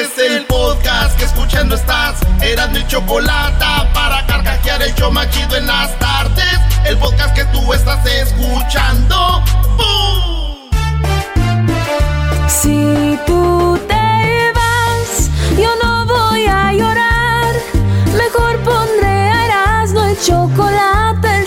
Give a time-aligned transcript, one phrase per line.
[0.00, 2.16] Es el podcast que escuchando estás.
[2.42, 6.58] Eran mi chocolate para carcajear el yo machido en las tardes.
[6.84, 9.42] El podcast que tú estás escuchando.
[9.76, 10.70] ¡Bum!
[12.48, 17.54] Si tú te vas, yo no voy a llorar.
[18.16, 21.13] Mejor pondré a Erasmo el chocolate,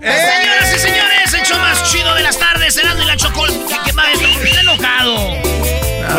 [0.00, 3.58] Señoras y señores, el show más chido de las tardes, Erasmo y la chocolate.
[3.84, 4.28] ¿Qué maestro?
[4.44, 5.16] Está enojado.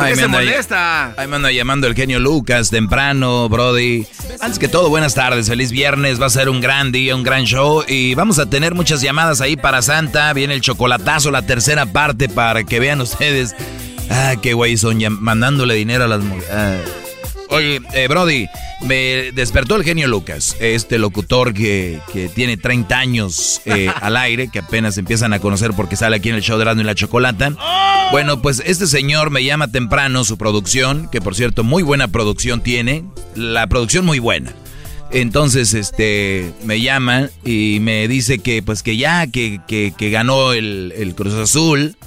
[0.02, 1.14] Ay, se me anda- molesta?
[1.18, 4.06] Ahí me anda llamando el genio Lucas temprano, Brody.
[4.40, 6.22] Antes que todo, buenas tardes, feliz viernes.
[6.22, 7.84] Va a ser un gran día, un gran show.
[7.88, 10.32] Y vamos a tener muchas llamadas ahí para Santa.
[10.34, 13.56] Viene el chocolatazo, la tercera parte para que vean ustedes.
[14.10, 16.50] Ah, qué güey son mandándole dinero a las mujeres.
[16.54, 16.78] Ah.
[17.52, 18.48] Oye, eh, Brody,
[18.86, 24.48] me despertó el genio Lucas, este locutor que, que tiene 30 años eh, al aire,
[24.48, 27.52] que apenas empiezan a conocer porque sale aquí en el show de y la Chocolata.
[28.12, 32.62] Bueno, pues este señor me llama temprano su producción, que por cierto, muy buena producción
[32.62, 33.04] tiene,
[33.36, 34.54] la producción muy buena.
[35.12, 40.54] Entonces, este, me llama y me dice que, pues, que ya, que, que, que ganó
[40.54, 41.98] el, el Cruz Azul.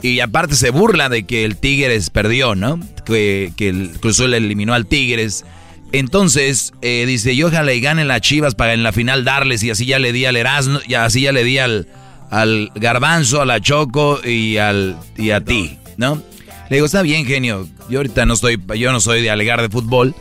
[0.00, 2.78] Y aparte se burla de que el Tigres perdió, ¿no?
[3.04, 5.44] Que, el Cruz Azul eliminó al Tigres.
[5.92, 9.62] Entonces, eh, dice, y ojalá y ganen las chivas para en la final darles.
[9.62, 11.88] Y así ya le di al Erasmo, y así ya le di al,
[12.30, 16.22] al Garbanzo, a la Choco y, al, y a ti, ¿no?
[16.68, 17.68] Le digo, está bien, genio.
[17.88, 20.14] Yo ahorita no estoy, yo no soy de alegar de fútbol.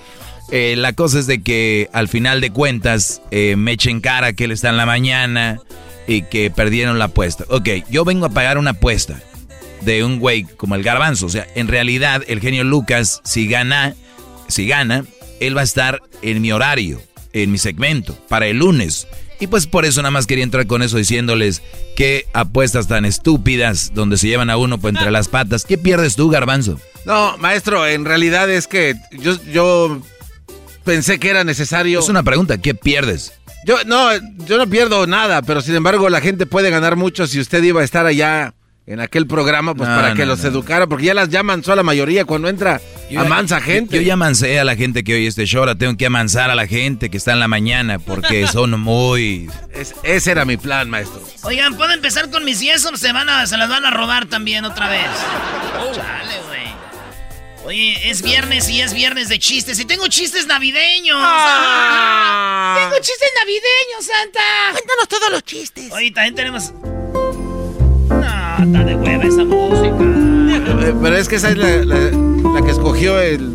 [0.52, 4.44] Eh, la cosa es de que al final de cuentas eh, me echen cara que
[4.44, 5.60] él está en la mañana
[6.08, 7.46] y que perdieron la apuesta.
[7.50, 9.20] Ok, yo vengo a pagar una apuesta
[9.86, 11.26] de un güey como el garbanzo.
[11.26, 13.96] O sea, en realidad el genio Lucas, si gana,
[14.48, 15.06] si gana,
[15.40, 17.02] él va a estar en mi horario,
[17.34, 19.08] en mi segmento, para el lunes.
[19.40, 21.62] Y pues por eso nada más quería entrar con eso diciéndoles
[21.96, 25.66] que apuestas tan estúpidas donde se llevan a uno por entre las patas.
[25.66, 26.80] ¿Qué pierdes tú, garbanzo?
[27.06, 30.02] No, maestro, en realidad es que yo, yo
[30.86, 32.00] pensé que era necesario.
[32.00, 33.34] Es una pregunta, ¿qué pierdes?
[33.66, 34.12] Yo no,
[34.46, 37.82] yo no pierdo nada, pero sin embargo la gente puede ganar mucho si usted iba
[37.82, 38.54] a estar allá
[38.86, 40.50] en aquel programa, pues No, para que los no.
[40.50, 42.82] educara, porque ya las llaman solo la mayoría cuando entra
[43.18, 43.96] a mansa gente.
[43.96, 46.56] Yo ya amancé a la gente que oye este show, ahora tengo que amansar a
[46.56, 49.50] la gente que está en la mañana porque son muy...
[49.74, 51.22] Es- ese era mi plan, maestro.
[51.44, 53.00] Oigan, ¿puedo empezar con mis yesos?
[53.00, 55.06] Se, van a, se las van a robar también otra vez.
[55.96, 56.64] Chale, güey.
[57.66, 59.80] Oye, es viernes y es viernes de chistes.
[59.80, 61.16] Y tengo chistes navideños.
[61.20, 62.76] Ah.
[62.90, 64.42] Tengo chistes navideños, Santa.
[64.74, 65.90] Cuéntanos todos los chistes.
[65.94, 66.74] Oye, también tenemos...
[68.60, 70.88] No, está de hueva esa música.
[70.88, 73.54] Eh, Pero es que esa es la, la- la que escogió el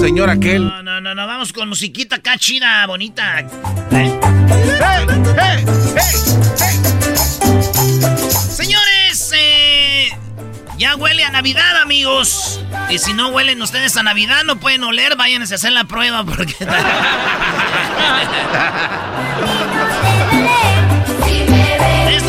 [0.00, 0.66] señor aquel.
[0.66, 3.44] No, no, no, no, vamos con musiquita acá chida, bonita.
[8.50, 10.08] Señores, eh,
[10.78, 12.60] ya huele a Navidad, amigos.
[12.90, 16.24] Y si no huelen ustedes a Navidad, no pueden oler, váyanse a hacer la prueba
[16.24, 16.54] porque...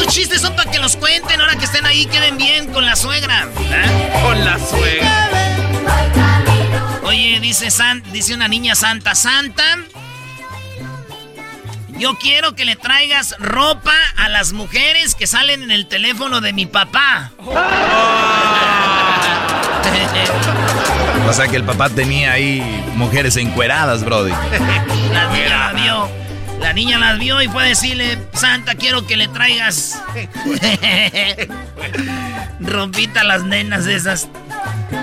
[0.10, 3.48] Chistes son para que los cuenten, ahora que estén ahí, queden bien con la suegra.
[3.60, 4.22] ¿eh?
[4.24, 5.30] Con la suegra.
[7.04, 9.64] Oye, dice, San, dice una niña santa, santa.
[11.98, 16.54] Yo quiero que le traigas ropa a las mujeres que salen en el teléfono de
[16.54, 17.32] mi papá.
[21.28, 22.62] O sea que el papá tenía ahí
[22.96, 24.32] mujeres encueradas, Brody.
[25.12, 26.27] La niña las vio.
[26.60, 30.02] La niña las vio y fue a decirle, Santa, quiero que le traigas
[32.60, 34.28] rompita las nenas esas.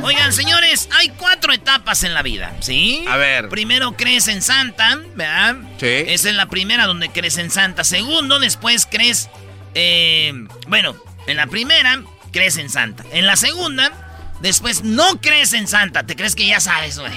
[0.02, 3.04] Oigan, señores, hay cuatro etapas en la vida, ¿sí?
[3.08, 3.48] A ver.
[3.48, 5.56] Primero crees en Santa, ¿verdad?
[5.78, 5.86] Sí.
[5.86, 7.84] Esa es la primera donde crees en Santa.
[7.84, 9.28] Segundo, después crees...
[9.74, 10.32] eh,
[10.68, 10.96] bueno,
[11.26, 12.02] en la primera
[12.32, 13.04] crees en Santa.
[13.12, 13.92] En la segunda,
[14.40, 16.04] después no crees en Santa.
[16.04, 17.12] Te crees que ya sabes, güey.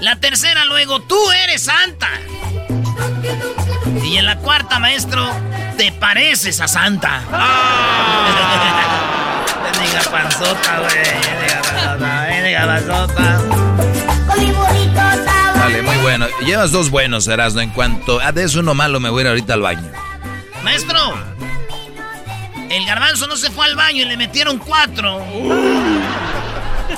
[0.00, 2.08] La tercera, luego, tú eres Santa.
[4.04, 5.26] Y en la cuarta, maestro,
[5.78, 7.22] te pareces a Santa.
[9.80, 11.02] Diga panzota, güey.
[11.42, 13.42] Diga panzota, diga panzota.
[15.58, 16.26] Vale, muy bueno.
[16.44, 17.60] Llevas dos buenos, Erasmo.
[17.60, 19.90] En cuanto a des uno malo, me voy a ir ahorita al baño.
[20.62, 20.98] Maestro,
[22.70, 25.24] el garbanzo no se fue al baño y le metieron cuatro.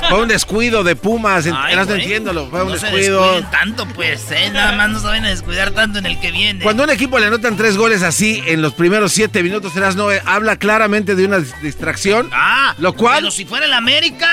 [0.09, 1.47] Fue un descuido de Pumas.
[1.47, 2.49] Ay, güey, entiéndolo.
[2.51, 3.21] Fue un no se descuido.
[3.23, 4.51] descuiden tanto, pues, ¿eh?
[4.53, 6.63] Nada más no saben descuidar tanto en el que viene.
[6.63, 10.09] Cuando a un equipo le anotan tres goles así en los primeros siete minutos, no
[10.27, 12.29] habla claramente de una dis- distracción.
[12.33, 14.29] Ah, Lo cual- Pero si fuera el América,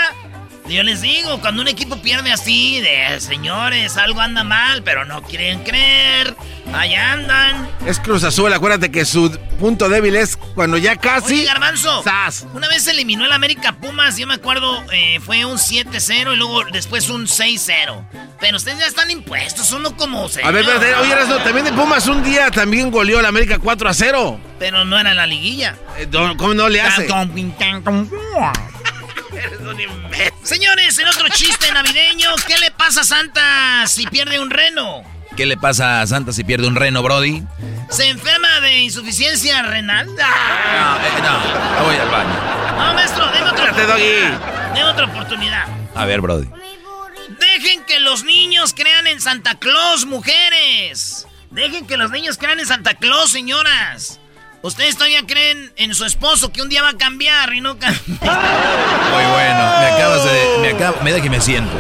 [0.67, 5.21] yo les digo, cuando un equipo pierde así, de señores, algo anda mal, pero no
[5.21, 6.35] quieren creer.
[6.73, 7.69] Allá andan.
[7.85, 8.51] Es Cruz Azul.
[8.51, 11.35] Acuérdate que su punto débil es cuando ya casi.
[11.35, 12.03] Oye, Garbanzo.
[12.03, 12.47] ¡Zas!
[12.53, 16.63] Una vez eliminó el América Pumas, yo me acuerdo, eh, fue un 7-0 y luego
[16.71, 18.07] después un 6-0.
[18.39, 22.23] Pero ustedes ya están impuestos, uno como A ver, espérate, oye, también de Pumas un
[22.23, 24.39] día también goleó al América 4 a 0.
[24.59, 25.75] Pero no era la liguilla.
[25.97, 26.07] Eh,
[26.38, 27.07] ¿Cómo no le hace?
[30.43, 35.03] Señores, en otro chiste navideño, ¿qué le pasa a Santa si pierde un reno?
[35.35, 37.43] ¿Qué le pasa a Santa si pierde un reno, Brody?
[37.89, 40.07] ¿Se enferma de insuficiencia renal?
[40.21, 40.97] ¡Ah!
[40.99, 42.33] No, eh, no, me voy al baño.
[42.77, 44.73] No, maestro, deme otra oportunidad.
[44.73, 45.65] Deme otra oportunidad.
[45.93, 46.47] A ver, Brody.
[47.39, 51.27] Dejen que los niños crean en Santa Claus, mujeres.
[51.51, 54.19] Dejen que los niños crean en Santa Claus, señoras.
[54.65, 58.01] Ustedes todavía creen en su esposo que un día va a cambiar y no cambia.
[58.07, 59.59] Muy bueno.
[59.79, 60.57] Me acabas de.
[60.59, 60.97] Me acabo.
[61.03, 61.71] Me da que me siento.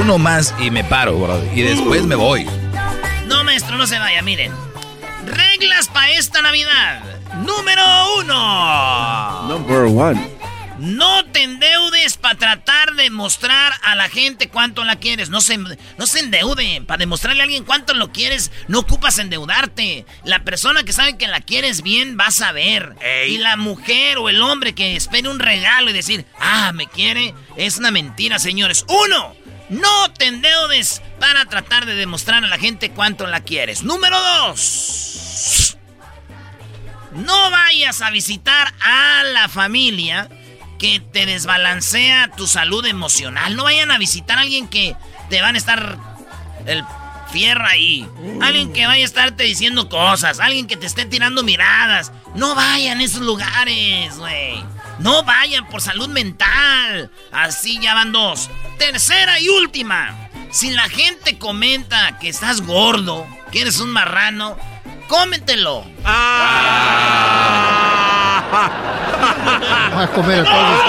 [0.00, 1.60] Uno más y me paro, Brody.
[1.60, 2.46] Y después me voy.
[3.26, 4.54] No, maestro, no se vaya, miren.
[5.26, 7.02] Reglas para esta Navidad.
[7.44, 7.82] Número
[8.20, 9.42] uno.
[9.46, 10.39] Number one.
[10.80, 15.28] No te endeudes para tratar de mostrar a la gente cuánto la quieres.
[15.28, 16.30] No se, no se.
[16.86, 20.06] Para demostrarle a alguien cuánto lo quieres, no ocupas endeudarte.
[20.24, 22.94] La persona que sabe que la quieres bien va a saber.
[23.28, 27.34] Y la mujer o el hombre que espere un regalo y decir, ah, me quiere,
[27.56, 28.86] es una mentira, señores.
[28.88, 29.36] Uno,
[29.68, 33.82] no te endeudes para tratar de demostrar a la gente cuánto la quieres.
[33.82, 35.76] Número dos.
[37.12, 40.28] No vayas a visitar a la familia
[40.80, 43.54] que te desbalancea tu salud emocional.
[43.54, 44.96] No vayan a visitar a alguien que
[45.28, 45.98] te van a estar
[46.66, 46.82] el
[47.30, 48.08] fierro ahí.
[48.40, 50.40] Alguien que vaya a estarte diciendo cosas.
[50.40, 52.12] Alguien que te esté tirando miradas.
[52.34, 54.64] No vayan a esos lugares, güey.
[55.00, 57.10] No vayan por salud mental.
[57.30, 58.48] Así ya van dos.
[58.78, 60.30] Tercera y última.
[60.50, 64.56] Si la gente comenta que estás gordo, que eres un marrano,
[65.08, 65.84] cómetelo.
[66.02, 67.99] Vas
[68.52, 70.80] a comer a todos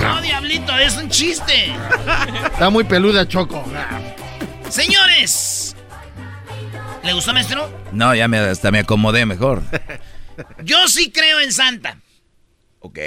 [0.00, 1.74] No, diablito, es un chiste.
[2.44, 3.64] Está muy peluda, Choco.
[4.68, 5.74] Señores.
[7.02, 7.70] ¿Le gustó, maestro?
[7.92, 9.62] No, ya me, hasta me acomodé mejor.
[10.62, 11.96] Yo sí creo en Santa.
[12.80, 12.98] Ok.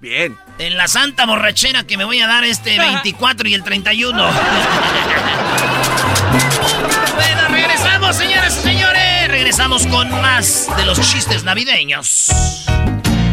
[0.00, 0.36] Bien.
[0.58, 4.16] En la santa borrachera que me voy a dar este 24 y el 31.
[7.14, 8.79] bueno, regresamos, señoras y señores.
[9.40, 12.26] Regresamos con más de los chistes navideños.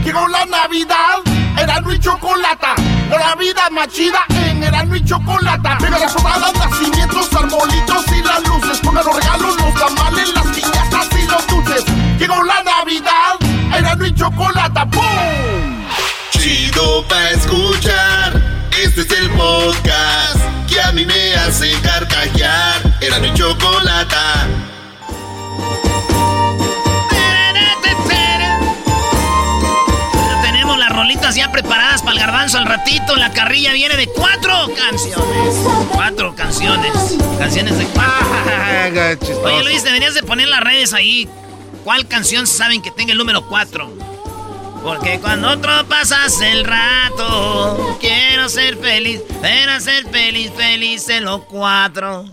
[0.06, 1.18] Llegó la Navidad,
[1.60, 2.76] Erasmo y Chocolata.
[3.10, 5.78] La vida más chida en Erasmo y Chocolata.
[5.80, 8.80] Pega las sobradas, nacimientos, arbolitos y las luces.
[8.80, 11.84] Pongan los regalos, los tamales, las piñatas y los dulces.
[12.18, 14.90] Llegó la Navidad, Erasmo y Chocolata.
[14.90, 15.84] ¡Pum!
[16.32, 18.42] Chido pa' escuchar.
[18.82, 22.98] Este es el podcast que a mí me hace carcajear.
[23.02, 24.48] Erasmo y Chocolata.
[30.98, 33.16] Rolitas ya preparadas para el garbanzo al ratito.
[33.16, 35.56] La carrilla viene de cuatro canciones.
[35.94, 36.92] Cuatro canciones.
[37.38, 39.44] Canciones de cuatro.
[39.44, 41.30] Oye Luis, deberías de poner las redes ahí.
[41.84, 43.94] ¿Cuál canción saben que tenga el número 4?
[44.84, 51.44] Porque cuando otro pasas el rato, quiero ser feliz, quiero ser feliz, feliz en los
[51.44, 52.26] cuatro.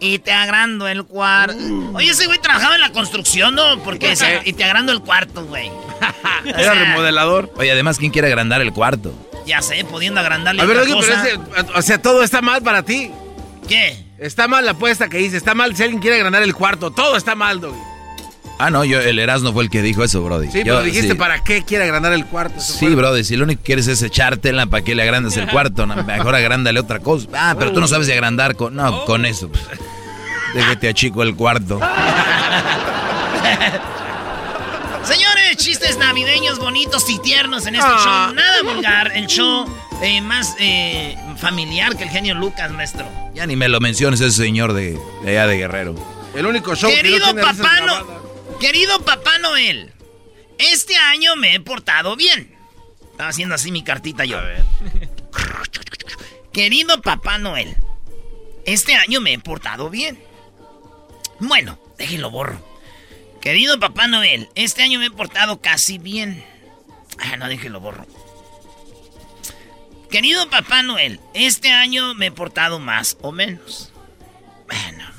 [0.00, 1.56] Y te agrando el cuarto.
[1.94, 3.78] Oye, ese güey trabajaba en la construcción, ¿no?
[3.82, 5.70] Porque y te agrando el cuarto, güey.
[6.44, 7.52] Era remodelador.
[7.56, 9.14] Oye, además, ¿quién quiere agrandar el cuarto?
[9.46, 11.38] Ya sé, pudiendo agrandarle A ver, pero ese,
[11.74, 13.10] o sea, todo está mal para ti.
[13.68, 14.04] ¿Qué?
[14.18, 17.16] Está mal la apuesta que hice, está mal si alguien quiere agrandar el cuarto, todo
[17.16, 17.93] está mal, Doggy.
[18.58, 20.46] Ah, no, yo, el Erasmo fue el que dijo eso, Brody.
[20.50, 21.14] Sí, Yo- pero dijiste, sí.
[21.14, 22.60] ¿para qué quiere agrandar el cuarto?
[22.60, 25.86] Sí, Brody, si lo único que quieres es echártela, ¿para qué le agrandas el cuarto?
[25.86, 27.26] No, mejor agrándale otra cosa.
[27.34, 28.74] Ah, pero tú no sabes de agrandar con...
[28.76, 29.48] No, con eso.
[29.48, 29.62] pues.
[30.54, 31.80] Déjate achico el cuarto.
[35.04, 38.26] Señores, chistes navideños bonitos y tiernos en este Ah.
[38.28, 38.34] show.
[38.34, 39.66] Nada vulgar, el show
[40.02, 43.06] eh, más eh, familiar que el genio Lucas, maestro.
[43.34, 45.94] Ya ni me lo menciones ese señor de, de allá de Guerrero.
[46.34, 48.24] El único show que Querido no tiene papá, no.
[48.60, 49.92] Querido papá Noel,
[50.58, 52.54] este año me he portado bien.
[53.10, 54.38] Estaba haciendo así mi cartita yo.
[56.52, 57.76] Querido papá Noel,
[58.64, 60.22] este año me he portado bien.
[61.40, 62.60] Bueno, déjenlo borro.
[63.40, 66.44] Querido papá Noel, este año me he portado casi bien.
[67.18, 68.06] Ah, no, déjenlo borro.
[70.10, 73.92] Querido papá Noel, este año me he portado más o menos.
[74.66, 75.13] Bueno.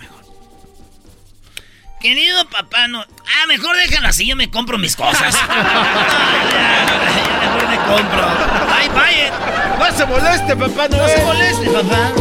[2.06, 3.08] Querido papá Noel.
[3.26, 5.36] Ah, mejor déjalo así, yo me compro mis cosas.
[5.50, 8.28] Ah, ya, mejor me compro.
[8.72, 9.34] Ay, vaya.
[9.80, 12.12] No se moleste, papá, no, No se moleste, papá.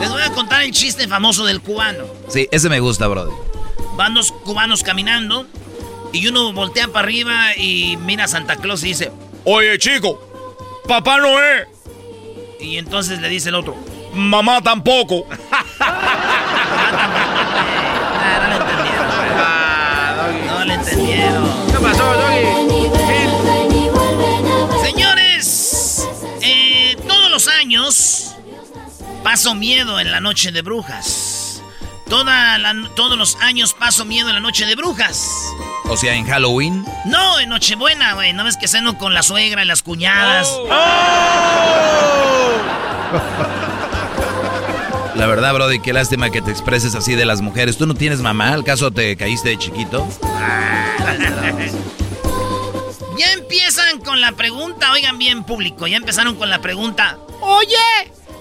[0.00, 2.04] Les voy a contar el chiste famoso del cubano.
[2.28, 3.32] Sí, ese me gusta, Brody.
[3.96, 5.44] Van dos cubanos caminando
[6.12, 9.10] y uno voltea para arriba y mira a Santa Claus y dice,
[9.44, 10.22] Oye, chico,
[10.86, 11.66] papá no es.
[12.60, 13.74] y entonces le dice el otro,
[14.14, 15.26] Mamá tampoco.
[15.80, 17.21] ah,
[21.06, 22.42] ¿Qué pasó, Doggy?
[24.84, 26.08] Señores,
[26.42, 28.34] eh, todos los años
[29.24, 31.60] paso miedo en la noche de brujas.
[32.08, 35.26] Toda la- todos los años paso miedo en la noche de brujas.
[35.88, 36.84] O sea, en Halloween.
[37.06, 38.32] No, en Nochebuena, güey.
[38.32, 40.48] ¿No ves que ceno con la suegra y las cuñadas?
[45.22, 47.76] La verdad, Brody, qué lástima que te expreses así de las mujeres.
[47.78, 48.52] ¿Tú no tienes mamá?
[48.52, 50.04] ¿Al caso te caíste de chiquito?
[53.16, 57.18] Ya empiezan con la pregunta, oigan bien público, ya empezaron con la pregunta.
[57.40, 57.76] Oye,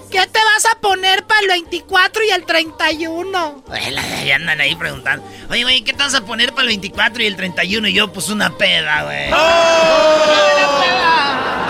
[0.09, 3.63] ¿qué te vas a poner para el 24 y el 31?
[3.69, 5.23] Ay, la- Ya andan ahí preguntando.
[5.51, 7.89] Oye, güey, ¿qué te vas a poner para el 24 y el 31?
[7.89, 9.29] Y yo, pues una peda, güey.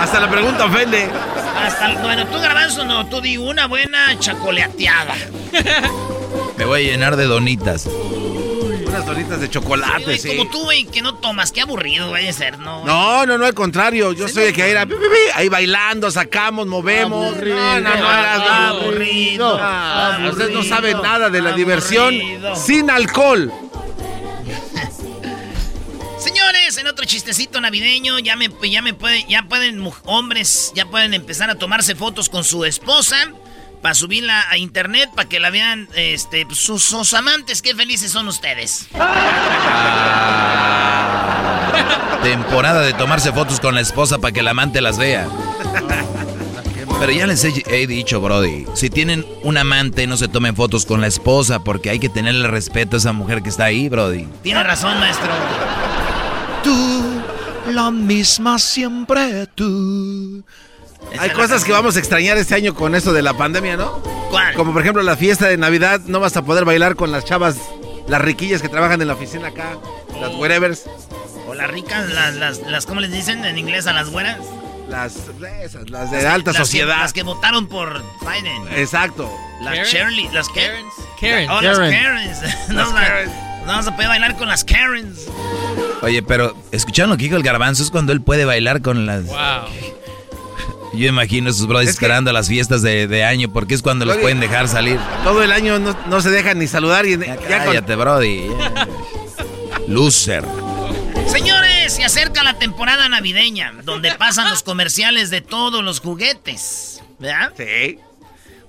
[0.00, 1.10] Hasta la pregunta ofende.
[1.62, 5.14] Hasta, bueno, tú garbanzo no, tú di una buena chacoleateada.
[6.56, 7.86] Me voy a llenar de donitas.
[7.86, 10.28] Unas donitas de chocolate, güey, sí.
[10.36, 12.84] Como tú, güey, que no tomas, qué aburrido vaya a ser, ¿no?
[12.84, 14.12] No, no, no, al contrario.
[14.12, 14.86] Yo soy el que era
[15.34, 17.28] ahí bailando, sacamos, movemos.
[17.34, 19.58] Aburrido, no, no, no, era aburrido.
[19.58, 21.56] Ah, aburrido, Ustedes no saben nada de la aburrido.
[21.56, 22.14] diversión
[22.54, 23.50] sin alcohol.
[26.52, 31.14] Señores, en otro chistecito navideño, ya me, ya me puede, ya pueden hombres, ya pueden
[31.14, 33.16] empezar a tomarse fotos con su esposa
[33.80, 37.62] para subirla a internet para que la vean, este, pues, sus, sus amantes.
[37.62, 38.86] Qué felices son ustedes.
[42.22, 45.26] Temporada de tomarse fotos con la esposa para que el amante las vea.
[47.00, 50.84] Pero ya les he, he dicho, Brody, si tienen un amante, no se tomen fotos
[50.84, 54.28] con la esposa porque hay que tenerle respeto a esa mujer que está ahí, Brody.
[54.42, 55.32] Tiene razón, maestro.
[56.62, 57.22] Tú,
[57.72, 60.42] la misma siempre tú.
[61.18, 63.98] Hay cosas que vamos a extrañar este año con eso de la pandemia, ¿no?
[64.30, 64.54] ¿Cuál?
[64.54, 67.56] Como por ejemplo la fiesta de Navidad, no vas a poder bailar con las chavas,
[68.08, 69.76] las riquillas que trabajan en la oficina acá,
[70.20, 70.84] las wherevers,
[71.48, 74.38] O las ricas, las, las, las, ¿cómo les dicen en inglés a las güeras?
[74.88, 75.14] las,
[75.64, 76.98] esas, las de alta Las que- sociedad.
[77.00, 78.68] las que votaron por Biden.
[78.76, 79.30] Exacto.
[79.62, 79.88] Las?
[79.88, 80.92] Shirley, las que- Karens.
[81.20, 81.50] Karen.
[81.50, 82.02] Oh, las Karen.
[82.02, 82.38] Karens.
[82.68, 83.32] no, Las la- Karens.
[83.62, 85.26] No vamos a poder bailar con las Karens.
[86.02, 87.82] Oye, pero ¿escucharon lo que dijo el garbanzo?
[87.82, 89.24] Es cuando él puede bailar con las...
[89.26, 89.68] Wow.
[90.94, 93.80] Yo imagino a esos brothers Es que- esperando las fiestas de, de año porque es
[93.82, 94.98] cuando los pueden dejar salir.
[95.24, 98.50] Todo el año no, no se dejan ni saludar y ya, con- Cállate, Brody.
[99.88, 100.44] Loser.
[101.28, 107.00] Señores, se acerca la temporada navideña, donde pasan los comerciales de todos los juguetes.
[107.18, 107.52] ¿Verdad?
[107.56, 107.98] Sí.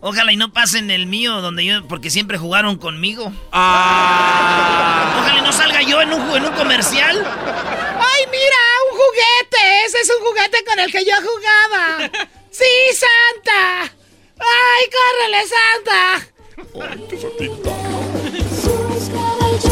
[0.05, 3.31] Ojalá y no pasen el mío, donde yo, porque siempre jugaron conmigo.
[3.53, 5.15] Ah.
[5.21, 7.25] Ojalá y no salga yo en un, en un comercial.
[7.25, 8.57] ¡Ay, mira!
[8.91, 9.85] ¡Un juguete!
[9.85, 12.09] Ese es un juguete con el que yo jugaba.
[12.51, 13.93] ¡Sí, Santa!
[14.39, 16.27] ¡Ay, córrele, Santa!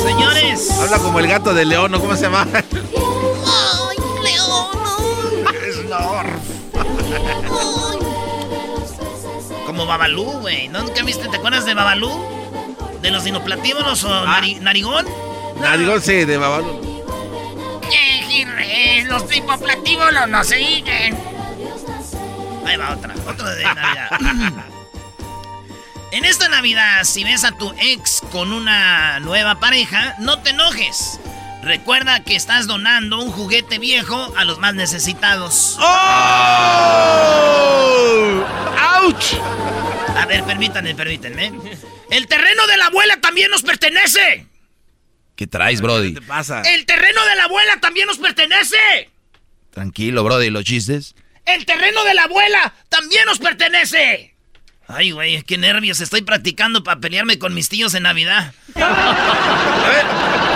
[0.02, 2.00] Señores, Habla como el gato de León, ¿no?
[2.00, 2.48] ¿Cómo se llama?
[2.54, 4.70] ¡Ay, León!
[9.72, 10.68] Como Babalú, güey.
[10.68, 10.84] ¿No?
[10.84, 11.30] ¿Nunca viste?
[11.30, 12.12] ¿Te acuerdas de Babalú?
[13.02, 14.26] ¿De los dinoplatívolos o
[14.60, 15.06] narigón?
[15.62, 16.82] Narigón, sí, de babaluno.
[17.90, 21.18] Eh, los dinoplatívolos no se siguen.
[22.66, 24.10] Ahí va otra, otra de Navidad.
[26.12, 31.20] en esta Navidad, si ves a tu ex con una nueva pareja, no te enojes.
[31.64, 35.78] Recuerda que estás donando un juguete viejo a los más necesitados.
[35.80, 35.86] ¡Oh!
[38.80, 39.24] ¡Auch!
[40.18, 41.52] A ver, permítanme, permítanme.
[42.10, 44.48] El terreno de la abuela también nos pertenece.
[45.36, 46.14] ¿Qué traes, Brody?
[46.14, 46.62] ¿Qué te pasa?
[46.62, 49.10] El terreno de la abuela también nos pertenece.
[49.72, 51.16] Tranquilo, Brody, ¿los chistes?
[51.46, 54.36] El terreno de la abuela también nos pertenece.
[54.88, 56.02] Ay, güey, qué nervios.
[56.02, 58.54] Estoy practicando para pelearme con mis tíos en Navidad.
[58.76, 60.51] A ver.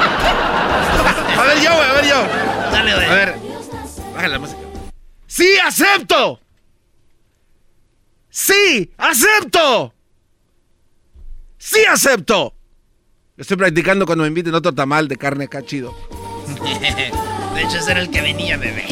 [1.45, 2.27] A ver yo, güey, a ver yo.
[2.71, 3.05] Dale, güey.
[3.05, 3.35] A ver.
[4.15, 4.59] Bájale la música.
[5.27, 6.39] ¡Sí, acepto!
[8.31, 9.93] ¡Sí, acepto!
[11.59, 12.55] ¡Sí, acepto!
[13.37, 15.93] Estoy practicando cuando me inviten otro tamal de carne acá chido.
[17.53, 18.85] De hecho, ese era el que venía, bebé.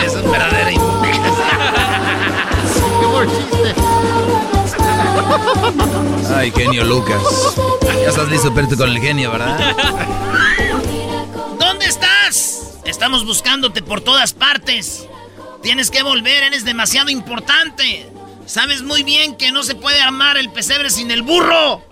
[0.00, 1.22] Eres un verdadero imbécil.
[3.00, 3.74] Qué buen chiste.
[6.34, 7.22] Ay, genio Lucas.
[8.02, 9.76] Ya estás listo irte con el genio, ¿verdad?
[12.94, 15.08] Estamos buscándote por todas partes.
[15.64, 18.08] Tienes que volver, eres demasiado importante.
[18.46, 21.84] Sabes muy bien que no se puede armar el pesebre sin el burro.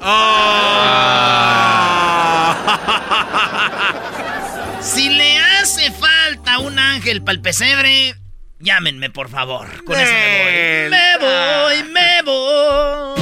[4.80, 8.14] Si le hace falta un ángel para el pesebre,
[8.60, 9.84] llámenme, por favor.
[9.84, 10.90] Con eso me voy.
[10.90, 13.21] Me voy, me voy.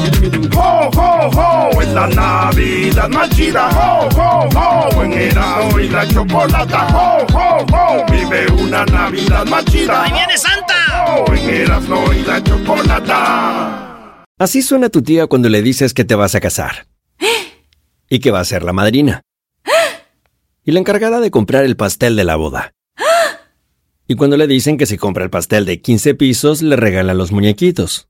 [0.57, 1.83] ¡Ho, ho, ho!
[1.83, 5.03] En la Navidad más chida, ¡ho, ho, ho!
[5.05, 8.07] En Erasmo y la Chocolata, ¡ho, ho, ho!
[8.11, 10.05] Vive una Navidad más chida.
[10.05, 10.75] ¡Ahí viene Santa!
[11.07, 11.33] ¡ho!
[11.33, 14.25] En Erasmo y la Chocolata.
[14.39, 16.87] Así suena tu tía cuando le dices que te vas a casar.
[18.09, 19.23] Y que va a ser la madrina.
[20.65, 22.73] Y la encargada de comprar el pastel de la boda.
[24.09, 27.33] Y cuando le dicen que si compra el pastel de 15 pisos, le regalan los
[27.33, 28.10] muñequitos.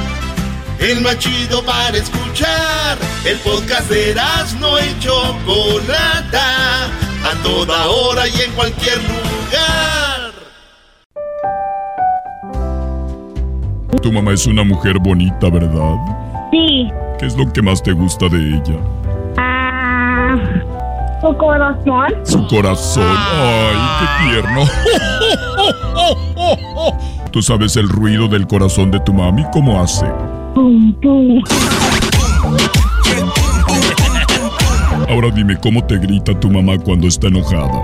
[0.81, 2.97] El más chido para escuchar.
[3.23, 4.15] El podcast de
[4.59, 6.85] no y Chocolata.
[7.23, 10.31] A toda hora y en cualquier lugar.
[14.01, 15.97] Tu mamá es una mujer bonita, ¿verdad?
[16.49, 16.89] Sí.
[17.19, 18.79] ¿Qué es lo que más te gusta de ella?
[19.37, 20.35] Ah,
[21.21, 22.15] su corazón.
[22.23, 23.17] Su corazón.
[23.35, 24.63] Ay, qué tierno.
[27.31, 29.45] ¿Tú sabes el ruido del corazón de tu mami?
[29.53, 30.07] ¿Cómo hace?
[30.53, 31.41] Pum, pum.
[35.09, 37.81] Ahora dime cómo te grita tu mamá cuando está enojada.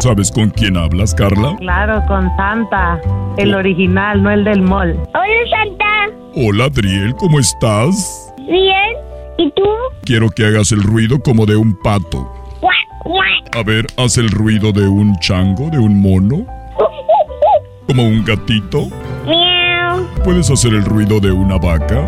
[0.00, 1.56] ¿Sabes con quién hablas, Carla?
[1.58, 3.00] Claro, con Santa.
[3.36, 4.92] El original, no el del mall.
[5.14, 6.16] Hola, Santa.
[6.34, 8.32] Hola, Adriel, ¿cómo estás?
[8.46, 8.96] Bien.
[9.38, 9.64] ¿Y tú?
[10.04, 12.30] Quiero que hagas el ruido como de un pato.
[13.54, 16.46] A ver, haz el ruido de un chango, de un mono,
[17.86, 18.88] como un gatito.
[19.26, 20.06] Miau.
[20.24, 22.04] ¿Puedes hacer el ruido de una vaca?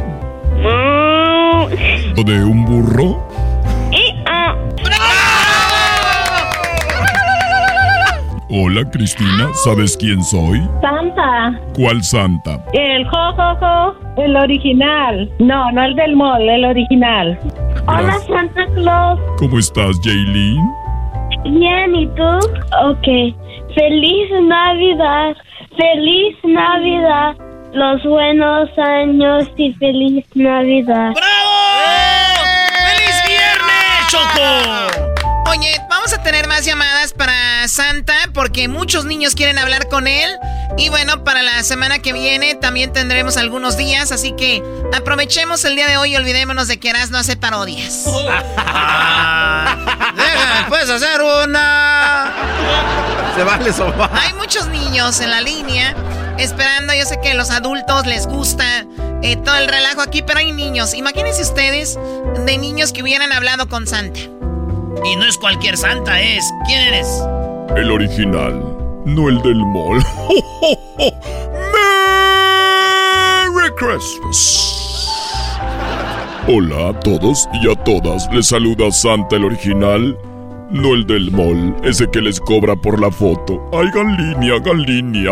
[2.16, 3.28] ¿O de un burro?
[4.26, 4.54] Ah.
[8.50, 9.48] Hola, Cristina.
[9.64, 10.60] ¿Sabes quién soy?
[10.80, 11.58] Santa.
[11.74, 12.64] ¿Cuál santa?
[12.72, 13.96] El jojojo.
[14.16, 15.28] El original.
[15.40, 17.38] No, no el del mall, el original.
[17.87, 19.18] Hola, Santa Claus.
[19.38, 20.60] ¿Cómo estás, Jaylin?
[21.44, 22.38] Bien, ¿y tú?
[22.84, 23.34] Ok.
[23.74, 25.34] Feliz Navidad.
[25.76, 27.34] Feliz Navidad.
[27.72, 31.12] Los buenos años y feliz Navidad.
[32.87, 35.50] ¡Feliz viernes, Choco!
[35.50, 40.30] Oye, vamos a tener más llamadas para Santa porque muchos niños quieren hablar con él.
[40.78, 44.62] Y bueno, para la semana que viene también tendremos algunos días, así que
[44.96, 48.04] aprovechemos el día de hoy y olvidémonos de que no hace parodias.
[50.16, 52.32] Déjame, puedes hacer una.
[53.35, 54.11] Se vale sobar.
[54.12, 55.94] Hay muchos niños en la línea
[56.38, 56.94] esperando.
[56.94, 58.64] Yo sé que a los adultos les gusta
[59.23, 60.94] eh, todo el relajo aquí, pero hay niños.
[60.94, 61.99] Imagínense ustedes
[62.47, 64.20] de niños que hubieran hablado con Santa.
[65.05, 66.44] Y no es cualquier Santa, es.
[66.66, 67.09] ¿Quién eres?
[67.77, 68.62] El original,
[69.05, 69.99] no el del mall.
[73.51, 74.70] ¡Merry Christmas!
[76.47, 78.29] Hola a todos y a todas.
[78.33, 80.16] Les saluda Santa el original,
[80.74, 83.62] no el del mall, ese que les cobra por la foto.
[83.72, 85.30] Hagan línea, hagan línea.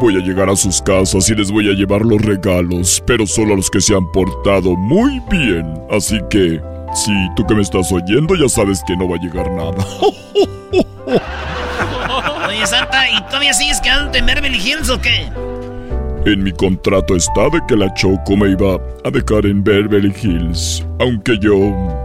[0.00, 3.54] Voy a llegar a sus casas y les voy a llevar los regalos, pero solo
[3.54, 5.74] a los que se han portado muy bien.
[5.90, 6.60] Así que,
[6.94, 9.72] si tú que me estás oyendo ya sabes que no va a llegar nada.
[12.48, 15.26] Oye, Santa, ¿y todavía sigues quedándote en Beverly Hills o qué?
[16.26, 20.86] En mi contrato está de que la Choco me iba a dejar en Beverly Hills,
[20.98, 22.03] aunque yo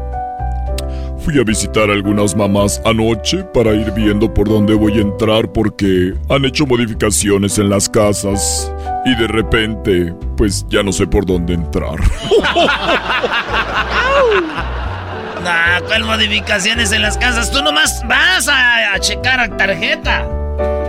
[1.30, 5.48] fui a visitar a algunas mamás anoche para ir viendo por dónde voy a entrar
[5.52, 8.74] porque han hecho modificaciones en las casas
[9.06, 12.00] y de repente pues ya no sé por dónde entrar.
[15.44, 17.52] Nah, ¿cuál modificaciones en las casas?
[17.52, 20.28] Tú nomás vas a, a checar tarjeta.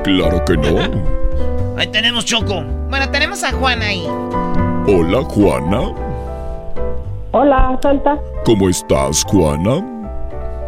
[0.05, 1.77] claro que no.
[1.77, 2.63] Ahí tenemos Choco.
[2.89, 4.05] Bueno, tenemos a Juan ahí.
[4.87, 5.93] Hola Juana,
[7.33, 8.19] Hola, Santa.
[8.45, 10.00] ¿cómo estás Juana?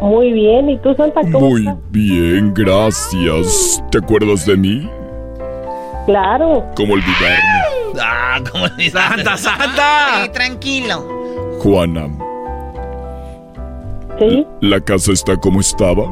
[0.03, 0.69] Muy bien.
[0.69, 1.21] ¿Y tú, Santa?
[1.31, 1.77] ¿Cómo Muy estás?
[1.91, 3.81] bien, gracias.
[3.89, 4.89] ¿Te acuerdas de mí?
[6.05, 6.65] Claro.
[6.75, 7.97] ¿Cómo olvidarme?
[8.01, 10.25] Ah, ¿cómo ¡Santa, Santa!
[10.25, 11.07] Eh, tranquilo.
[11.59, 12.07] Juana,
[14.19, 16.03] Sí, ¿la casa está como estaba?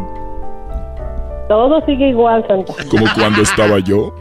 [1.49, 2.73] todo sigue igual, Santa.
[2.89, 4.13] ¿Como cuando estaba yo?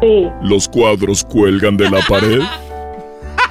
[0.00, 2.40] Sí, ¿Los cuadros cuelgan de la pared?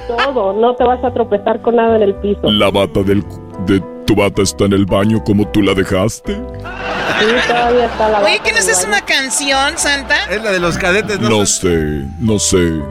[0.07, 0.53] todo.
[0.53, 2.49] No te vas a tropezar con nada en el piso.
[2.49, 3.23] ¿La bata del,
[3.65, 6.33] de tu bata está en el baño como tú la dejaste?
[6.33, 10.15] Sí, todavía está la Oye, bata ¿qué no es una canción, Santa?
[10.31, 11.29] Es la de los cadetes, ¿no?
[11.29, 12.81] No sé, no sé.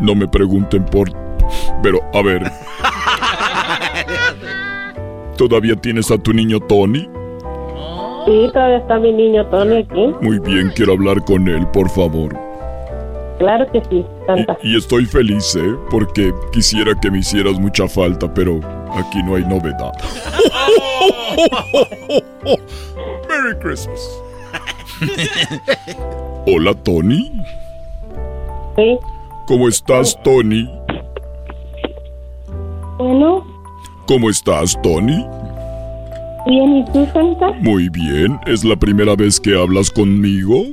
[0.00, 1.10] No me pregunten por...
[1.82, 2.42] Pero, a ver.
[5.36, 7.08] ¿Todavía tienes a tu niño Tony?
[8.26, 10.14] Sí, todavía está mi niño Tony aquí.
[10.20, 12.36] Muy bien, quiero hablar con él, por favor.
[13.40, 14.58] Claro que sí, Santa.
[14.62, 15.74] Y estoy feliz, ¿eh?
[15.90, 18.60] Porque quisiera que me hicieras mucha falta, pero
[18.92, 19.92] aquí no hay novedad.
[23.26, 23.98] Merry Christmas.
[26.46, 27.32] Hola, Tony.
[28.76, 28.98] Sí.
[29.46, 30.68] ¿Cómo estás, Tony?
[32.98, 33.42] Bueno,
[34.06, 35.24] ¿Cómo estás, Tony?
[36.46, 37.52] bien, ¿y tú, Santa?
[37.60, 38.38] Muy bien.
[38.46, 40.66] ¿Es la primera vez que hablas conmigo?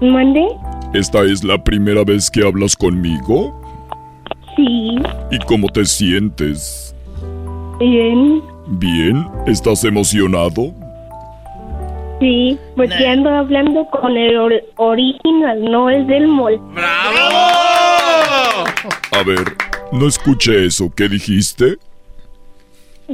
[0.00, 0.46] ¿Mande?
[0.94, 3.60] ¿Esta es la primera vez que hablas conmigo?
[4.56, 4.96] Sí,
[5.30, 6.94] ¿Y cómo te sientes?
[7.78, 9.26] bien, ¿Bien?
[9.46, 10.72] ¿Estás emocionado?
[12.20, 16.60] sí, porque ando hablando con el or- original, no el del mall.
[19.12, 19.44] A ver,
[19.92, 20.90] no escuché eso.
[20.96, 21.76] ¿Qué dijiste?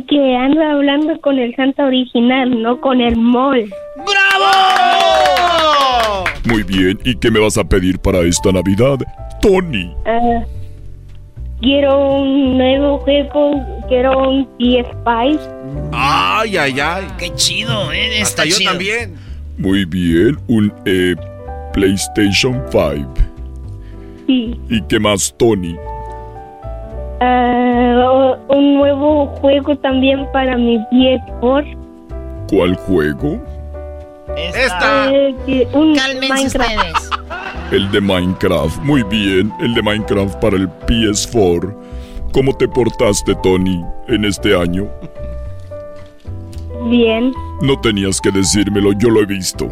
[0.08, 3.70] Que ando hablando con el Santa original, no con el mall.
[3.96, 4.13] ¡Bravo!
[6.44, 6.98] Muy bien.
[7.04, 8.98] ¿Y qué me vas a pedir para esta Navidad?
[9.40, 9.94] Tony.
[10.06, 10.42] Ah,
[11.60, 15.38] quiero un nuevo juego, quiero un PS5.
[15.92, 17.04] Ay, ay, ay.
[17.18, 18.20] Qué chido, ¿eh?
[18.20, 18.70] Está Hasta yo chido.
[18.72, 19.14] también.
[19.58, 20.36] Muy bien.
[20.48, 21.14] Un eh,
[21.72, 23.08] PlayStation 5.
[24.26, 24.58] Sí.
[24.68, 25.76] ¿Y qué más, Tony?
[27.20, 31.76] O- un nuevo juego también para mi PS4.
[32.50, 33.40] ¿Cuál juego?
[34.36, 35.12] Esta.
[35.12, 36.70] Eh, que- un Cálmense Minecraft.
[36.70, 37.10] ustedes.
[37.72, 38.78] El de Minecraft.
[38.82, 39.52] Muy bien.
[39.60, 41.74] El de Minecraft para el PS4.
[42.32, 44.88] ¿Cómo te portaste, Tony, en este año?
[46.90, 47.32] Bien.
[47.62, 49.68] No tenías que decírmelo, yo lo he visto.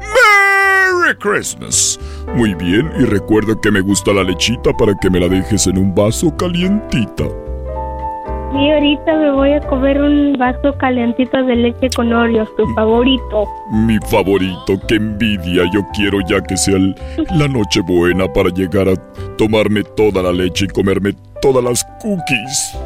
[0.00, 1.98] ¡Merry Christmas!
[2.34, 5.78] Muy bien, y recuerda que me gusta la lechita para que me la dejes en
[5.78, 7.24] un vaso calientita.
[8.58, 13.44] Y ahorita me voy a comer un vaso calientito de leche con Oreos, tu favorito.
[13.70, 15.64] Mi favorito, qué envidia.
[15.74, 16.94] Yo quiero ya que sea el-
[17.38, 18.94] la noche buena para llegar a
[19.36, 22.78] tomarme toda la leche y comerme todas las cookies.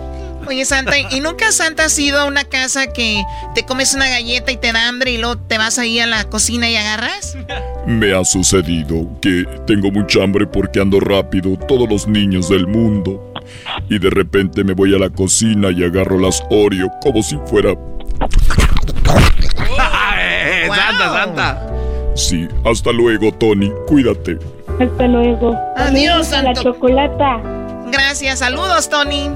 [0.51, 3.23] Oye, Santa, ¿y nunca Santa has ido a una casa que
[3.55, 6.25] te comes una galleta y te da hambre y luego te vas ahí a la
[6.25, 7.39] cocina y agarras?
[7.87, 13.33] Me ha sucedido que tengo mucha hambre porque ando rápido, todos los niños del mundo.
[13.89, 17.77] Y de repente me voy a la cocina y agarro las Oreo como si fuera...
[20.67, 21.67] Santa, Santa.
[22.17, 23.71] Sí, hasta luego, Tony.
[23.87, 24.37] Cuídate.
[24.81, 25.57] Hasta luego.
[25.77, 27.41] Adiós, A la chocolata.
[27.93, 29.31] Gracias, saludos, Tony.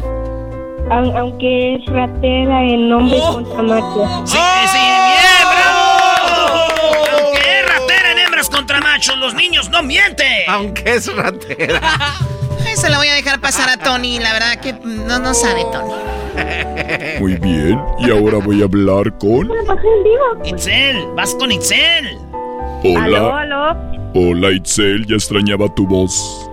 [0.90, 4.22] Au- Aunque es ratera en nombre contra macho.
[4.26, 7.24] Sí, sí, bien, bravo.
[7.24, 10.42] Aunque es ratera en hembras contra machos, los niños no mienten.
[10.48, 11.80] Aunque es ratera.
[12.76, 15.92] Se la voy a dejar pasar a Tony, la verdad que no, no sabe Tony.
[17.20, 19.48] Muy bien, y ahora voy a hablar con...
[20.44, 22.18] Itzel, vas con Itzel.
[22.82, 23.40] Hola.
[23.40, 23.76] aló.
[24.14, 26.50] Hola, Itzel, ya extrañaba tu voz.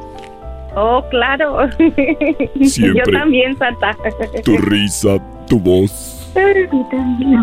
[0.76, 1.70] Oh, claro.
[2.62, 3.04] Siempre.
[3.06, 3.96] Yo también, Santa.
[4.44, 6.22] Tu risa, tu voz,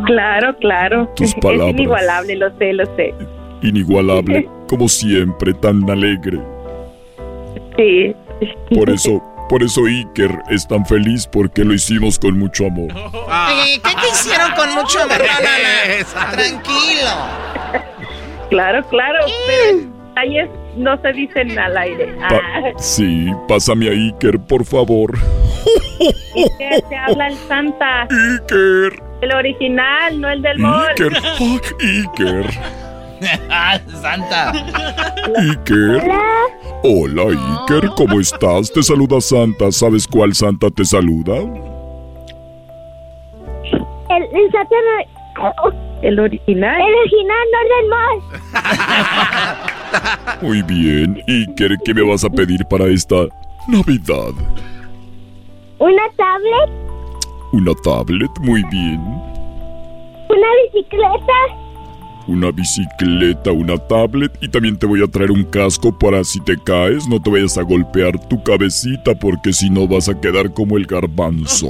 [0.06, 1.08] Claro, claro.
[1.14, 1.74] Tus palabras.
[1.74, 3.14] Es inigualable, lo sé, lo sé.
[3.62, 6.40] inigualable, como siempre, tan alegre.
[7.76, 8.14] Sí.
[8.74, 12.90] Por eso, por eso Iker es tan feliz porque lo hicimos con mucho amor.
[12.90, 15.18] Eh, ¿qué te hicieron con mucho amor?
[16.32, 17.10] Tranquilo.
[18.50, 19.76] Claro, claro, pero
[20.08, 22.06] detalles no se dicen al aire.
[22.28, 25.16] Pa- Ah, sí, pásame a Iker, por favor.
[26.34, 28.02] Iker, te habla el Santa.
[28.04, 29.02] Iker.
[29.20, 30.88] El original, no el del mall.
[30.90, 31.36] Iker, ah,
[31.80, 32.46] Iker,
[33.50, 34.52] Ah, Santa.
[35.36, 36.08] Iker.
[36.84, 37.22] Hola,
[37.62, 38.70] Iker, ¿cómo estás?
[38.72, 39.72] Te saluda Santa.
[39.72, 41.34] ¿Sabes cuál Santa te saluda?
[44.10, 44.76] El, el Santa
[46.02, 46.80] El original.
[46.80, 48.18] El original, no el del mall.
[50.42, 53.26] Muy bien, Iker, ¿qué me vas a pedir para esta
[53.68, 54.32] Navidad?
[55.78, 56.70] Una tablet,
[57.52, 58.30] ¿Una tablet?
[58.40, 59.00] Muy bien.
[60.28, 61.38] una bicicleta,
[62.26, 66.58] Una bicicleta, una tablet y también te voy a traer un casco para si te
[66.62, 70.76] caes no te vayas a golpear tu cabecita porque si no vas a quedar como
[70.76, 71.68] el garbanzo.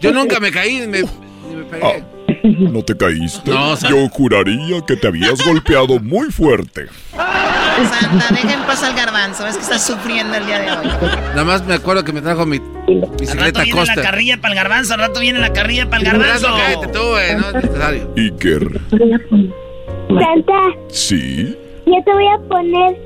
[0.00, 2.04] Yo nunca me caí ni me, me pegué.
[2.72, 3.50] ¿No te caíste?
[3.50, 3.78] No.
[3.78, 6.86] Yo juraría que te habías golpeado muy fuerte.
[7.12, 9.46] Santa, deja en paz al garbanzo.
[9.46, 10.86] Es que está sufriendo el día de hoy.
[11.30, 14.02] Nada más me acuerdo que me trajo mi Al rato bicicleta viene la Costa.
[14.02, 16.46] carrilla para el garbanzo, al rato viene la carrilla para el garbanzo.
[16.48, 18.14] rato cállate tú, güey, no es necesario.
[18.16, 18.80] Iker,
[20.08, 21.56] Santa, ¿sí?
[21.86, 22.96] yo te voy a poner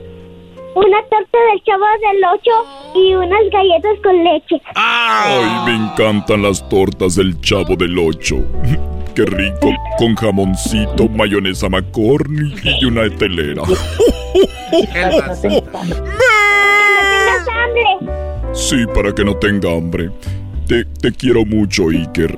[0.76, 2.50] una torta del chavo del 8
[2.96, 4.60] y unas galletas con leche.
[4.74, 8.36] Ay, me encantan las tortas del chavo del 8.
[9.14, 13.62] Qué rico, con jamoncito, mayonesa McCorney y una telera.
[14.92, 15.42] ¡Tengas
[17.48, 18.12] hambre!
[18.52, 20.10] Sí, para que no tenga hambre.
[20.68, 22.36] Te, te quiero mucho, Iker.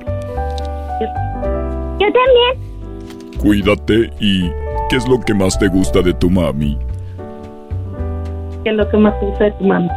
[1.99, 3.37] Yo también.
[3.39, 4.49] Cuídate y
[4.89, 6.77] ¿qué es lo que más te gusta de tu mami?
[8.63, 9.91] ¿Qué es lo que más te gusta de tu mamá?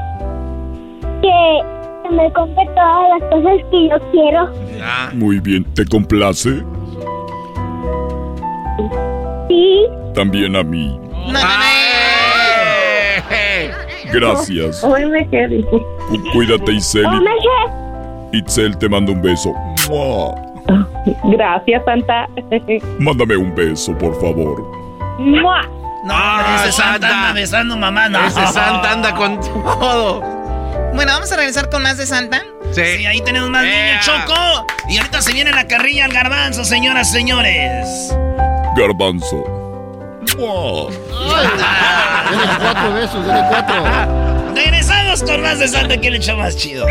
[1.23, 4.49] Que me compre todas las cosas que yo quiero.
[5.15, 6.63] Muy bien, ¿te complace?
[9.49, 9.87] Sí.
[10.15, 10.99] También a mí.
[14.13, 14.85] Gracias.
[14.85, 15.65] Hoy me quedé.
[15.67, 15.83] Cu-
[16.33, 17.07] Cuídate, Itzel.
[17.07, 18.33] Omeje.
[18.33, 19.53] Itzel, te mando un beso.
[19.91, 20.35] ¡Mua!
[21.25, 22.29] Gracias, Santa.
[22.99, 24.63] Mándame un beso, por favor.
[25.19, 25.63] ¡Mua!
[26.05, 28.27] No, hombre, ese Santa anda besando mamá, no.
[28.27, 30.21] Ese Santa anda con todo.
[30.95, 32.43] Bueno, vamos a regresar con más de Santa.
[32.73, 34.67] Sí, ahí tenemos más niños, Choco.
[34.89, 38.13] Y ahorita se viene la carrilla al garbanzo, señoras, señores.
[38.77, 39.45] Garbanzo.
[40.37, 40.99] Dale
[42.59, 44.55] cuatro besos, dale cuatro.
[44.55, 46.87] Regresamos con más de Santa, que le echa más chido.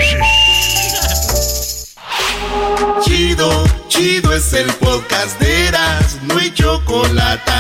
[3.04, 7.52] Chido, chido es el podcast de Eras, no hay chocolate.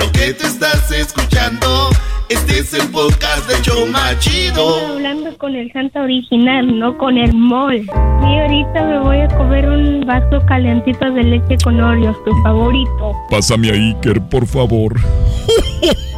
[0.00, 1.90] Lo que te estás escuchando,
[2.28, 4.86] este es el podcast de Choma Estoy Chido.
[4.94, 7.76] hablando con el Santa original, no con el mall.
[7.82, 13.12] Y ahorita me voy a comer un vaso calientito de leche con Oreos, tu favorito.
[13.30, 14.94] Pásame a Iker, por favor.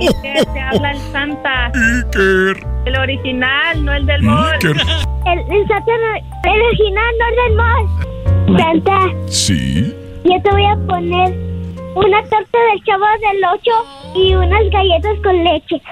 [0.01, 1.67] Iker, te habla el Santa.
[1.67, 2.67] Iker.
[2.87, 4.55] El original, no el del mall.
[4.55, 4.77] Iker.
[4.77, 8.59] El, el Santa, no- el original, no el del mall.
[8.59, 9.95] Santa, ¿Sí?
[10.25, 11.52] yo te voy a poner
[11.95, 13.71] una torta del chavo del 8
[14.15, 15.83] y unas galletas con leche.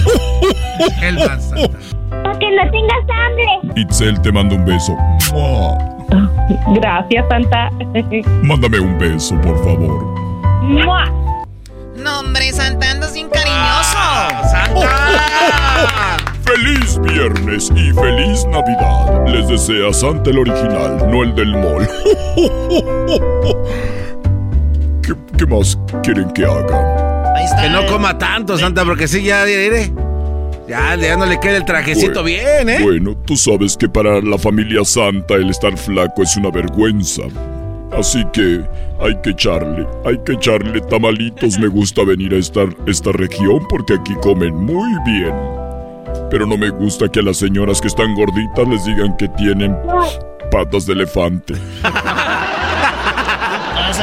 [1.03, 1.79] El Santa.
[2.23, 3.81] Para que no tengas hambre.
[3.81, 4.97] Itzel, te mando un beso.
[6.75, 7.71] Gracias, Santa.
[8.43, 10.05] Mándame un beso, por favor.
[10.63, 11.05] ¡Mua!
[11.97, 13.99] No, hombre, Santa, andas bien cariñoso.
[14.51, 16.17] ¡Santa!
[16.45, 19.27] ¡Feliz viernes y feliz Navidad!
[19.27, 21.89] Les desea Santa el original, no el del mall.
[25.11, 27.35] ¿Qué, qué más quieren que haga?
[27.35, 27.63] Ahí está.
[27.63, 29.91] Que no coma tanto, Santa, porque sí, ya, ya,
[30.69, 32.79] ya, ya no le queda el trajecito Bueno, bien, ¿eh?
[32.81, 37.23] Bueno, tú sabes que para la familia Santa el estar flaco es una vergüenza.
[37.91, 38.61] Así que
[39.01, 41.59] hay que echarle, hay que echarle tamalitos.
[41.59, 45.35] Me gusta venir a esta, esta región porque aquí comen muy bien.
[46.31, 49.77] Pero no me gusta que a las señoras que están gorditas les digan que tienen
[50.53, 51.55] patas de elefante.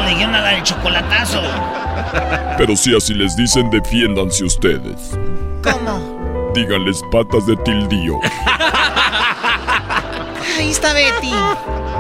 [0.08, 1.42] Dijeron a la del chocolatazo.
[2.58, 5.18] Pero si así les dicen, defiéndanse ustedes.
[5.64, 6.52] ¿Cómo?
[6.54, 8.20] Díganles patas de tildío.
[10.58, 11.32] Ahí está Betty.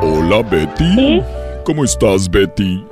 [0.01, 0.95] Hola, Betty.
[0.95, 1.21] ¿Sí?
[1.65, 2.83] ¿Cómo estás, Betty?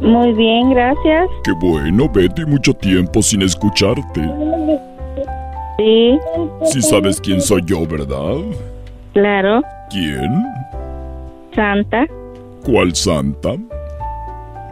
[0.00, 1.28] Muy bien, gracias.
[1.44, 4.20] Qué bueno, Betty, mucho tiempo sin escucharte.
[5.78, 6.18] Sí,
[6.72, 8.36] Sí sabes quién soy yo, ¿verdad?
[9.12, 9.62] claro.
[9.90, 10.44] ¿Quién?
[11.54, 12.04] Santa,
[12.64, 13.50] ¿Cuál santa?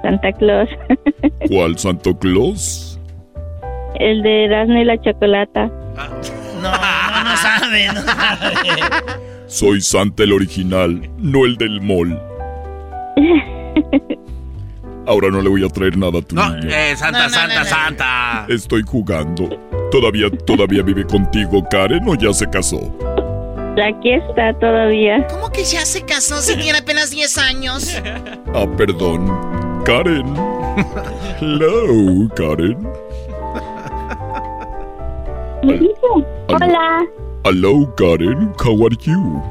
[0.05, 0.69] Santa Claus.
[1.49, 3.01] ¿Cuál Santo Claus?
[3.99, 5.67] El de Erasmo y la Chocolata.
[6.61, 8.53] No, no, no sabe, no sabe.
[9.47, 12.21] Soy Santa el original, no el del mall.
[15.07, 16.69] Ahora no le voy a traer nada a tu No, niño.
[16.71, 17.67] eh, Santa, No, no, Santa, no, no.
[17.67, 18.47] Santa.
[18.49, 19.49] Estoy jugando.
[19.91, 22.81] ¿Todavía, todavía vive contigo Karen o ya se casó?
[23.87, 25.27] Aquí está todavía.
[25.29, 28.01] ¿Cómo que ya se casó si tiene apenas 10 años?
[28.55, 29.27] Ah, perdón.
[29.85, 30.27] Karen.
[31.41, 32.79] Hello, Karen.
[36.49, 37.07] Hola,
[37.45, 38.53] Hello, Karen.
[38.59, 39.43] How are you?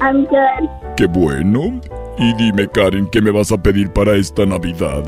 [0.00, 0.68] I'm good.
[0.96, 1.80] Qué bueno.
[2.18, 5.02] Y dime, Karen, ¿qué me vas a pedir para esta Navidad?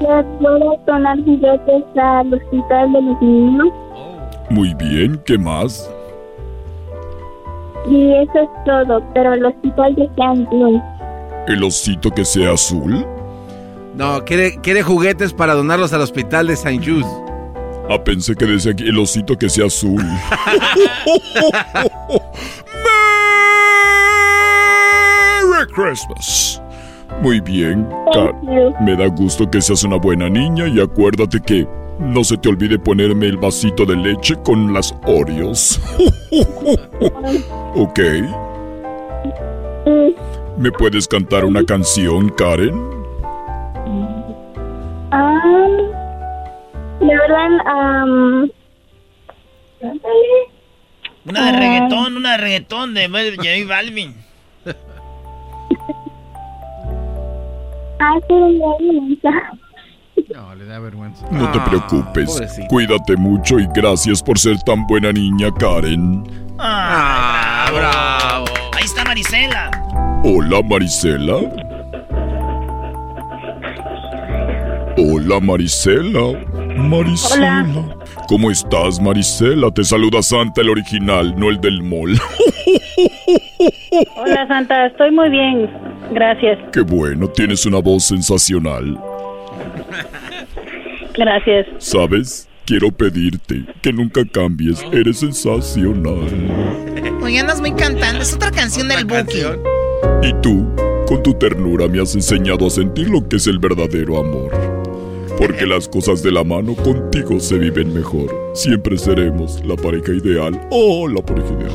[0.00, 3.66] Les voy a donar juguetes al hospital de los niños
[4.50, 5.90] Muy bien, ¿qué más?
[7.90, 10.82] y eso es todo, pero el hospital de Cancún.
[11.48, 13.06] ¿El osito que sea azul?
[13.94, 16.78] No, quiere, quiere juguetes para donarlos al hospital de St.
[16.78, 17.06] Jude.
[17.88, 20.04] Ah, pensé que decía aquí el osito que sea azul.
[25.50, 26.60] ¡Merry Christmas!
[27.22, 27.88] Muy bien,
[28.82, 31.66] me da gusto que seas una buena niña y acuérdate que
[31.98, 35.80] no se te olvide ponerme el vasito de leche con las Oreos.
[37.74, 38.00] ¿Ok?
[40.58, 42.74] ¿Me puedes cantar una canción, Karen?
[45.10, 45.72] Um,
[47.00, 48.50] la verdad, um,
[51.26, 54.14] Una de reggaetón, una de reggaetón de J Balvin.
[60.34, 61.26] No, le da vergüenza.
[61.30, 62.40] No te Ah, preocupes.
[62.68, 66.24] Cuídate mucho y gracias por ser tan buena niña, Karen.
[66.58, 68.46] Ah, bravo.
[68.76, 69.70] Ahí está Marisela.
[70.24, 71.36] Hola, Marisela.
[74.96, 76.32] Hola, Marisela.
[76.76, 77.64] Marisela.
[78.26, 79.70] ¿Cómo estás, Marisela?
[79.70, 82.18] Te saluda Santa el original, no el del mall.
[84.16, 84.86] Hola, Santa.
[84.86, 85.70] Estoy muy bien.
[86.10, 86.58] Gracias.
[86.72, 88.98] Qué bueno, tienes una voz sensacional.
[91.14, 91.66] Gracias.
[91.78, 92.47] ¿Sabes?
[92.68, 94.84] Quiero pedirte que nunca cambies.
[94.92, 96.28] Eres sensacional.
[97.22, 98.20] Oye, andas muy cantando.
[98.20, 99.38] Es otra canción del Buki.
[100.22, 100.70] Y tú,
[101.06, 104.50] con tu ternura, me has enseñado a sentir lo que es el verdadero amor.
[105.38, 108.28] Porque las cosas de la mano contigo se viven mejor.
[108.52, 110.60] Siempre seremos la pareja ideal.
[110.70, 111.72] Oh, la pareja ideal.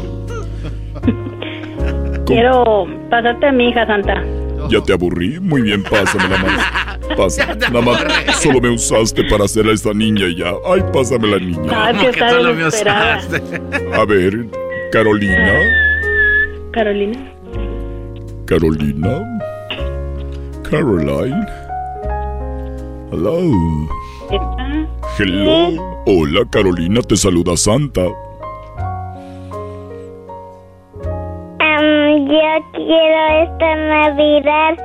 [2.28, 4.24] Quiero pasarte a mi hija, Santa.
[4.70, 5.40] ¿Ya te aburrí?
[5.40, 6.83] Muy bien, pásame la mano.
[7.16, 7.56] Pasa.
[7.56, 8.04] Nada más,
[8.42, 10.54] solo me usaste para hacer a esta niña y ya.
[10.66, 11.86] Ay, pásame la niña.
[11.86, 13.18] Ay, que está solo me desesperada.
[13.18, 13.62] usaste.
[13.94, 14.46] A ver,
[14.92, 15.60] Carolina.
[16.72, 17.20] Carolina.
[18.46, 19.40] Carolina.
[20.70, 21.46] Caroline.
[23.12, 23.52] Hello.
[25.20, 26.02] Hello.
[26.06, 28.02] Hola, Carolina, te saluda Santa.
[31.62, 34.78] Um, yo quiero esta Navidad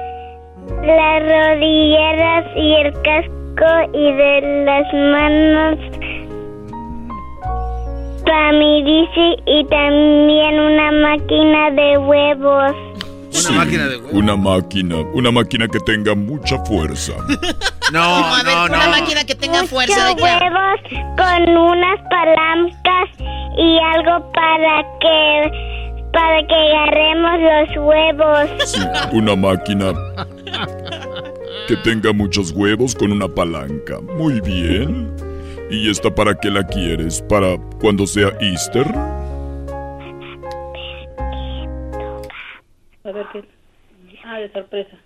[0.82, 5.78] las rodilleras y el casco y de las manos
[8.24, 12.72] para mi bici y también una máquina de huevos.
[13.30, 13.54] Sí,
[14.12, 17.12] Una máquina, una máquina que tenga mucha fuerza.
[17.90, 20.14] No, a ver, una máquina que tenga fuerza.
[20.14, 20.80] ¿de huevos
[21.16, 23.08] con unas palancas
[23.56, 25.78] y algo para que
[26.12, 28.68] para que agarremos los huevos.
[28.68, 28.80] Sí,
[29.12, 29.92] una máquina
[31.66, 34.00] que tenga muchos huevos con una palanca.
[34.00, 35.14] Muy bien.
[35.70, 37.20] ¿Y esta para qué la quieres?
[37.22, 38.86] ¿Para cuando sea Easter?
[43.04, 43.44] A ver qué.
[44.24, 44.98] Ah, de sorpresa.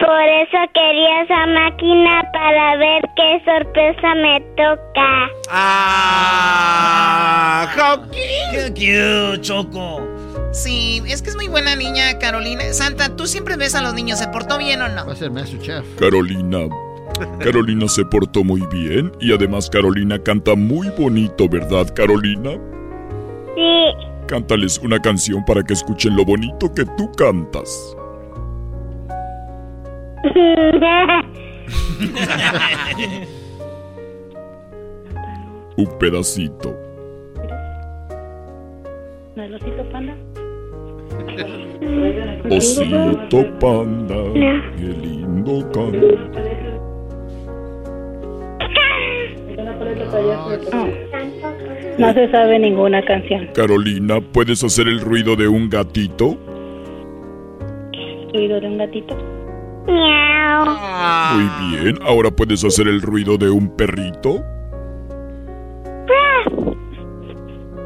[0.00, 5.28] Por eso quería esa máquina para ver qué sorpresa me toca.
[5.50, 6.40] ¡Ah!
[8.10, 10.00] ¡Qué cute, Choco!
[10.52, 12.64] Sí, es que es muy buena niña, Carolina.
[12.72, 14.18] Santa, ¿tú siempre ves a los niños?
[14.18, 15.06] ¿Se portó bien o no?
[15.06, 15.84] Va a ser maestro chef.
[15.98, 16.66] Carolina.
[17.38, 22.52] Carolina se portó muy bien y además Carolina canta muy bonito, ¿verdad, Carolina?
[23.54, 23.92] Sí.
[24.26, 27.94] Cántales una canción para que escuchen lo bonito que tú cantas.
[35.76, 36.76] Un pedacito.
[39.34, 40.14] ¿No es osito panda?
[42.50, 44.16] Osito panda,
[44.76, 45.98] qué lindo canta.
[51.98, 53.48] No se sabe ninguna canción.
[53.54, 56.36] Carolina, ¿puedes hacer el ruido de un gatito?
[58.34, 59.39] ¿Ruido de un gatito?
[59.86, 61.34] Miau.
[61.34, 64.42] Muy bien, ahora puedes hacer el ruido de un perrito.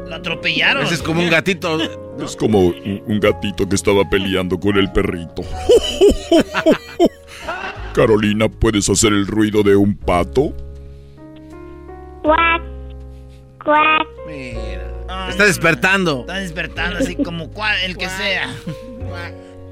[0.07, 0.83] Lo atropellaron.
[0.83, 1.77] Ese es como un gatito.
[2.23, 5.43] Es como un, gatito que estaba peleando con el perrito.
[7.93, 10.53] Carolina, ¿puedes hacer el ruido de un pato?
[12.23, 12.61] Cuac.
[13.63, 14.07] Cuac.
[14.27, 15.29] Mira.
[15.29, 16.21] Está despertando.
[16.21, 18.49] Está despertando así como cual, el que sea.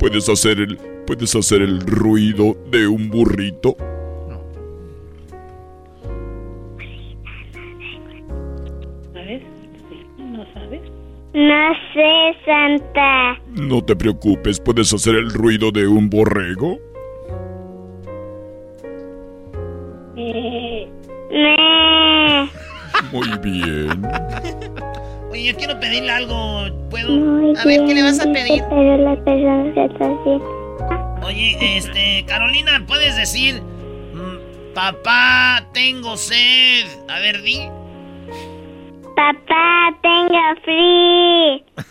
[0.04, 0.78] ¿Puedes hacer el
[1.08, 3.78] puedes hacer el ruido de un burrito?
[9.14, 9.44] ¿Sabes?
[10.18, 10.82] ¿No sabes?
[11.34, 13.40] No sé, Santa.
[13.56, 16.78] No te preocupes, ¿puedes hacer el ruido de un borrego?
[20.18, 20.86] Eh.
[23.14, 24.02] Muy bien.
[25.34, 26.68] Oye, yo quiero pedirle algo.
[26.92, 27.10] ¿Puedo?
[27.60, 28.64] A ver, ¿qué le vas a pedir?
[28.70, 31.26] Pero la persona que está.
[31.26, 33.60] Oye, este, Carolina, ¿puedes decir,
[34.14, 36.86] mm, papá, tengo sed?
[37.10, 37.68] A ver, di.
[39.16, 41.64] Papá, tengo frío.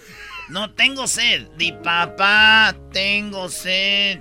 [0.48, 1.48] No tengo sed.
[1.56, 4.20] Di, papá, tengo sed.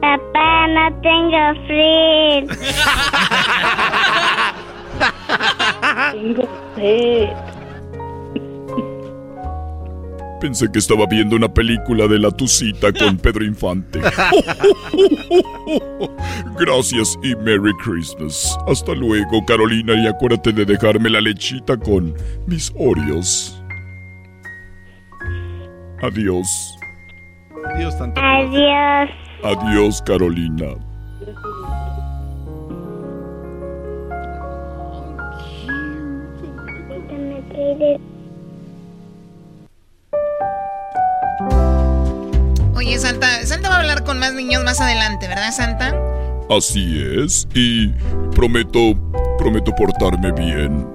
[0.00, 2.46] Papá, no tengo frío.
[6.12, 7.28] Tengo sed.
[10.40, 14.00] Pensé que estaba viendo una película de La Tucita con Pedro Infante.
[16.60, 18.56] Gracias y Merry Christmas.
[18.68, 22.14] Hasta luego, Carolina, y acuérdate de dejarme la lechita con
[22.46, 23.60] mis Oreos.
[26.02, 26.78] Adiós.
[27.76, 28.20] Dios tanto.
[28.20, 29.10] Adiós.
[29.42, 30.66] Adiós, Carolina.
[42.74, 45.94] Oye, Santa, Santa va a hablar con más niños más adelante, ¿verdad, Santa?
[46.50, 47.88] Así es, y
[48.34, 48.94] prometo,
[49.38, 50.86] prometo portarme bien.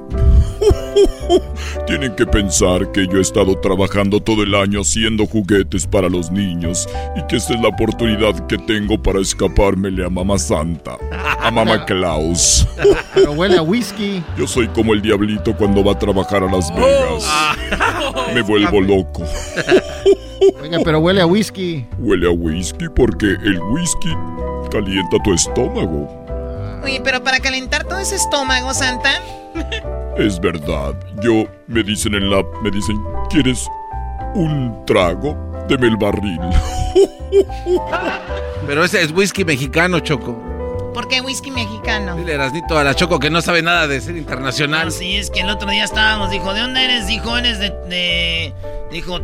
[1.87, 6.31] Tienen que pensar que yo he estado trabajando todo el año haciendo juguetes para los
[6.31, 10.97] niños y que esta es la oportunidad que tengo para escapármele a Mamá Santa,
[11.43, 12.65] a Mamá Claus.
[13.13, 14.23] Pero huele a whisky.
[14.37, 17.25] Yo soy como el diablito cuando va a trabajar a Las Vegas.
[18.33, 19.23] Me vuelvo loco.
[20.61, 21.85] Oiga, pero huele a whisky.
[21.99, 24.13] Huele a whisky porque el whisky
[24.71, 26.25] calienta tu estómago.
[26.83, 29.21] Oye, pero para calentar todo ese estómago, Santa.
[30.17, 30.95] Es verdad.
[31.21, 33.67] Yo me dicen en la me dicen, ¿quieres
[34.35, 35.37] un trago?
[35.67, 36.39] Deme el barril.
[38.67, 40.52] Pero ese es whisky mexicano, Choco.
[40.93, 42.15] ¿Por qué whisky mexicano?
[42.15, 44.85] Dile Erasnito a la Choco que no sabe nada de ser internacional.
[44.85, 47.07] No, sí, es que el otro día estábamos, dijo, ¿de dónde eres?
[47.07, 48.53] Dijo, eres de, de-
[48.91, 49.19] Dijo,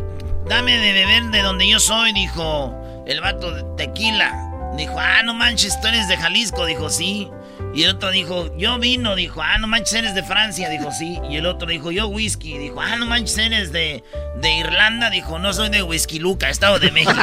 [0.46, 2.74] dame de beber de donde yo soy, dijo,
[3.06, 4.46] el vato de tequila.
[4.76, 7.30] Dijo, ah, no manches, tú eres de Jalisco, dijo, sí.
[7.72, 11.20] Y el otro dijo, yo vino, dijo, ah, no manches, eres de Francia, dijo, sí.
[11.30, 14.02] Y el otro dijo, yo whisky, dijo, ah, no manches, eres de,
[14.36, 17.14] de Irlanda, dijo, no soy de Whisky Luca, Estado de México.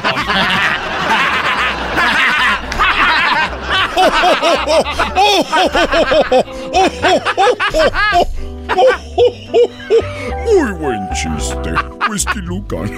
[10.46, 11.74] Muy buen chiste,
[12.10, 12.90] Whisky Lucan.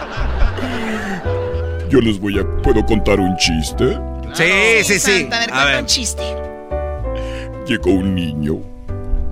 [1.88, 2.62] Yo les voy a...
[2.62, 3.98] ¿Puedo contar un chiste?
[4.34, 5.28] Sí, sí, sí.
[5.52, 6.22] A ver, un chiste.
[7.66, 8.58] Llegó un niño,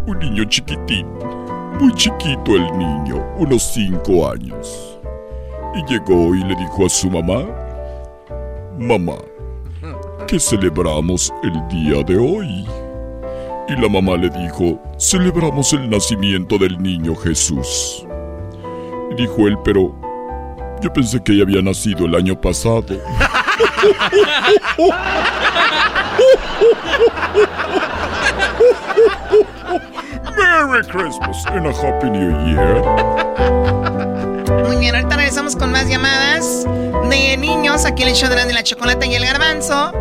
[0.07, 1.07] un niño chiquitín,
[1.81, 4.99] muy chiquito el niño, unos cinco años.
[5.75, 7.47] Y llegó y le dijo a su mamá,
[8.79, 9.17] mamá,
[10.27, 12.67] ¿qué celebramos el día de hoy?
[13.69, 18.07] Y la mamá le dijo, celebramos el nacimiento del niño Jesús.
[19.11, 19.95] Y dijo él, pero
[20.83, 22.85] yo pensé que ya había nacido el año pasado.
[30.37, 32.83] Merry Christmas and a Happy New Year.
[34.67, 36.65] Muy bien, ahorita regresamos con más llamadas
[37.09, 39.93] de niños aquí en el show de la, de la chocolate y el garbanzo.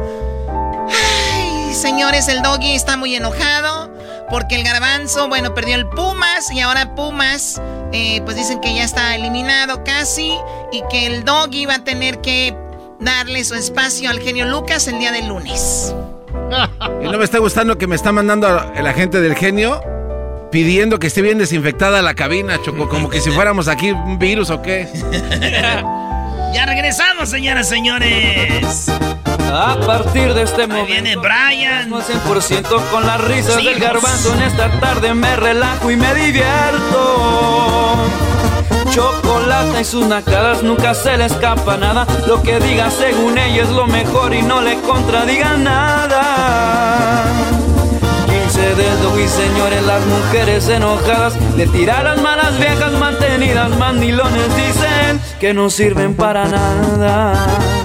[1.33, 3.91] Ay, señores, el doggy está muy enojado
[4.29, 7.61] porque el garbanzo, bueno, perdió el Pumas y ahora Pumas,
[7.91, 10.35] eh, pues dicen que ya está eliminado casi
[10.75, 12.55] y que el doggy va a tener que
[12.99, 15.93] darle su espacio al genio Lucas el día del lunes.
[17.01, 19.81] Y no me está gustando que me está mandando el agente del genio
[20.51, 24.49] pidiendo que esté bien desinfectada la cabina, Choco, como que si fuéramos aquí un virus
[24.49, 24.87] o qué.
[26.53, 28.89] ya regresamos, señoras y señores.
[29.51, 31.89] A partir de este momento viene Brian.
[31.89, 34.33] 100% con las risas del garbanzo.
[34.33, 37.95] En esta tarde me relajo y me divierto.
[38.95, 42.07] Chocolate y sus nacadas nunca se le escapa nada.
[42.27, 47.25] Lo que diga según ella es lo mejor y no le contradiga nada.
[48.25, 53.69] 15 dedos y señores, las mujeres enojadas le tiran malas viejas mantenidas.
[53.77, 57.84] Mandilones dicen que no sirven para nada.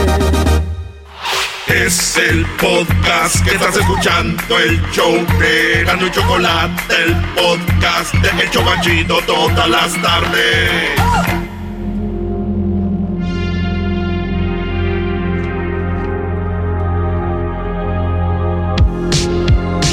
[1.73, 8.43] Es el podcast que estás escuchando, el show de Gano y Chocolate, el podcast de
[8.43, 10.91] El Chocachito todas las tardes.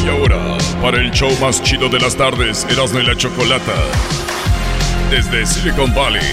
[0.04, 3.74] Y ahora, para el show más chido de las tardes, Erasmo y la Chocolata.
[5.10, 6.26] Desde Silicon Valley,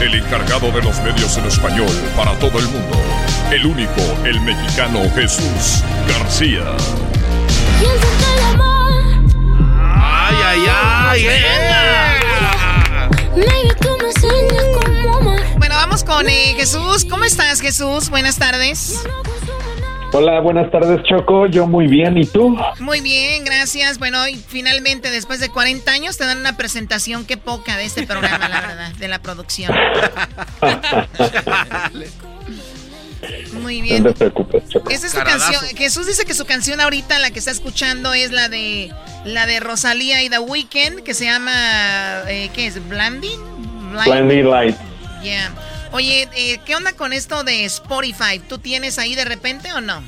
[0.00, 3.04] el encargado de los medios en español para todo el mundo
[3.50, 6.64] el único, el mexicano Jesús García.
[9.96, 11.26] ¡Ay, ay, ay!
[15.56, 17.06] Bueno, vamos con eh, Jesús.
[17.08, 18.10] ¿Cómo estás, Jesús?
[18.10, 19.04] Buenas tardes.
[20.16, 21.48] Hola, buenas tardes, Choco.
[21.48, 22.56] Yo muy bien, ¿y tú?
[22.78, 23.98] Muy bien, gracias.
[23.98, 28.06] Bueno, y finalmente, después de 40 años, te dan una presentación, qué poca de este
[28.06, 29.74] programa, la verdad, de la producción.
[33.60, 34.04] Muy bien.
[34.04, 34.88] No te preocupes, Choco.
[34.88, 35.60] Esa es su canción.
[35.76, 38.92] Jesús dice que su canción ahorita, la que está escuchando, es la de
[39.24, 42.88] la de Rosalía y The Weeknd, que se llama, eh, ¿qué es?
[42.88, 43.40] ¿Blinding?
[44.06, 44.76] Blinding Light.
[45.24, 45.52] Yeah.
[45.94, 48.40] Oye, eh, ¿qué onda con esto de Spotify?
[48.48, 50.02] ¿Tú tienes ahí de repente o no?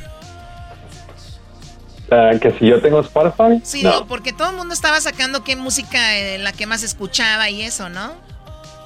[2.10, 3.60] Uh, que si yo tengo Spotify.
[3.62, 4.04] Sí, no.
[4.08, 7.88] porque todo el mundo estaba sacando qué música eh, la que más escuchaba y eso,
[7.88, 8.16] ¿no?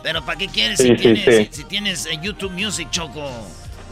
[0.02, 1.48] Pero ¿para qué quieres Sí, si, sí, tienes, sí.
[1.50, 3.30] Si, si tienes eh, YouTube Music, Choco?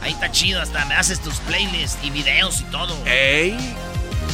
[0.03, 2.95] Ahí está chido, hasta me haces tus playlists y videos y todo.
[3.07, 3.57] ¡Ey!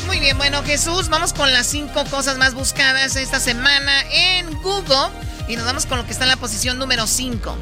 [0.06, 5.12] Muy bien, bueno, Jesús, vamos con las cinco cosas más buscadas esta semana en Google.
[5.48, 7.58] Y nos vamos con lo que está en la posición número 5.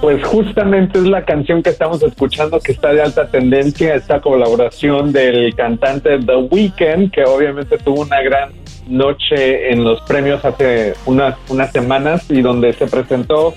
[0.00, 5.12] Pues justamente es la canción que estamos escuchando que está de alta tendencia, esta colaboración
[5.12, 8.52] del cantante The Weeknd, que obviamente tuvo una gran
[8.88, 13.54] noche en los premios hace unas, unas semanas y donde se presentó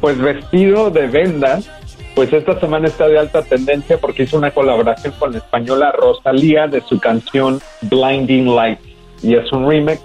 [0.00, 1.70] pues vestido de vendas.
[2.14, 6.66] Pues esta semana está de alta tendencia porque hizo una colaboración con la española Rosalía
[6.66, 8.82] de su canción Blinding Lights
[9.22, 10.00] y es un remix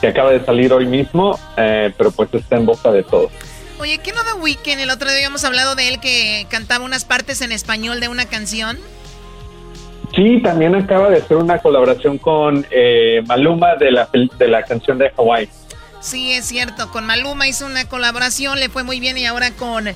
[0.00, 3.30] que acaba de salir hoy mismo, eh, pero pues está en boca de todos.
[3.78, 4.80] Oye, ¿qué no The Weeknd?
[4.80, 8.26] El otro día habíamos hablado de él que cantaba unas partes en español de una
[8.26, 8.78] canción.
[10.14, 14.08] Sí, también acaba de hacer una colaboración con eh, Maluma de la,
[14.38, 15.48] de la canción de Hawaii.
[16.00, 16.90] Sí, es cierto.
[16.90, 19.88] Con Maluma hizo una colaboración, le fue muy bien y ahora con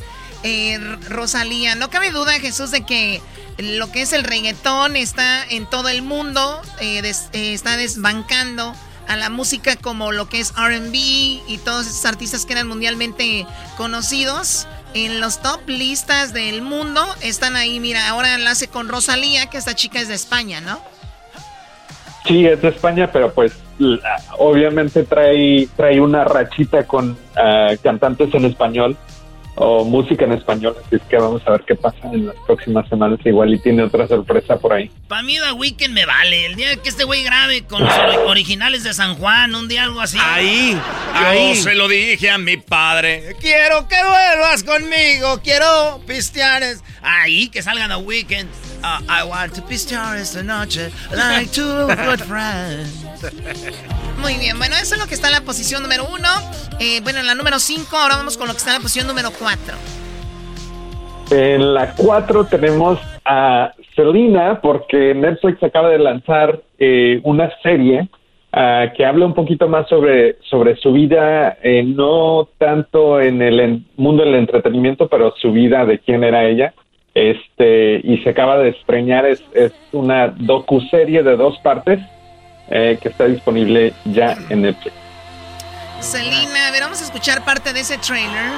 [0.42, 1.74] eh, Rosalía.
[1.74, 3.20] No cabe duda, Jesús, de que
[3.58, 8.74] lo que es el reggaetón está en todo el mundo, eh, eh, está desbancando
[9.08, 13.46] a la música como lo que es RB y todos esos artistas que eran mundialmente
[13.76, 14.68] conocidos.
[14.94, 19.74] En los top listas del mundo están ahí, mira, ahora enlace con Rosalía, que esta
[19.74, 20.80] chica es de España, ¿no?
[22.26, 23.52] Sí, es de España, pero pues
[24.38, 28.96] obviamente trae, trae una rachita con ah, cantantes en español
[29.60, 32.88] o música en español, así es que vamos a ver qué pasa en las próximas
[32.88, 34.90] semanas, igual y tiene otra sorpresa por ahí.
[35.08, 37.92] Para mí The Weeknd me vale, el día que este güey grabe con los
[38.26, 40.18] originales de San Juan, un día algo así.
[40.20, 40.78] Ahí,
[41.12, 41.54] ahí.
[41.56, 46.62] Yo se lo dije a mi padre, quiero que vuelvas conmigo, quiero pistear.
[47.02, 48.48] Ahí, que salgan The Weeknd.
[48.82, 53.04] Uh, I want to pistear esta noche like two good friends.
[54.20, 56.28] Muy bien, bueno, eso es lo que está en la posición número uno.
[56.80, 59.06] Eh, bueno, en la número cinco, ahora vamos con lo que está en la posición
[59.06, 59.76] número cuatro.
[61.30, 68.08] En la cuatro tenemos a Selena, porque Netflix acaba de lanzar eh, una serie
[68.52, 73.84] ah, que habla un poquito más sobre, sobre su vida, eh, no tanto en el
[73.96, 76.74] mundo del entretenimiento, pero su vida de quién era ella.
[77.14, 82.00] Este, y se acaba de estreñar, es, es una docu-serie de dos partes
[82.70, 84.94] eh, que está disponible ya en Netflix.
[86.00, 88.50] Selena, a ver, vamos a escuchar parte de ese trailer.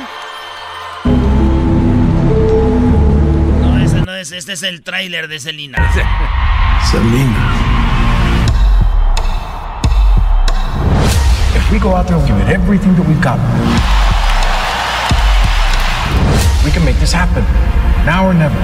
[3.62, 5.78] No, ese no es, este es el trailer de Selena.
[6.90, 7.80] Selena.
[11.54, 13.38] If we go out there and give it everything that we've got,
[16.64, 17.44] we can make this happen.
[18.04, 18.56] Now or never.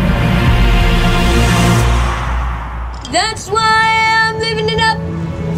[3.11, 5.06] That's why I'm living it up.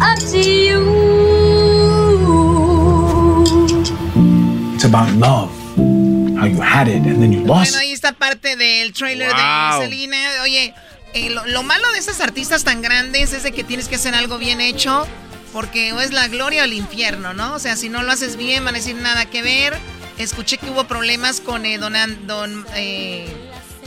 [0.01, 0.79] Up to you.
[4.75, 5.49] It's about love.
[6.37, 7.71] How you had it and then you lost.
[7.71, 10.17] Bueno, ahí está parte del trailer de Selena.
[10.43, 10.73] Oye,
[11.13, 14.15] eh, lo, lo, malo de esas artistas tan grandes es de que tienes que hacer
[14.15, 15.05] algo bien hecho.
[15.51, 17.55] Porque o es la gloria o el infierno, ¿no?
[17.55, 19.75] O sea, si no lo haces bien, van a decir nada que ver.
[20.19, 21.93] Escuché que hubo problemas con eh, don,
[22.27, 23.25] don eh,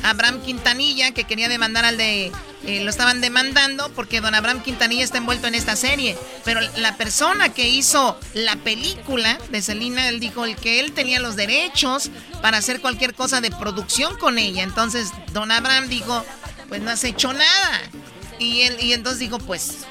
[0.03, 2.33] Abraham Quintanilla, que quería demandar al de...
[2.65, 6.17] Eh, lo estaban demandando porque don Abraham Quintanilla está envuelto en esta serie.
[6.45, 11.19] Pero la persona que hizo la película de Selena, él dijo el que él tenía
[11.19, 14.63] los derechos para hacer cualquier cosa de producción con ella.
[14.63, 16.25] Entonces don Abraham dijo,
[16.69, 17.81] pues no has hecho nada.
[18.39, 19.87] Y, él, y entonces dijo, pues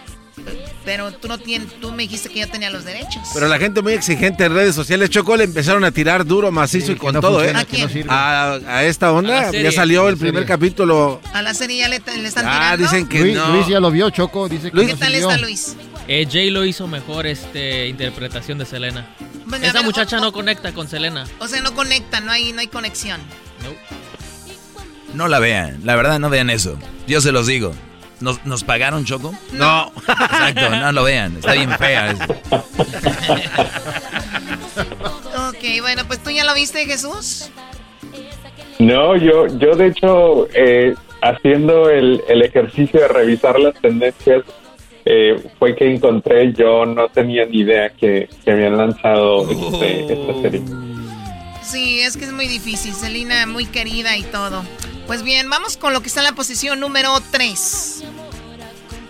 [0.84, 3.22] pero tú no tienes, tú me dijiste que yo tenía los derechos.
[3.34, 6.92] Pero la gente muy exigente en redes sociales, Choco, le empezaron a tirar duro, macizo
[6.92, 7.54] y con todo, ¿eh?
[8.08, 11.22] ¿A, esta onda, ya salió el primer capítulo.
[11.34, 12.84] A la serie ya le, están ah, tirando.
[12.84, 13.54] dicen que Luis, no.
[13.54, 15.76] Luis ya lo vio, Choco, dice que ¿Qué tal está Luis?
[16.08, 19.08] Eh, Jay lo hizo mejor este interpretación de Selena.
[19.62, 21.26] Esa muchacha no conecta con Selena.
[21.40, 23.22] O sea, no conecta, no hay, no hay conexión.
[25.14, 26.78] No la vean, la verdad no vean eso.
[27.08, 27.74] Yo se los digo.
[28.22, 29.34] ¿Nos, ¿Nos, pagaron, Choco?
[29.54, 29.92] No.
[30.08, 31.38] Exacto, no lo vean.
[31.38, 32.12] Está bien fea.
[32.12, 32.24] Eso.
[35.50, 37.50] ok, bueno, pues tú ya lo viste, Jesús.
[38.80, 44.44] No, yo, yo de hecho, eh, haciendo el, el, ejercicio de revisar las tendencias,
[45.06, 50.42] eh, fue que encontré, yo no tenía ni idea que, que habían lanzado este, esta
[50.42, 50.62] serie.
[51.62, 54.64] Sí, es que es muy difícil, Selina, muy querida y todo.
[55.08, 58.01] Pues bien, vamos con lo que está en la posición número 3.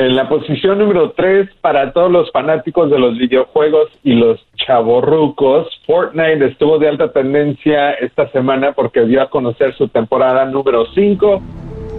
[0.01, 5.67] En la posición número 3, para todos los fanáticos de los videojuegos y los chavorrucos,
[5.85, 11.43] Fortnite estuvo de alta tendencia esta semana porque dio a conocer su temporada número 5,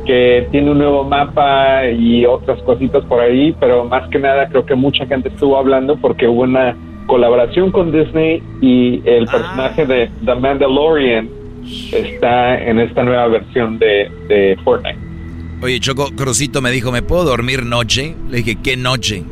[0.05, 4.66] que tiene un nuevo mapa y otras cositas por ahí, pero más que nada creo
[4.66, 6.76] que mucha gente estuvo hablando porque hubo una
[7.07, 11.28] colaboración con Disney y el personaje de The Mandalorian
[11.92, 15.12] está en esta nueva versión de, Fortnite.
[15.63, 18.17] Oye, Choco, Crucito me dijo, ¿me puedo dormir noche?
[18.29, 19.23] Le dije, ¿qué noche?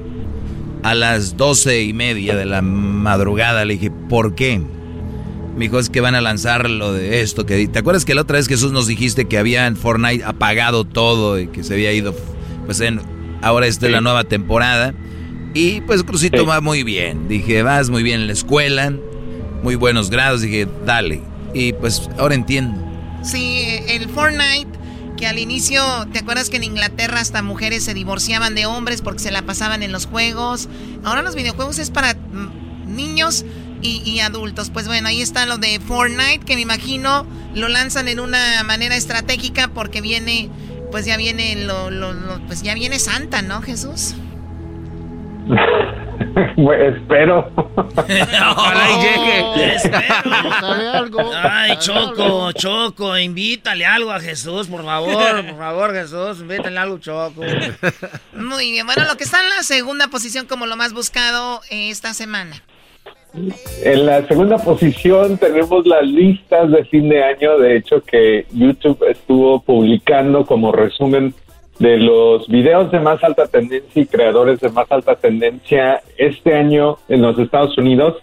[0.85, 3.65] A las doce y media de la madrugada.
[3.65, 4.63] Le dije, ¿por qué?
[5.57, 7.47] Me dijo, es que van a lanzar lo de esto.
[7.47, 11.41] que ¿Te acuerdas que la otra vez Jesús nos dijiste que había Fortnite apagado todo
[11.41, 12.15] y que se había ido?
[12.65, 13.01] Pues en,
[13.43, 14.95] ahora esta es la nueva temporada.
[15.53, 17.27] Y pues Crucito va muy bien.
[17.27, 18.93] Dije, vas muy bien en la escuela,
[19.65, 20.43] muy buenos grados.
[20.43, 21.23] Dije, dale.
[21.55, 22.81] Y pues ahora entiendo.
[23.25, 24.70] Sí, el Fortnite,
[25.21, 29.21] que al inicio, ¿te acuerdas que en Inglaterra hasta mujeres se divorciaban de hombres porque
[29.21, 30.71] se la pasaban en los juegos?
[31.05, 33.45] Ahora los videojuegos es para mm, niños
[33.83, 34.71] y, adultos.
[34.71, 38.97] Pues bueno, ahí está lo de Fortnite, que me imagino lo lanzan en una manera
[38.97, 40.49] estratégica porque viene,
[40.91, 41.91] pues ya viene lo,
[42.47, 44.15] pues ya viene Santa, ¿no, Jesús?
[46.57, 47.51] Bueno, espero.
[47.77, 49.75] Ojalá y llegue.
[49.77, 51.33] Espero.
[51.43, 57.43] Ay, Choco, Choco, invítale algo a Jesús, por favor, por favor, Jesús, invítale algo, Choco.
[58.35, 62.15] Muy bien, bueno, lo que está en la segunda posición como lo más buscado esta
[62.15, 62.63] semana.
[63.85, 69.05] En la segunda posición tenemos las listas de fin de año, de hecho que YouTube
[69.09, 71.33] estuvo publicando como resumen
[71.81, 76.99] de los videos de más alta tendencia y creadores de más alta tendencia este año
[77.09, 78.19] en los Estados Unidos.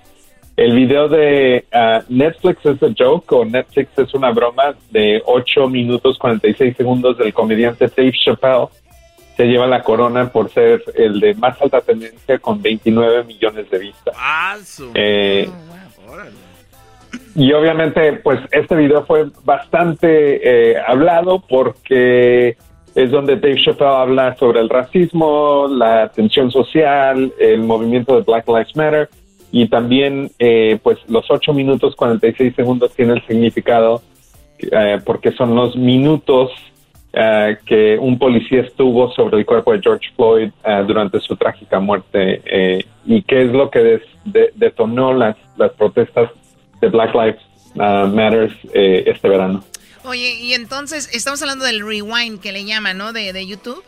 [0.56, 5.70] El video de uh, Netflix es a joke o Netflix es una broma de 8
[5.70, 8.68] minutos 46 segundos del comediante Dave Chappelle
[9.36, 13.78] se lleva la corona por ser el de más alta tendencia con 29 millones de
[13.80, 14.16] vistas.
[14.96, 15.48] Eh,
[17.36, 22.58] y obviamente, pues este video fue bastante eh, hablado porque
[22.98, 28.48] es donde Dave Chappelle habla sobre el racismo, la tensión social, el movimiento de Black
[28.48, 29.10] Lives Matter
[29.52, 34.02] y también, eh, pues los 8 minutos 46 segundos tiene el significado
[35.06, 36.52] porque son los minutos
[37.14, 41.80] eh, que un policía estuvo sobre el cuerpo de George Floyd eh, durante su trágica
[41.80, 44.02] muerte eh, y qué es lo que
[44.54, 46.30] detonó las, las protestas
[46.80, 47.42] de Black Lives
[47.74, 49.64] Matter este verano.
[50.08, 53.14] Oye, y entonces estamos hablando del rewind que le llaman, ¿no?
[53.14, 53.84] De, de YouTube.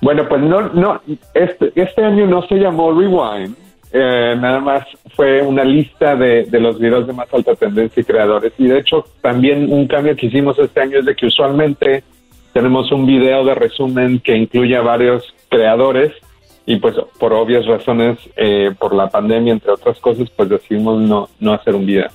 [0.00, 1.02] Bueno, pues no, no,
[1.34, 3.56] este, este año no se llamó Rewind,
[3.90, 4.84] eh, nada más
[5.16, 8.52] fue una lista de, los videos de más alta tendencia y creadores.
[8.58, 12.04] Y de hecho, también un cambio que hicimos este año es de que usualmente
[12.52, 16.12] tenemos un video de resumen que incluye a varios creadores
[16.66, 21.28] y pues por obvias razones, eh, por la pandemia, entre otras cosas, pues decidimos no,
[21.40, 22.08] no hacer un video.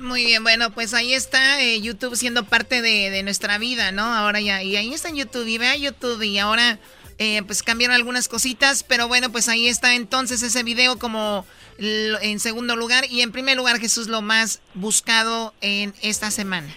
[0.00, 4.02] Muy bien, bueno, pues ahí está eh, YouTube siendo parte de, de, nuestra vida, ¿no?
[4.02, 6.78] Ahora ya, y ahí está YouTube, y vea YouTube, y ahora
[7.22, 11.44] eh, pues cambiaron algunas cositas, pero bueno, pues ahí está entonces ese video como
[11.78, 16.68] en segundo lugar y en primer lugar Jesús lo más buscado en esta semana.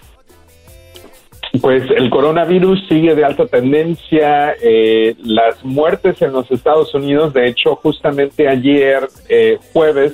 [1.61, 7.47] Pues el coronavirus sigue de alta tendencia, eh, las muertes en los Estados Unidos, de
[7.47, 10.13] hecho justamente ayer eh, jueves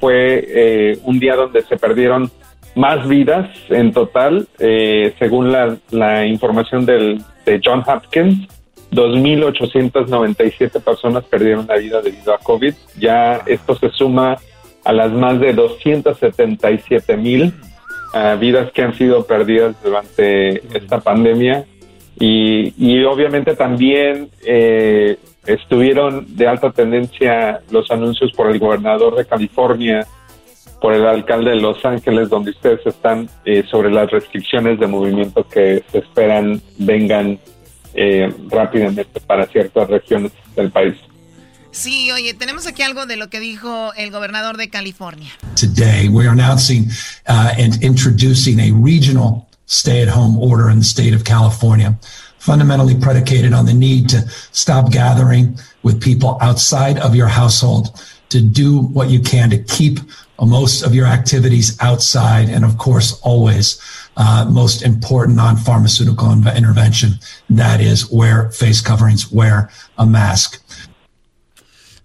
[0.00, 2.30] fue un día donde se perdieron
[2.74, 8.48] más vidas en total, según la, la información del, de John Hopkins.
[8.94, 12.74] 2.897 personas perdieron la vida debido a COVID.
[12.98, 14.36] Ya esto se suma
[14.84, 17.52] a las más de 277 mil
[18.12, 21.64] ah, vidas que han sido perdidas durante esta pandemia.
[22.16, 30.06] Y, obviamente también eh, estuvieron de alta tendencia los anuncios por el gobernador de California,
[30.80, 35.46] por el alcalde de Los Ángeles, donde ustedes están, eh, sobre las restricciones de movimiento
[35.48, 37.38] que se esperan vengan
[37.94, 40.96] eh, rápidamente para ciertas regiones del país.
[41.70, 45.32] Sí, oye, tenemos aquí algo de lo que dijo el gobernador de California.
[45.56, 46.88] Today we are announcing
[47.28, 51.98] uh, and introducing a regional stay-at-home order in the state of California,
[52.44, 54.20] fundamentally predicated on the need to
[54.52, 59.98] stop gathering with people outside of your household, to do what you can to keep
[60.40, 63.80] most of your activities outside, and of course, always
[64.16, 67.18] uh, most important non-pharmaceutical intervention.
[67.48, 70.60] That is wear face coverings, wear a mask.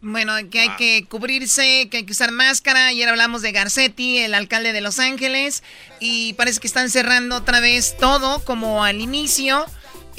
[0.02, 2.88] Bueno, que hay que cubrirse, que hay que usar máscara.
[2.88, 5.62] Ayer hablamos de Garcetti, el alcalde de Los Ángeles,
[6.00, 9.66] y parece que están cerrando otra vez todo como al inicio.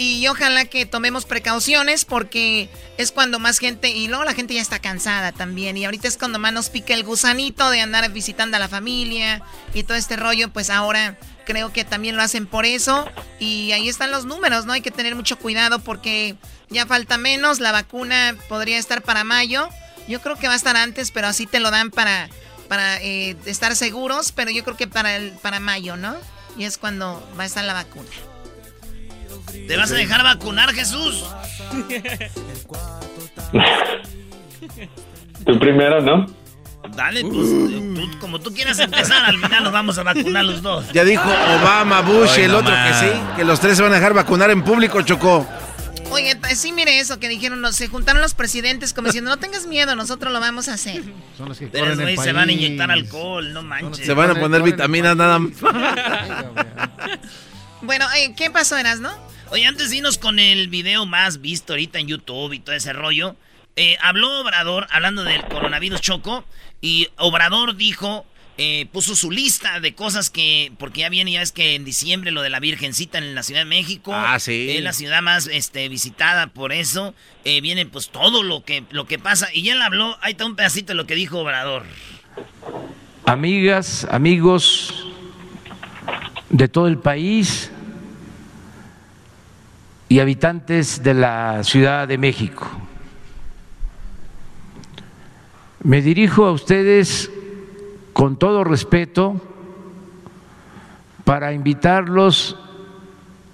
[0.02, 4.62] Y ojalá que tomemos precauciones porque es cuando más gente, y luego la gente ya
[4.62, 5.76] está cansada también.
[5.76, 9.42] Y ahorita es cuando más nos pica el gusanito de andar visitando a la familia
[9.74, 10.50] y todo este rollo.
[10.50, 13.10] Pues ahora creo que también lo hacen por eso.
[13.38, 14.72] Y ahí están los números, ¿no?
[14.72, 16.34] Hay que tener mucho cuidado porque
[16.70, 17.60] ya falta menos.
[17.60, 19.68] La vacuna podría estar para mayo.
[20.08, 22.30] Yo creo que va a estar antes, pero así te lo dan para,
[22.68, 24.32] para eh, estar seguros.
[24.32, 26.16] Pero yo creo que para, el, para mayo, ¿no?
[26.56, 28.08] Y es cuando va a estar la vacuna.
[29.66, 31.24] ¿Te vas a dejar vacunar, Jesús?
[35.46, 36.26] Tú primero, ¿no?
[36.94, 40.90] Dale, pues, tú, como tú quieras empezar, al final nos vamos a vacunar los dos.
[40.92, 43.06] Ya dijo Obama, Bush y el otro que sí,
[43.36, 45.46] que los tres se van a dejar vacunar en público, Chocó.
[46.10, 49.94] Oye, sí, mire eso que dijeron, se juntaron los presidentes como diciendo, no tengas miedo,
[49.94, 51.02] nosotros lo vamos a hacer.
[51.38, 54.04] Son los que corren el se van a inyectar alcohol, no manches.
[54.06, 55.52] Se van a poner vitaminas nada más.
[57.82, 58.06] Bueno,
[58.36, 59.10] ¿qué pasó, Eras, no?
[59.50, 62.92] Oye, antes de irnos con el video más visto ahorita en YouTube y todo ese
[62.92, 63.36] rollo,
[63.76, 66.44] eh, habló Obrador hablando del coronavirus choco
[66.80, 68.26] y Obrador dijo
[68.58, 72.30] eh, puso su lista de cosas que, porque ya viene, ya es que en diciembre
[72.30, 74.12] lo de la Virgencita en la Ciudad de México.
[74.14, 74.70] Ah, sí.
[74.70, 77.14] Es la ciudad más este, visitada por eso.
[77.44, 79.48] Eh, viene pues todo lo que, lo que pasa.
[79.54, 81.84] Y ya él habló, ahí está un pedacito de lo que dijo Obrador.
[83.24, 85.06] Amigas, amigos
[86.50, 87.70] de todo el país
[90.08, 92.68] y habitantes de la Ciudad de México.
[95.84, 97.30] Me dirijo a ustedes
[98.12, 99.40] con todo respeto
[101.24, 102.56] para invitarlos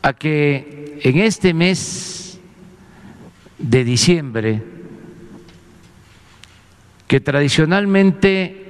[0.01, 2.41] a que en este mes
[3.59, 4.63] de diciembre,
[7.07, 8.65] que tradicionalmente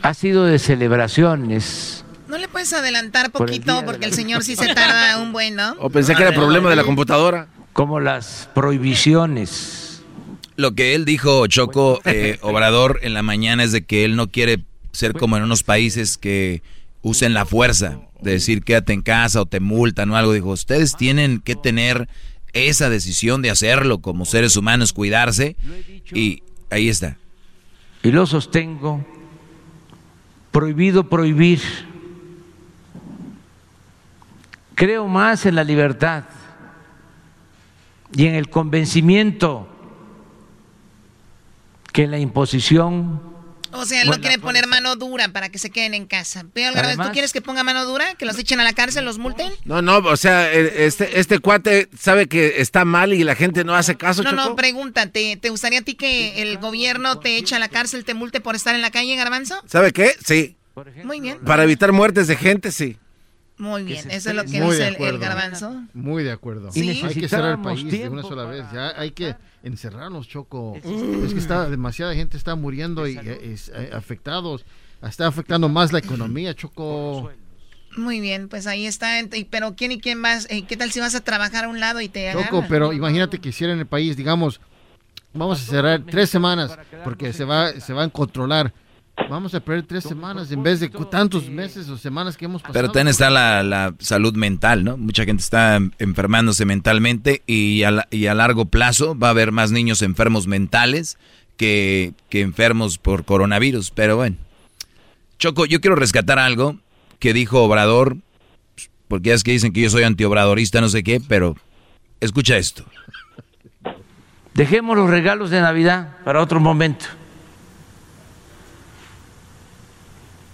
[0.00, 3.84] ha sido de celebraciones, ¿No le puedes adelantar poquito?
[3.84, 5.76] Porque el señor sí se tarda un buen, ¿no?
[5.78, 7.48] O pensé que era problema de la computadora.
[7.72, 10.02] como las prohibiciones.
[10.56, 14.28] Lo que él dijo, Choco eh, Obrador, en la mañana es de que él no
[14.28, 16.62] quiere ser como en unos países que
[17.02, 20.32] usen la fuerza, de decir quédate en casa o te multan o algo.
[20.32, 22.08] Dijo, ustedes tienen que tener
[22.54, 25.56] esa decisión de hacerlo como seres humanos, cuidarse.
[26.12, 27.18] Y ahí está.
[28.02, 29.04] Y lo sostengo,
[30.50, 31.60] prohibido prohibir.
[34.76, 36.24] Creo más en la libertad
[38.14, 39.68] y en el convencimiento
[41.92, 43.22] que en la imposición
[43.72, 46.44] O sea, él no quiere poner mano dura para que se queden en casa.
[46.52, 48.14] Pero revés, ¿tú Además- quieres que ponga mano dura?
[48.16, 49.50] ¿Que los echen a la cárcel, los multen?
[49.64, 53.64] No, no, o sea, eh, este, este cuate sabe que está mal y la gente
[53.64, 54.44] no hace caso, No, Choco.
[54.50, 55.36] no, pregúntate.
[55.36, 58.54] ¿Te gustaría a ti que el gobierno te eche a la cárcel, te multe por
[58.54, 59.62] estar en la calle, Garbanzo?
[59.66, 60.12] ¿Sabe qué?
[60.24, 60.54] Sí.
[61.04, 61.38] Muy bien.
[61.46, 62.98] Para evitar muertes de gente, sí.
[63.58, 65.82] Muy bien, eso es lo que Muy dice el, garbanzo.
[65.94, 66.70] Muy de acuerdo.
[66.72, 67.00] Sí.
[67.02, 68.64] Hay que cerrar el país de una sola vez.
[68.72, 70.76] Ya hay que encerrarnos, Choco.
[70.76, 74.64] Es que está demasiada gente está muriendo y es, eh, afectados.
[75.02, 77.30] Está afectando más la economía, Choco.
[77.96, 79.20] Muy bien, pues ahí está.
[79.50, 80.46] Pero ¿quién y quién vas?
[80.50, 82.66] Eh, ¿Qué tal si vas a trabajar a un lado y te Choco, agarran?
[82.68, 84.60] pero imagínate que hicieran el país, digamos,
[85.32, 88.74] vamos a cerrar tres semanas porque se va, se van a controlar.
[89.30, 92.74] Vamos a perder tres semanas en vez de tantos meses o semanas que hemos pasado.
[92.74, 94.96] Pero también está la, la salud mental, ¿no?
[94.96, 99.52] Mucha gente está enfermándose mentalmente y a, la- y a largo plazo va a haber
[99.52, 101.18] más niños enfermos mentales
[101.56, 103.90] que, que enfermos por coronavirus.
[103.90, 104.36] Pero bueno.
[105.38, 106.76] Choco, yo quiero rescatar algo
[107.18, 108.18] que dijo Obrador,
[109.08, 111.56] porque ya es que dicen que yo soy antiobradorista, no sé qué, pero
[112.20, 112.84] escucha esto.
[114.54, 117.06] Dejemos los regalos de Navidad para otro momento.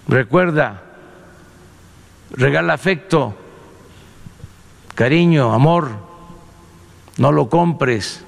[0.09, 0.82] Recuerda,
[2.32, 3.36] regala afecto,
[4.94, 5.90] cariño, amor,
[7.18, 8.24] no lo compres.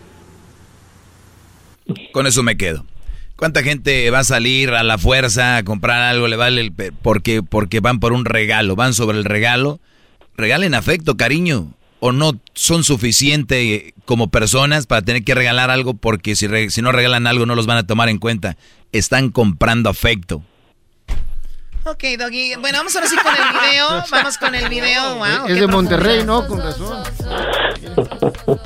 [2.13, 2.85] Con eso me quedo.
[3.37, 6.29] ¿Cuánta gente va a salir a la fuerza a comprar algo?
[6.29, 6.73] Le vale el
[7.03, 9.81] porque porque van por un regalo, van sobre el regalo.
[10.37, 11.75] Regalen afecto, cariño.
[12.01, 16.47] O no son suficientes como personas para tener que regalar algo porque si
[16.83, 18.57] no regalan algo no los van a tomar en cuenta.
[18.93, 20.43] Están comprando afecto.
[21.87, 22.55] Ok, Doggy.
[22.57, 24.05] Bueno, vamos ahora sí con el video.
[24.11, 25.17] Vamos con el video.
[25.17, 26.25] Wow, es de Monterrey.
[26.25, 26.47] ¿no?
[26.47, 27.03] Con razón.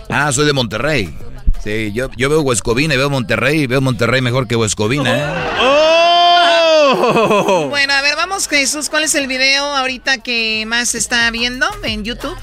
[0.08, 1.16] Ah, soy de Monterrey.
[1.62, 5.24] Sí, yo, yo veo Huescovina y veo Monterrey y veo Monterrey mejor que Huescovina, ¿eh?
[5.60, 7.66] ¡Oh!
[7.68, 8.88] Bueno, a ver, vamos, Jesús.
[8.88, 12.36] ¿Cuál es el video ahorita que más se está viendo en YouTube?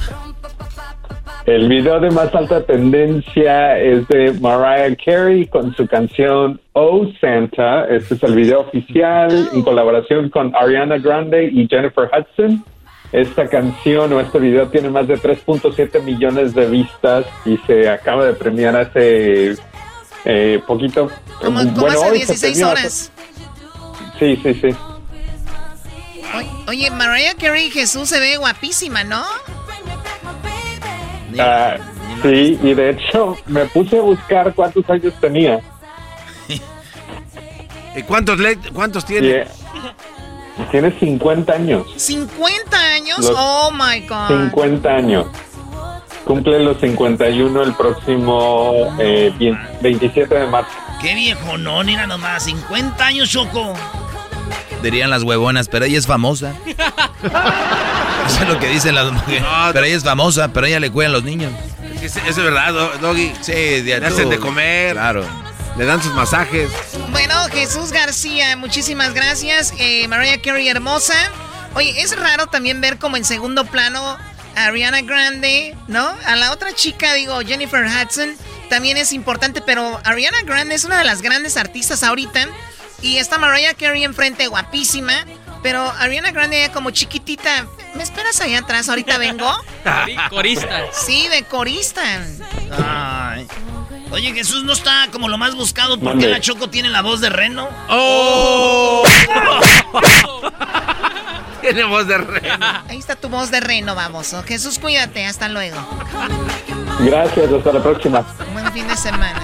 [1.46, 7.86] El video de más alta tendencia es de Mariah Carey con su canción Oh Santa.
[7.86, 12.66] Este es el video oficial en colaboración con Ariana Grande y Jennifer Hudson.
[13.12, 18.26] Esta canción o este video tiene más de 3.7 millones de vistas y se acaba
[18.26, 19.56] de premiar hace
[20.26, 21.12] eh, poquito.
[21.43, 22.70] Como, como Bueno, hace hoy se 16 premió.
[22.72, 23.12] horas.
[24.18, 24.70] Sí, sí, sí.
[26.68, 29.24] Oye, Mariah Carey Jesús se ve guapísima, ¿no?
[31.40, 31.76] Ah,
[32.22, 35.60] sí, y de hecho me puse a buscar cuántos años tenía.
[37.96, 39.28] ¿Y cuántos, le- cuántos tiene?
[39.28, 39.48] eh,
[40.72, 41.86] tiene 50 años.
[41.96, 43.20] 50 años.
[43.20, 44.28] Los oh my God.
[44.50, 45.26] 50 años.
[46.26, 50.70] Cumple los 51 el próximo eh, bien- 27 de marzo.
[51.02, 53.74] Qué viejo, no, mira nomás, 50 años, Choco.
[54.82, 56.54] Dirían las huevonas, pero ella es famosa.
[58.28, 59.43] Eso es lo que dicen las mujeres.
[59.74, 61.52] pero ella es famosa, pero ella le cuidan los niños.
[62.02, 63.32] Es, es verdad, Do- Doggy.
[63.41, 64.93] Sí, de Le hacen de comer.
[64.93, 65.26] Claro.
[65.78, 66.70] Le dan sus masajes.
[67.12, 69.74] Bueno, Jesús García, muchísimas gracias.
[69.78, 71.14] Eh, Mariah Carey, hermosa.
[71.74, 74.02] Oye, es raro también ver como en segundo plano
[74.56, 76.08] a Ariana Grande, ¿no?
[76.26, 78.30] A la otra chica, digo, Jennifer Hudson,
[78.70, 82.48] también es importante, pero Ariana Grande es una de las grandes artistas ahorita.
[83.06, 85.14] Y está Mariah Carey enfrente, guapísima.
[85.62, 87.68] Pero Ariana Grande como chiquitita.
[87.93, 88.89] ¿Me esperas allá atrás?
[88.89, 89.47] Ahorita vengo.
[90.32, 90.86] corista.
[90.91, 92.01] Sí, de corista.
[92.72, 93.47] Ay.
[94.10, 97.30] Oye, Jesús no está como lo más buscado porque la Choco tiene la voz de
[97.30, 97.70] reno.
[97.89, 99.03] ¡Oh!
[101.62, 102.66] tiene voz de reno.
[102.89, 104.36] Ahí está tu voz de reno, vamos.
[104.47, 105.28] Jesús, cuídate.
[105.28, 105.78] Hasta luego.
[107.01, 108.26] Gracias, hasta la próxima.
[108.51, 109.41] Buen fin de semana.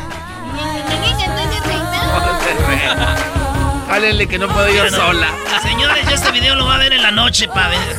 [3.91, 5.27] Jálenle que no puedo ir sola.
[5.61, 7.97] Señores, ya este video lo va a ver en la noche para ver.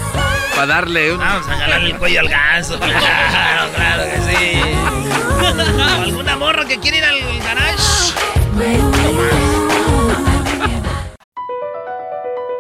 [0.55, 1.19] Para darle un...
[1.19, 2.79] Vamos a jalarle el cuello al ganso.
[2.79, 4.61] Claro, claro que sí.
[5.43, 7.83] ¿O ¿Alguna morra que quiere ir al garage?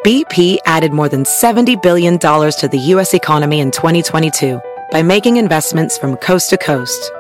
[0.05, 3.15] BP added more than $70 billion to the U.S.
[3.15, 4.61] economy in 2022
[4.91, 7.11] by making investments from coast to coast.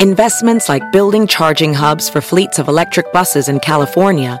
[0.00, 4.40] Investments like building charging hubs for fleets of electric buses in California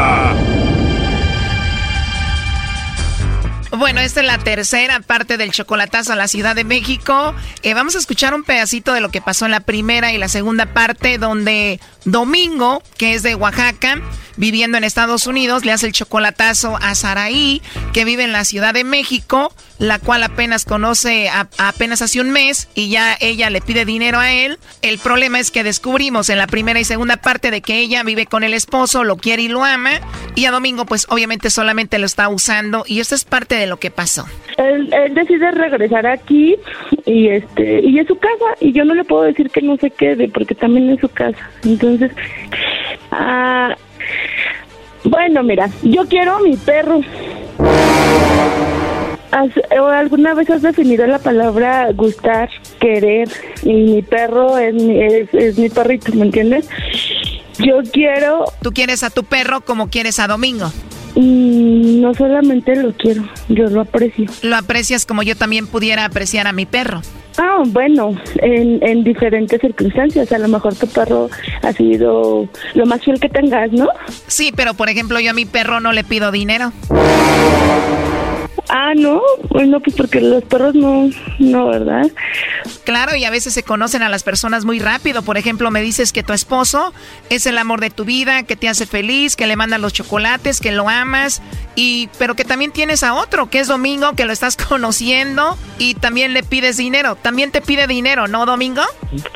[3.81, 7.33] Bueno, esta es la tercera parte del chocolatazo a la Ciudad de México.
[7.63, 10.27] Eh, vamos a escuchar un pedacito de lo que pasó en la primera y la
[10.27, 13.99] segunda parte, donde Domingo, que es de Oaxaca,
[14.37, 17.61] viviendo en Estados Unidos, le hace el chocolatazo a Saraí,
[17.91, 22.67] que vive en la Ciudad de México, la cual apenas conoce apenas hace un mes
[22.75, 24.59] y ya ella le pide dinero a él.
[24.83, 28.27] El problema es que descubrimos en la primera y segunda parte de que ella vive
[28.27, 30.01] con el esposo, lo quiere y lo ama,
[30.35, 33.77] y a Domingo pues obviamente solamente lo está usando y esto es parte de lo
[33.77, 34.25] que pasó.
[34.57, 36.57] Él, él decide regresar aquí
[37.05, 39.89] y este y es su casa y yo no le puedo decir que no se
[39.89, 41.49] quede porque también es su casa.
[41.63, 42.11] Entonces,
[43.11, 43.73] ah,
[45.05, 46.99] bueno, mira, yo quiero a mi perro.
[49.31, 52.49] ¿Alguna vez has definido la palabra gustar,
[52.81, 53.29] querer?
[53.63, 56.67] Y mi perro es mi, es, mi perrito, ¿me entiendes?
[57.57, 58.43] Yo quiero...
[58.61, 60.69] ¿Tú quieres a tu perro como quieres a Domingo?
[61.15, 64.25] No solamente lo quiero, yo lo aprecio.
[64.43, 67.01] Lo aprecias como yo también pudiera apreciar a mi perro.
[67.37, 70.31] Ah, bueno, en, en diferentes circunstancias.
[70.31, 71.29] A lo mejor tu perro
[71.63, 73.87] ha sido lo más fiel que tengas, ¿no?
[74.27, 76.71] Sí, pero por ejemplo yo a mi perro no le pido dinero.
[78.73, 81.09] Ah, no, bueno, pues porque los perros no,
[81.39, 82.09] no, ¿verdad?
[82.85, 85.23] Claro, y a veces se conocen a las personas muy rápido.
[85.23, 86.93] Por ejemplo, me dices que tu esposo
[87.29, 90.61] es el amor de tu vida, que te hace feliz, que le mandan los chocolates,
[90.61, 91.41] que lo amas,
[91.75, 95.95] y pero que también tienes a otro, que es Domingo, que lo estás conociendo y
[95.95, 97.17] también le pides dinero.
[97.17, 98.83] También te pide dinero, ¿no, Domingo?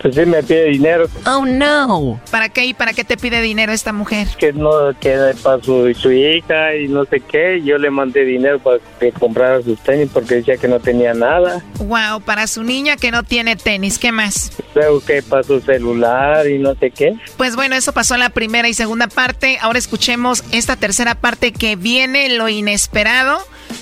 [0.01, 1.07] Pues sí, me pide dinero.
[1.25, 2.21] Oh, no.
[2.31, 4.29] ¿Para qué y para qué te pide dinero esta mujer?
[4.38, 7.61] Que no, que para su, su hija y no sé qué.
[7.61, 11.63] Yo le mandé dinero para que comprara sus tenis porque decía que no tenía nada.
[11.80, 14.51] Wow, para su niña que no tiene tenis, ¿qué más?
[14.76, 17.15] Luego que para su celular y no sé qué.
[17.36, 19.57] Pues bueno, eso pasó en la primera y segunda parte.
[19.61, 23.39] Ahora escuchemos esta tercera parte que viene lo inesperado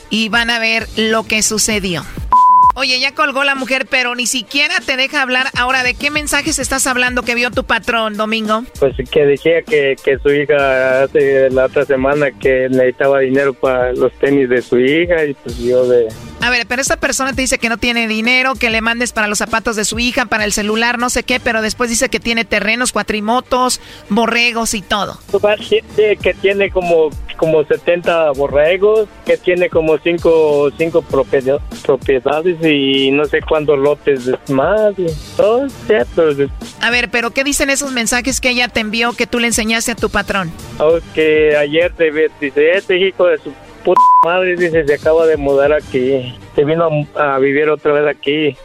[0.10, 2.06] y van a ver lo que sucedió.
[2.76, 5.48] Oye, ya colgó la mujer, pero ni siquiera te deja hablar.
[5.56, 8.64] Ahora, ¿de qué mensajes estás hablando que vio tu patrón, Domingo?
[8.80, 13.94] Pues que decía que, que su hija hace la otra semana que necesitaba dinero para
[13.94, 16.08] los tenis de su hija y pues yo de...
[16.44, 19.28] A ver, pero esta persona te dice que no tiene dinero, que le mandes para
[19.28, 22.20] los zapatos de su hija, para el celular, no sé qué, pero después dice que
[22.20, 23.80] tiene terrenos, cuatrimotos,
[24.10, 25.18] borregos y todo.
[26.22, 33.26] Que tiene como como 70 borregos, que tiene como cinco, cinco propiedad- propiedades y no
[33.26, 34.94] sé cuántos lotes más.
[35.36, 36.24] Todo cierto.
[36.82, 39.92] A ver, pero ¿qué dicen esos mensajes que ella te envió que tú le enseñaste
[39.92, 40.52] a tu patrón?
[40.80, 43.52] Oh, que ayer te dice, este hijo de su
[43.84, 46.38] puta madre, dice, se acaba de mudar aquí.
[46.56, 48.58] Se vino a, a vivir otra vez aquí.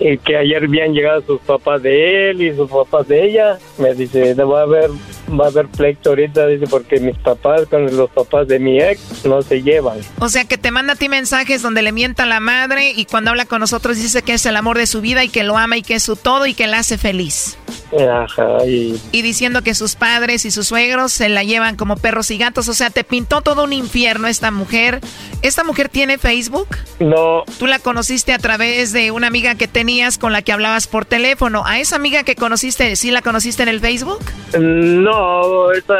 [0.00, 3.58] Y que ayer habían llegado sus papás de él y sus papás de ella.
[3.78, 4.90] Me dice, "No va a haber,
[5.38, 9.24] va a haber pleito ahorita, dice, porque mis papás con los papás de mi ex
[9.24, 9.98] no se llevan.
[10.18, 13.04] O sea, que te manda a ti mensajes donde le mienta a la madre y
[13.06, 15.56] cuando habla con nosotros dice que es el amor de su vida y que lo
[15.56, 17.56] ama y que es su todo y que la hace feliz.
[17.98, 22.30] Ajá, y Y diciendo que sus padres y sus suegros se la llevan como perros
[22.30, 22.68] y gatos.
[22.68, 25.00] O sea, te pintó todo un infierno esta mujer.
[25.42, 26.68] ¿Esta mujer tiene Facebook?
[26.98, 30.88] no, Tú la conociste a través de una amiga que tenías con la que hablabas
[30.88, 31.62] por teléfono.
[31.64, 34.18] ¿A esa amiga que conociste, sí la conociste en el Facebook?
[34.58, 35.94] No, esa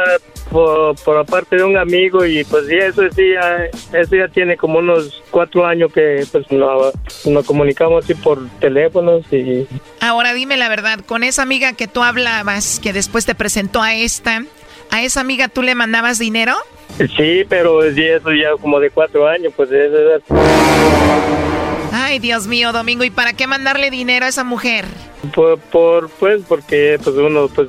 [0.51, 4.57] por, por aparte de un amigo y pues sí, eso sí, ya, eso ya tiene
[4.57, 6.91] como unos cuatro años que pues no-
[7.27, 9.65] nos comunicamos así por teléfonos y
[10.01, 13.93] Ahora dime la verdad, con esa amiga que tú hablabas, que después te presentó a
[13.95, 14.43] esta,
[14.91, 16.55] ¿a esa amiga tú le mandabas dinero?
[17.15, 20.23] sí, pero sí, eso ya como de cuatro años, pues eso es
[22.07, 24.85] Ay, Dios mío, Domingo, ¿y para qué mandarle dinero a esa mujer?
[25.35, 27.67] por, por pues porque pues uno pues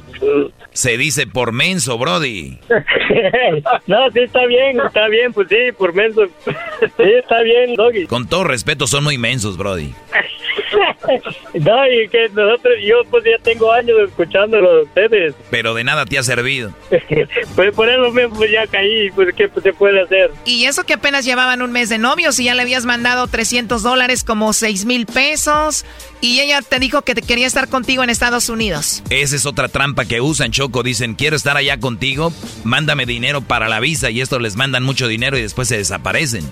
[0.73, 2.57] Se dice por menso, Brody.
[3.89, 6.27] no, sí está bien, está bien, pues sí, por menso,
[6.81, 8.07] sí está bien, Doggy.
[8.07, 9.93] Con todo respeto, son muy mensos, Brody.
[11.55, 15.35] No, y que nosotros, yo pues ya tengo años escuchándolo de ustedes.
[15.51, 16.73] Pero de nada te ha servido.
[17.55, 20.31] Pues por eso mismo pues, ya caí, pues qué se puede hacer.
[20.45, 23.83] Y eso que apenas llevaban un mes de novios y ya le habías mandado 300
[23.83, 25.85] dólares, como 6 mil pesos,
[26.21, 29.03] y ella te dijo que te quería estar contigo en Estados Unidos.
[29.11, 30.83] Esa es otra trampa que usan, Choco.
[30.83, 32.33] Dicen, quiero estar allá contigo,
[32.65, 34.11] mándame dinero para la visa.
[34.11, 36.45] Y estos les mandan mucho dinero y después se desaparecen.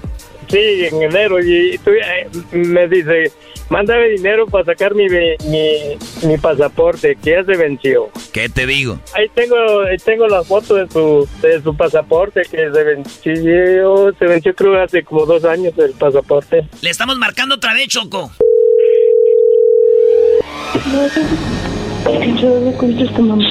[0.57, 3.31] Sí, en enero, y tú eh, me dice,
[3.69, 8.09] mándame dinero para sacar mi, mi, mi pasaporte, que ya se venció.
[8.33, 8.99] ¿Qué te digo?
[9.15, 14.25] Ahí tengo, ahí tengo la foto de su, de su pasaporte que se venció, se
[14.25, 16.67] venció creo hace como dos años el pasaporte.
[16.81, 18.31] Le estamos marcando otra vez, Choco.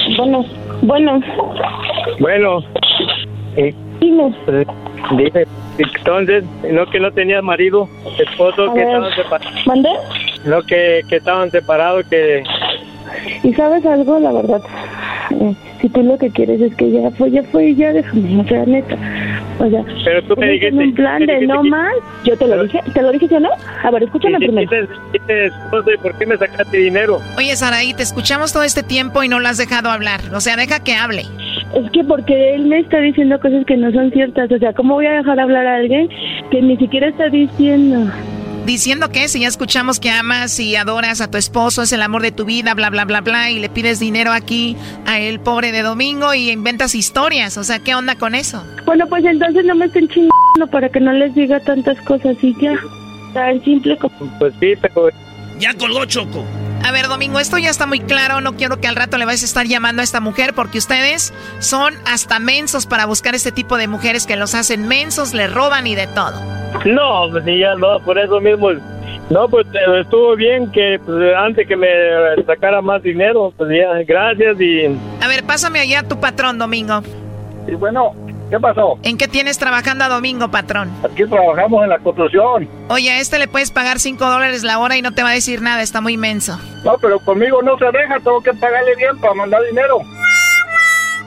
[0.02, 0.44] Bueno,
[0.82, 1.20] bueno,
[2.18, 2.58] Bueno,
[3.56, 3.85] y,
[5.78, 7.88] entonces, no que no tenías marido,
[8.18, 9.66] esposo, que estaban separados.
[9.66, 9.90] ¿Mandé?
[10.44, 12.42] No que, que estaban separados, que...
[13.42, 14.62] Y sabes algo, la verdad,
[15.40, 18.44] eh, si tú lo que quieres es que ya fue, ya fue, ya déjame, o
[18.44, 18.96] sea, neta.
[19.58, 21.92] O sea, Pero tú me dijiste- un plan me de dijiste no que- más.
[22.24, 23.48] Yo te lo dije, ¿te lo dije yo no?
[23.82, 24.68] A ver, escúchame primero.
[24.70, 27.20] quites- quites esposo, ¿y por qué me sacaste dinero?
[27.38, 30.20] Oye, Saraí, te escuchamos todo este tiempo y no lo has dejado hablar.
[30.34, 31.22] O sea, deja que hable.
[31.74, 34.50] Es que porque él me está diciendo cosas que no son ciertas.
[34.50, 36.08] O sea, ¿cómo voy a dejar hablar a alguien
[36.50, 38.10] que ni siquiera está diciendo?
[38.66, 42.20] Diciendo que si ya escuchamos que amas y adoras a tu esposo, es el amor
[42.22, 45.70] de tu vida, bla, bla, bla, bla, y le pides dinero aquí a el pobre
[45.70, 47.58] de Domingo y inventas historias.
[47.58, 48.64] O sea, ¿qué onda con eso?
[48.84, 52.56] Bueno, pues entonces no me estén chingando para que no les diga tantas cosas y
[52.60, 52.74] ya.
[53.34, 54.16] Tan simple como...
[54.40, 55.10] Pues sí, pero...
[55.60, 56.44] Ya colgó Choco.
[56.86, 58.40] A ver, Domingo, esto ya está muy claro.
[58.40, 61.34] No quiero que al rato le vayas a estar llamando a esta mujer porque ustedes
[61.58, 65.88] son hasta mensos para buscar este tipo de mujeres que los hacen mensos, le roban
[65.88, 66.40] y de todo.
[66.84, 68.70] No, pues ya no, por eso mismo.
[69.30, 71.88] No, pues eh, estuvo bien que pues, antes que me
[72.46, 74.86] sacara más dinero, pues ya, gracias y...
[75.20, 77.02] A ver, pásame allá a tu patrón, Domingo.
[77.66, 78.14] Y bueno,
[78.50, 78.98] ¿qué pasó?
[79.02, 80.90] ¿En qué tienes trabajando a Domingo, patrón?
[81.04, 82.68] Aquí trabajamos en la construcción.
[82.88, 85.34] Oye, a este le puedes pagar 5 dólares la hora y no te va a
[85.34, 86.58] decir nada, está muy menso.
[86.84, 89.98] No, pero conmigo no se deja, tengo que pagarle bien para mandar dinero.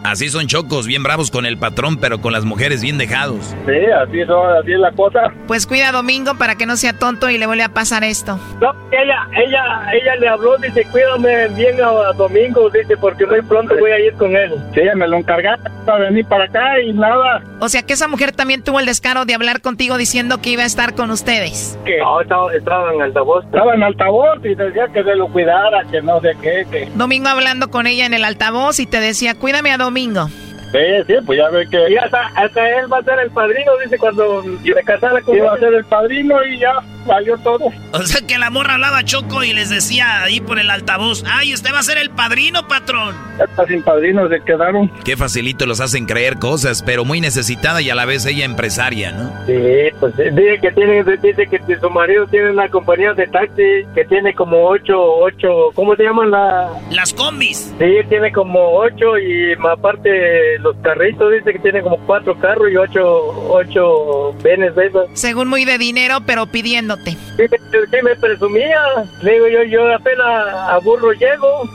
[0.04, 3.56] Así son chocos, bien bravos con el patrón, pero con las mujeres bien dejados.
[3.66, 5.34] Sí, así, son, así es la cosa.
[5.46, 8.40] Pues cuida a Domingo para que no sea tonto y le vuelva a pasar esto.
[8.62, 13.76] No, ella, ella, ella le habló, dice, cuídame bien a, Domingo, dice, porque muy pronto
[13.78, 14.54] voy a ir con él.
[14.74, 17.44] Sí, ella me lo encargaron para venir para acá y nada.
[17.60, 20.64] O sea que esa mujer también tuvo el descaro de hablar contigo diciendo que iba
[20.64, 21.78] a estar con ustedes.
[22.00, 23.44] No, estaba, estaba en altavoz.
[23.46, 26.90] Estaba en altavoz y decía que se lo cuidara, que no sé qué, que...
[26.96, 29.89] Domingo hablando con ella en el altavoz y te decía, cuídame a Domingo.
[30.72, 31.92] Sí, sí, pues ya ve que...
[31.92, 35.36] Y hasta, hasta él va a ser el padrino, dice, cuando se casara con...
[35.36, 36.74] Iba a ser el padrino y ya...
[37.06, 37.66] valió todo.
[37.94, 41.54] O sea que la morra hablaba Choco y les decía ahí por el altavoz, ay,
[41.54, 43.16] usted va a ser el padrino, patrón.
[43.42, 44.92] Hasta sin padrino se quedaron.
[45.04, 49.12] Qué facilito los hacen creer cosas, pero muy necesitada y a la vez ella empresaria,
[49.12, 49.32] ¿no?
[49.46, 49.54] Sí,
[50.00, 54.34] pues dice que tiene, dice que su marido tiene una compañía de taxi que tiene
[54.34, 56.70] como ocho, ocho, ¿cómo se llaman la?
[56.92, 57.74] Las combis.
[57.80, 62.76] Sí, tiene como ocho y aparte los carritos dice que tiene como cuatro carros y
[62.76, 63.04] ocho,
[63.50, 65.08] ocho venes de esos.
[65.14, 66.46] Según muy de dinero, pero
[66.98, 67.12] pidiéndote.
[67.38, 67.58] Sí,
[67.92, 68.80] sí me presumía.
[69.22, 71.70] Digo yo, yo apenas a burro llego.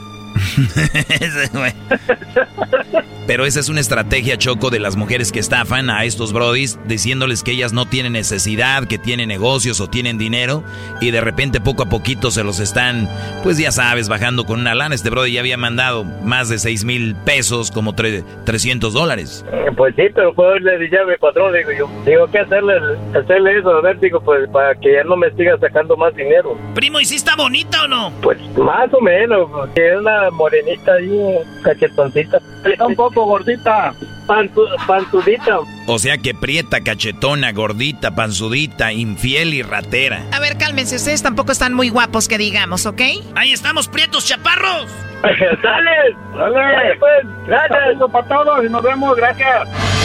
[3.27, 7.41] Pero esa es una estrategia, Choco, de las mujeres que estafan a estos brodis, diciéndoles
[7.41, 10.63] que ellas no tienen necesidad, que tienen negocios o tienen dinero,
[11.01, 13.09] y de repente poco a poquito se los están,
[13.41, 14.93] pues ya sabes, bajando con una lana.
[14.93, 19.43] Este brody ya había mandado más de 6 mil pesos, como 300 dólares.
[19.51, 22.75] Eh, pues sí, pero pues le dije a mi patrón, digo yo, digo, ¿qué hacerle,
[23.17, 23.71] hacerle eso?
[23.71, 26.55] A ver, digo, pues para que ya no me siga sacando más dinero.
[26.75, 28.13] Primo, ¿y si está bonita o no?
[28.21, 32.39] Pues más o menos, porque es una morenita ahí, cachetoncita.
[32.63, 33.95] Está un poco gordita,
[34.27, 35.59] panzudita.
[35.87, 40.21] O sea que prieta, cachetona, gordita, panzudita, infiel y ratera.
[40.31, 43.01] A ver, cálmense, ustedes tampoco están muy guapos que digamos, ¿ok?
[43.35, 44.87] Ahí estamos, prietos chaparros.
[45.23, 46.15] ¡Dale!
[46.37, 46.95] ¡Dale!
[46.99, 47.79] Pues, gracias.
[47.95, 50.04] Eso para todos y nos vemos, gracias.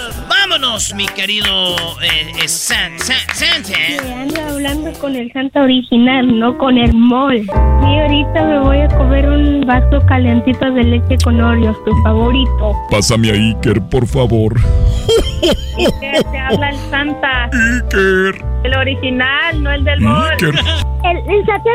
[0.51, 3.13] Vámonos, mi querido eh, eh Santa.
[4.21, 7.37] ando hablando con el Santa original, no con el mol.
[7.37, 12.75] Y ahorita me voy a comer un vaso calentito de leche con Oreos, tu favorito.
[12.89, 14.59] Pásame a Iker, por favor.
[15.77, 17.45] Iker, te habla el Santa.
[17.45, 18.45] Iker.
[18.65, 20.31] El original, no el del mall.
[20.33, 20.49] Iker.
[20.49, 21.69] El, el Santa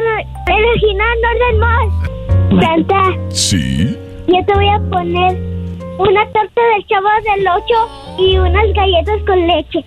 [0.48, 2.62] el original, no el del mall.
[2.62, 3.02] Santa.
[3.30, 3.96] Sí.
[4.28, 5.56] Yo te voy a poner
[5.98, 9.84] una torta del chavo del 8 y unas galletas con leche.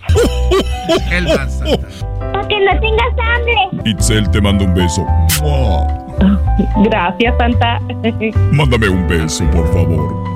[1.10, 1.26] El.
[1.26, 3.90] Para que no tengas hambre.
[3.90, 5.06] Itzel, te mando un beso.
[6.84, 7.80] Gracias, Santa.
[8.52, 10.30] Mándame un beso, por favor.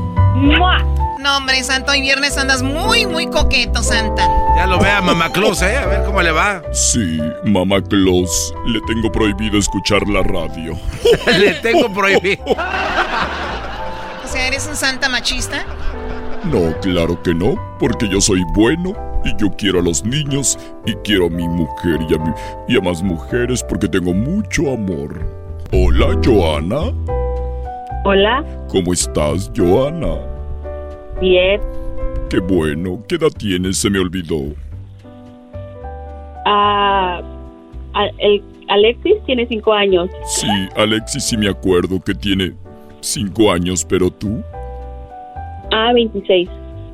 [1.20, 4.28] No, hombre, Santo, hoy viernes andas muy, muy coqueto, Santa.
[4.56, 5.76] Ya lo vea Mamá Claus, ¿eh?
[5.76, 6.62] A ver cómo le va.
[6.72, 8.54] Sí, Mamá Claus.
[8.66, 10.76] Le tengo prohibido escuchar la radio.
[11.38, 12.44] le tengo prohibido.
[12.44, 15.64] o sea, ¿eres un santa machista?
[16.50, 18.94] No, claro que no, porque yo soy bueno
[19.24, 22.30] y yo quiero a los niños y quiero a mi mujer y a, mi,
[22.68, 25.20] y a más mujeres porque tengo mucho amor.
[25.72, 26.92] Hola, Joana.
[28.04, 28.44] Hola.
[28.68, 30.18] ¿Cómo estás, Joana?
[31.20, 31.60] Bien.
[32.28, 33.02] Qué bueno.
[33.08, 33.78] ¿Qué edad tienes?
[33.78, 34.54] Se me olvidó.
[36.44, 37.22] Ah,
[38.18, 40.10] el Alexis tiene cinco años.
[40.26, 42.52] Sí, Alexis sí me acuerdo que tiene
[43.00, 44.42] cinco años, pero tú.
[45.76, 46.48] Ah, 26.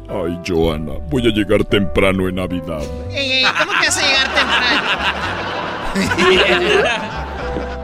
[0.09, 2.81] Ay, Joana, voy a llegar temprano en Navidad.
[2.81, 4.81] ¿Cómo que vas a llegar temprano?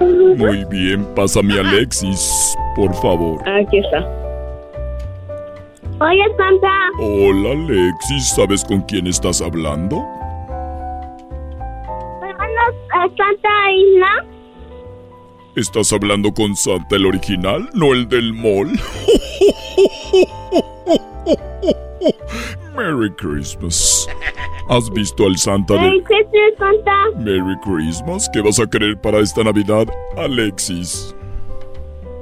[0.38, 3.46] Muy bien, pásame a Alexis, por favor.
[3.46, 3.98] Aquí está.
[6.00, 6.72] Hola, Santa.
[6.98, 8.30] Hola, Alexis.
[8.30, 10.02] ¿Sabes con quién estás hablando?
[12.94, 14.24] a Santa Isla?
[15.56, 18.80] ¿Estás hablando con Santa el original, no el del mall?
[22.76, 24.06] Merry Christmas.
[24.68, 25.80] ¿Has visto al Santa de...
[25.80, 27.18] Merry Christmas, Santa.
[27.18, 28.28] Merry Christmas.
[28.32, 29.86] ¿Qué vas a querer para esta Navidad,
[30.16, 31.14] Alexis?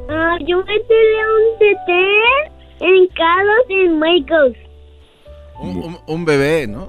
[0.09, 2.05] Ah, yo me un tete
[2.81, 4.57] en Carlos en Michaels.
[5.61, 6.89] Un, un, bebé, ¿no?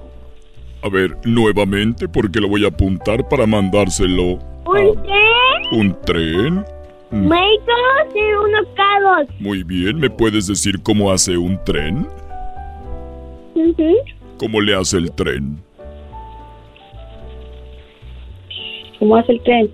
[0.82, 4.40] A ver, nuevamente, porque lo voy a apuntar para mandárselo.
[4.66, 5.80] ¿Un tren?
[5.80, 6.66] ¿Un tren?
[7.16, 9.28] Michaels en unos carros.
[9.40, 12.08] Muy bien, ¿me puedes decir cómo hace un tren?
[14.38, 15.64] ¿Cómo le hace el tren?
[19.00, 19.72] ¿Cómo hace el tren?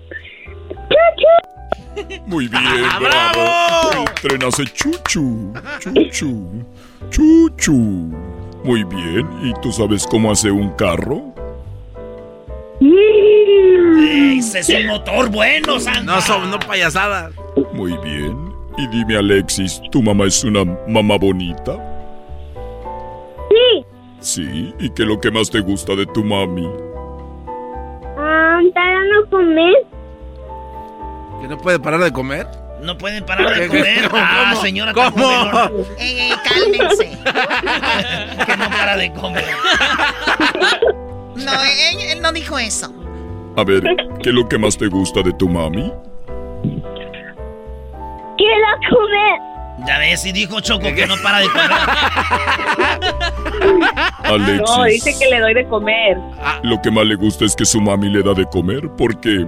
[2.26, 2.62] Muy bien,
[3.00, 4.04] bravo.
[4.06, 6.64] El tren hace chuchu, chuchu,
[7.10, 8.12] chuchu.
[8.64, 11.31] Muy bien, ¿y tú sabes cómo hace un carro?
[14.38, 16.02] Ese es un motor bueno, Santa.
[16.02, 17.32] No son no payasadas.
[17.72, 18.52] Muy bien.
[18.76, 21.76] Y dime, Alexis, ¿tu mamá es una mamá bonita?
[23.50, 23.84] Sí.
[24.20, 26.68] Sí, ¿y qué es lo que más te gusta de tu mami?
[28.18, 29.74] Ah, ¿Te dando comer?
[31.40, 32.46] ¿Que no puede parar de comer?
[32.82, 34.08] No pueden parar de comer.
[34.08, 34.22] ¿Cómo?
[34.24, 34.92] Ah, señora.
[34.92, 35.86] ¿Cómo?
[35.98, 37.04] ey, cálmense.
[38.46, 39.44] que no para de comer.
[41.36, 41.52] No,
[41.92, 42.92] él, él no dijo eso.
[43.56, 43.82] A ver,
[44.22, 45.92] ¿qué es lo que más te gusta de tu mami?
[48.38, 49.52] Quiero comer.
[49.86, 51.70] Ya ves, y dijo Choco que no para de comer.
[54.24, 54.76] Alexis.
[54.76, 56.18] No, dice que le doy de comer.
[56.62, 59.46] Lo que más le gusta es que su mami le da de comer porque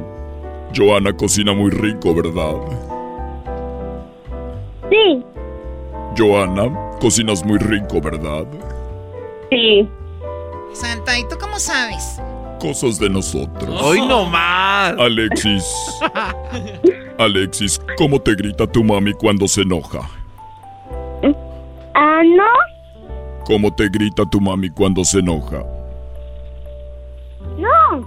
[0.76, 2.56] Joana cocina muy rico, ¿verdad?
[4.90, 5.24] Sí.
[6.16, 6.70] Joana,
[7.00, 8.44] cocinas muy rico, ¿verdad?
[9.50, 9.88] Sí.
[10.74, 12.20] Santa, ¿y tú cómo sabes?
[12.60, 13.80] Cosas de nosotros.
[13.82, 14.94] Hoy no más.
[14.98, 15.64] Alexis.
[17.18, 20.00] Alexis, ¿cómo te grita tu mami cuando se enoja?
[21.94, 23.44] Ah, no.
[23.44, 25.62] ¿Cómo te grita tu mami cuando se enoja?
[27.58, 28.00] No.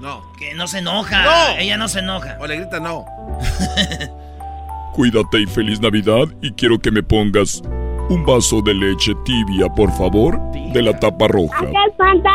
[0.00, 0.22] No.
[0.38, 1.24] Que no se enoja.
[1.24, 1.58] No.
[1.58, 2.38] Ella no se enoja.
[2.40, 3.04] O le grita no.
[4.92, 7.62] Cuídate y feliz Navidad y quiero que me pongas
[8.12, 11.62] un vaso de leche tibia, por favor, de la tapa roja.
[11.62, 12.30] Gracias, Santa.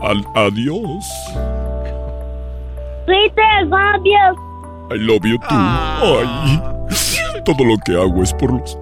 [0.00, 1.04] Al adiós.
[3.06, 3.66] Peter,
[4.04, 4.94] you.
[4.94, 5.48] I love you too.
[5.50, 6.62] Ay.
[7.44, 8.78] Todo lo que hago es por los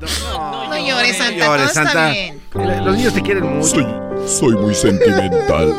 [0.00, 1.46] No llores, Santa.
[1.46, 2.84] llores, todo está Santa.
[2.84, 3.66] Los niños te quieren mucho.
[3.66, 3.86] Soy,
[4.26, 5.74] soy muy sentimental.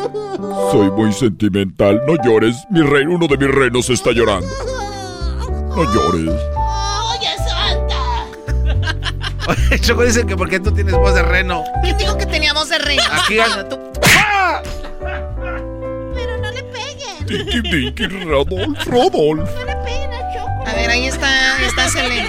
[0.72, 2.02] Soy muy sentimental.
[2.06, 2.56] No llores.
[2.70, 4.48] Mi reino, uno de mis reinos está llorando.
[5.74, 6.55] No llores.
[9.80, 11.62] Choco dice que porque tú tienes voz de reno.
[11.82, 12.98] ¿Quién dijo que teníamos de rey?
[13.10, 13.78] Aquí al- Tú-
[16.14, 17.26] Pero no le peguen.
[17.26, 19.50] Tiki, tiki, Rodolf, Rodolf.
[20.66, 22.28] A ver, ahí está, está Selene.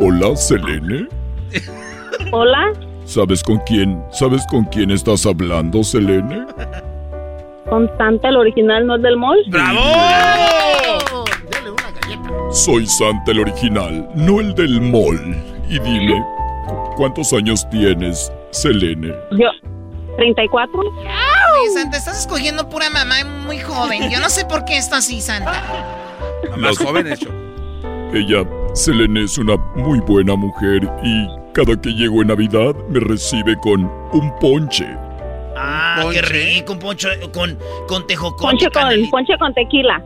[0.00, 1.08] Hola, Selene.
[2.32, 2.72] Hola.
[3.04, 4.02] ¿Sabes con quién?
[4.10, 6.46] ¿Sabes con quién estás hablando, Selene?
[7.68, 9.38] Constante, el original, no es del mall.
[9.48, 9.80] ¡Bravo!
[12.54, 15.36] Soy Santa el original, no el del mall.
[15.68, 16.24] Y dime,
[16.96, 19.12] ¿cuántos años tienes, Selene?
[19.32, 19.48] Yo,
[20.16, 20.78] 34.
[20.78, 24.08] Oye, Santa, estás escogiendo pura mamá muy joven.
[24.08, 25.52] Yo no sé por qué esto así, Santa.
[26.56, 27.34] Más jóvenes, Choco.
[28.12, 33.56] Ella, Selene, es una muy buena mujer y cada que llego en Navidad me recibe
[33.58, 34.86] con un ponche.
[35.56, 36.22] Ah, qué Ponche.
[36.22, 37.58] rico, un poncho con,
[37.88, 38.42] con tejocote.
[38.42, 40.00] Ponche con, ponche con tequila.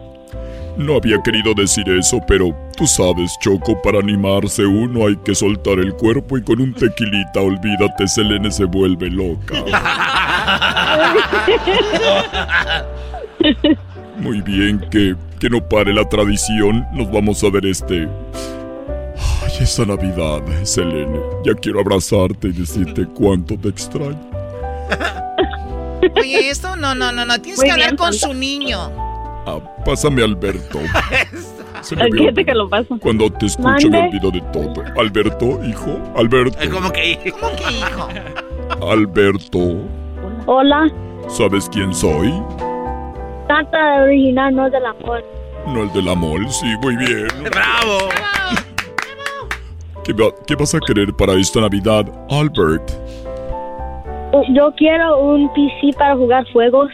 [0.79, 5.81] No había querido decir eso, pero tú sabes, Choco, para animarse uno hay que soltar
[5.81, 9.57] el cuerpo y con un tequilita, olvídate, Selene se vuelve loca.
[14.21, 18.09] Muy bien, que, que no pare la tradición, nos vamos a ver este...
[19.43, 21.19] Ay, esta Navidad, Selene.
[21.45, 24.31] Ya quiero abrazarte y decirte cuánto te extraño.
[26.21, 27.41] Oye, esto no, no, no, no.
[27.41, 29.07] Tienes Muy que hablar bien, con su niño.
[29.47, 30.78] Ah, pásame Alberto.
[31.82, 32.98] Se me había Fíjate que lo paso.
[33.01, 34.85] Cuando te escucho me olvido de todo.
[34.98, 35.98] Alberto, hijo.
[36.16, 36.59] Alberto.
[36.60, 37.32] Eh, ¿Cómo que?
[37.40, 38.09] ¿Cómo que hijo?
[38.90, 39.59] Alberto.
[40.47, 40.90] Hola.
[41.28, 42.32] ¿Sabes quién soy?
[43.48, 45.24] El original, no es del amor.
[45.66, 46.51] No el de la.
[46.51, 47.28] Sí, muy bien.
[47.51, 48.09] ¡Bravo!
[50.05, 52.90] ¿Qué, va- qué vas a querer para esta Navidad, Albert?
[54.51, 56.90] Yo quiero un PC para jugar juegos.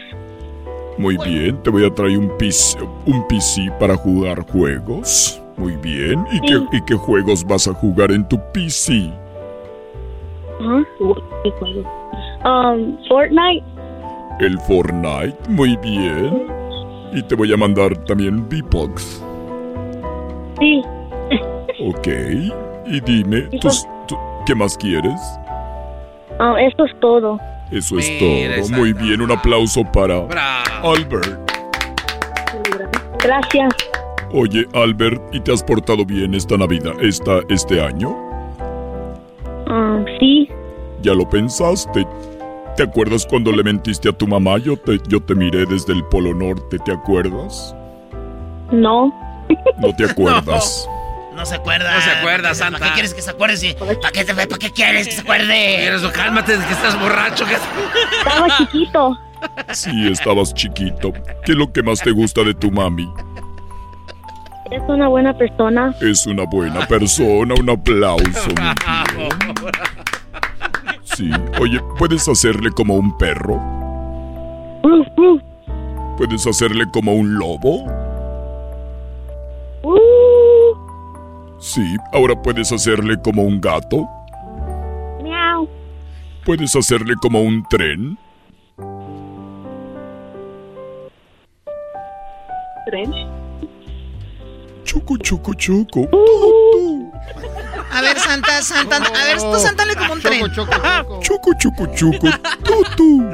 [0.97, 5.41] Muy bien, te voy a traer un PC, un PC para jugar juegos.
[5.57, 6.25] Muy bien.
[6.31, 9.11] ¿Y, qué, ¿Y qué juegos vas a jugar en tu PC?
[10.59, 10.83] Ajá.
[11.43, 11.83] ¿Qué?
[12.47, 13.63] Um, Fortnite.
[14.39, 15.35] El Fortnite.
[15.49, 16.47] Muy bien.
[17.13, 19.23] Y te voy a mandar también V-Bucks.
[20.59, 20.81] Sí.
[21.89, 22.07] Ok.
[22.87, 25.19] Y dime, tus- tú- ¿qué más quieres?
[26.39, 27.39] Um, eso es todo.
[27.71, 28.77] Eso es Mira, todo.
[28.77, 30.91] Muy bien, un aplauso para ¡Bravo!
[30.93, 31.51] Albert.
[33.23, 33.73] Gracias.
[34.31, 38.09] Oye, Albert, ¿y te has portado bien esta Navidad, esta, este año?
[39.67, 40.49] Um, sí.
[41.01, 42.05] ¿Ya lo pensaste?
[42.75, 44.57] ¿Te acuerdas cuando le mentiste a tu mamá?
[44.57, 47.75] Yo te, yo te miré desde el Polo Norte, ¿te acuerdas?
[48.71, 49.13] No.
[49.79, 50.87] ¿No te acuerdas?
[51.35, 51.93] No se acuerda.
[51.95, 52.79] No se acuerda, Santa.
[52.79, 53.57] ¿Para qué quieres que se acuerde?
[53.57, 55.87] si- ¿Para qué, te- ¿Para qué quieres que se acuerde?
[55.87, 57.45] Eso, cálmate, que estás borracho.
[57.45, 57.55] Que...
[57.55, 59.17] Estaba chiquito.
[59.73, 61.11] Sí, estabas chiquito.
[61.45, 63.07] ¿Qué es lo que más te gusta de tu mami?
[64.71, 65.93] Es una buena persona.
[66.01, 68.49] Es una buena persona, un aplauso.
[71.15, 71.31] Sí,
[71.61, 73.55] oye, ¿puedes hacerle como un perro?
[74.83, 75.41] Ruf, ruf.
[76.17, 77.85] ¿Puedes hacerle como un lobo?
[81.65, 81.67] Uh.
[81.67, 84.07] Sí, ahora puedes hacerle como un gato.
[85.23, 85.67] Miau.
[86.45, 88.17] Puedes hacerle como un tren.
[92.85, 93.11] ¿Tren?
[94.83, 96.07] Choco, choco, choco.
[97.91, 100.45] A ver, Santa, Santa, a ver, tú Santale como un tren.
[100.51, 102.27] Choco, choco, choco.
[102.63, 103.25] Tú, tú.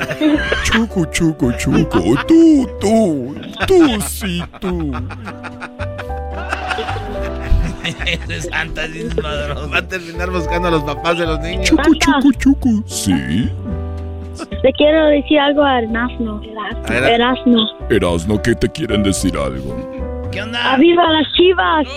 [0.63, 1.99] Choco, choco, choco.
[2.25, 3.35] Tú, tú.
[3.67, 4.93] Tú, sí, tú.
[8.05, 8.83] Ese Santa.
[9.71, 11.69] Va a terminar buscando a los papás de los niños.
[11.69, 12.69] Choco, choco, choco.
[12.87, 13.49] Sí.
[14.63, 16.41] Le quiero decir algo a Erasmo.
[16.87, 17.67] Erasmo.
[17.89, 20.29] Erasno, ¿qué te quieren decir algo?
[20.31, 20.73] ¿Qué onda?
[20.73, 21.87] ¡Aviva las chivas!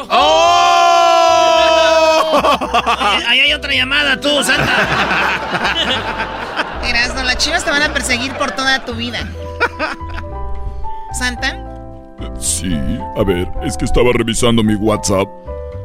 [3.16, 4.72] Oye, ahí hay otra llamada, tú, Santa.
[6.88, 9.20] Erasno, las chivas te van a perseguir por toda tu vida.
[11.12, 11.56] ¿Santa?
[12.40, 12.74] Sí,
[13.16, 15.28] a ver, es que estaba revisando mi WhatsApp.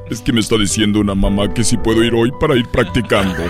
[0.10, 3.44] Es que me está diciendo una mamá que si puedo ir hoy para ir practicando.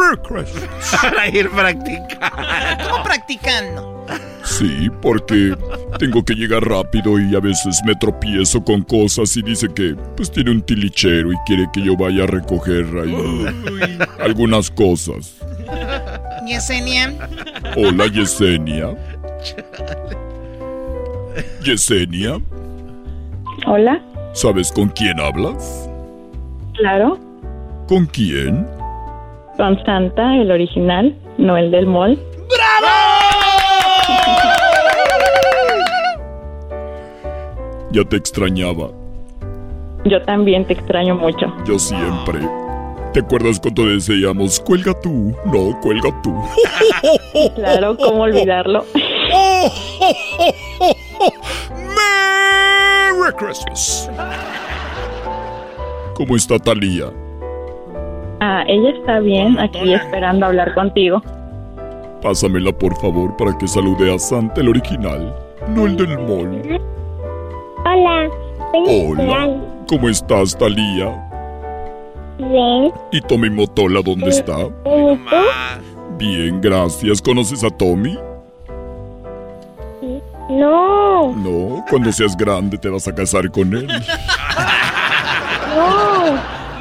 [0.00, 1.00] Merry Christmas.
[1.00, 2.88] Para ir practicando.
[2.90, 3.93] ¿Cómo practicando?
[4.44, 5.56] Sí, porque
[5.98, 10.30] tengo que llegar rápido y a veces me tropiezo con cosas y dice que pues
[10.30, 13.46] tiene un tilichero y quiere que yo vaya a recoger ahí
[14.20, 15.36] algunas cosas.
[16.46, 17.12] Yesenia.
[17.76, 18.94] Hola Yesenia.
[21.64, 22.38] Yesenia,
[23.66, 24.00] Hola,
[24.34, 25.88] ¿sabes con quién hablas?
[26.74, 27.18] claro.
[27.88, 28.66] ¿Con quién?
[29.56, 32.18] Con Santa, el original, no el del mall.
[37.94, 38.90] Ya te extrañaba.
[40.04, 41.46] Yo también te extraño mucho.
[41.64, 42.40] Yo siempre.
[43.12, 45.32] ¿Te acuerdas cuando decíamos, cuelga tú?
[45.44, 46.34] No, cuelga tú.
[47.54, 48.84] Claro, ¿cómo olvidarlo?
[51.94, 54.10] ¡Merry Christmas!
[56.14, 57.12] ¿Cómo está Talía?
[58.40, 61.22] Ah, ella está bien, aquí esperando hablar contigo.
[62.22, 65.32] Pásamela por favor para que salude a Santa el original,
[65.68, 66.80] no el del mall.
[67.84, 68.28] Hola.
[68.72, 71.30] Hola, ¿cómo estás Talía?
[72.38, 72.92] Bien.
[73.12, 74.58] ¿Y Tommy Motola dónde está?
[74.60, 75.18] ¿Y tú?
[76.18, 77.20] Bien, gracias.
[77.20, 78.18] ¿Conoces a Tommy?
[80.50, 81.34] No.
[81.36, 83.88] No, cuando seas grande te vas a casar con él.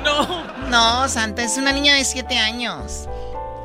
[0.04, 0.70] No.
[0.70, 3.08] No, Santa, es una niña de 7 años.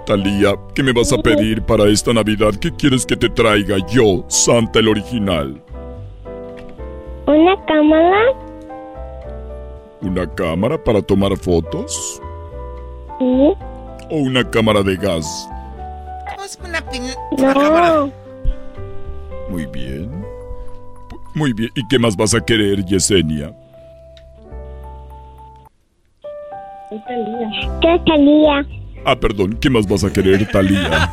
[0.06, 2.54] Talía, ¿qué me vas a pedir para esta Navidad?
[2.60, 5.62] ¿Qué quieres que te traiga yo, Santa el original?
[7.28, 8.20] ¿Una cámara?
[10.00, 12.22] ¿Una cámara para tomar fotos?
[13.18, 13.52] Sí.
[14.10, 15.46] ¿O una cámara de gas?
[16.36, 16.82] Pues una
[17.36, 18.10] No.
[19.50, 20.24] Muy bien.
[21.34, 21.70] Muy bien.
[21.74, 23.52] ¿Y qué más vas a querer, Yesenia?
[26.88, 28.66] ¿Qué salía?
[29.04, 29.58] Ah, perdón.
[29.60, 31.10] ¿Qué más vas a querer, Talía?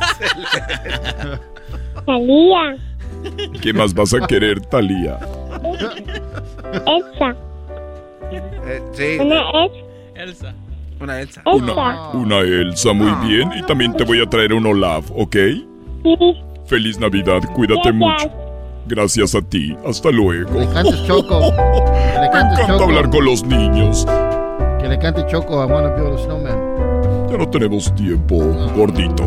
[2.06, 2.95] Salía.
[3.60, 5.18] ¿Qué más vas a querer, Talía?
[6.86, 7.36] Elsa.
[8.32, 9.18] Eh, sí.
[9.20, 9.72] Una es
[10.14, 10.54] Elsa.
[11.00, 11.42] Una Elsa.
[11.46, 13.50] Una, una Elsa, muy bien.
[13.56, 15.36] Y también te voy a traer un Olaf, ¿ok?
[15.36, 16.16] Sí.
[16.66, 18.30] Feliz Navidad, cuídate mucho.
[18.86, 19.76] Gracias a ti.
[19.86, 20.52] Hasta luego.
[20.52, 21.40] Que le cantes Choco.
[21.50, 22.84] Que le Me cantes encanta Choco.
[22.84, 24.06] hablar con los niños.
[24.80, 27.28] Que le cante Choco a Wanna a Snowman.
[27.30, 28.36] Ya no tenemos tiempo,
[28.76, 29.24] gordito.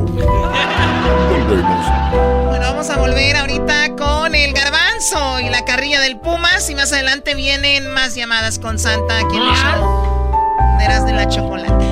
[1.29, 2.38] Volvemos.
[2.69, 6.69] Vamos a volver ahorita con el garbanzo y la carrilla del Pumas.
[6.69, 10.57] Y más adelante vienen más llamadas con Santa aquí en el show.
[10.77, 11.85] Verás de la chocolate.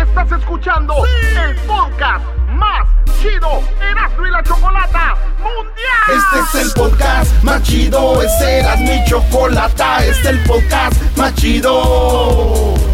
[0.00, 2.88] Estás escuchando el podcast más
[3.20, 3.60] chido
[3.90, 6.38] Erasmo y la Chocolata Mundial.
[6.38, 11.34] Este es el podcast más chido, este era mi chocolata, este es el podcast más
[11.34, 12.93] chido.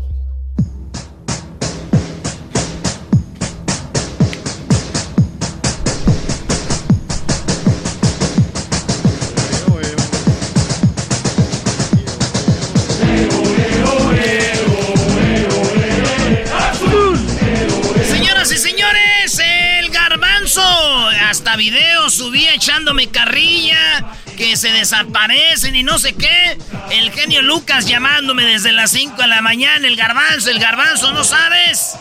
[18.43, 19.41] Señoras señores,
[19.79, 24.03] el garbanzo hasta videos subía echándome carrilla,
[24.35, 26.57] que se desaparecen y no sé qué.
[26.89, 31.23] El genio Lucas llamándome desde las 5 de la mañana, el garbanzo, el garbanzo, ¿no
[31.23, 31.93] sabes?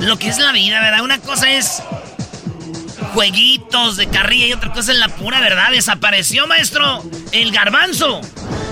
[0.00, 1.02] Lo que es la vida, ¿verdad?
[1.02, 1.82] Una cosa es
[3.12, 5.72] jueguitos de carrilla y otra cosa es la pura verdad.
[5.72, 8.22] Desapareció, maestro, el garbanzo.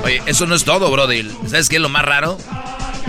[0.05, 1.31] Oye, eso no es todo, Brody.
[1.47, 2.39] ¿Sabes qué es lo más raro?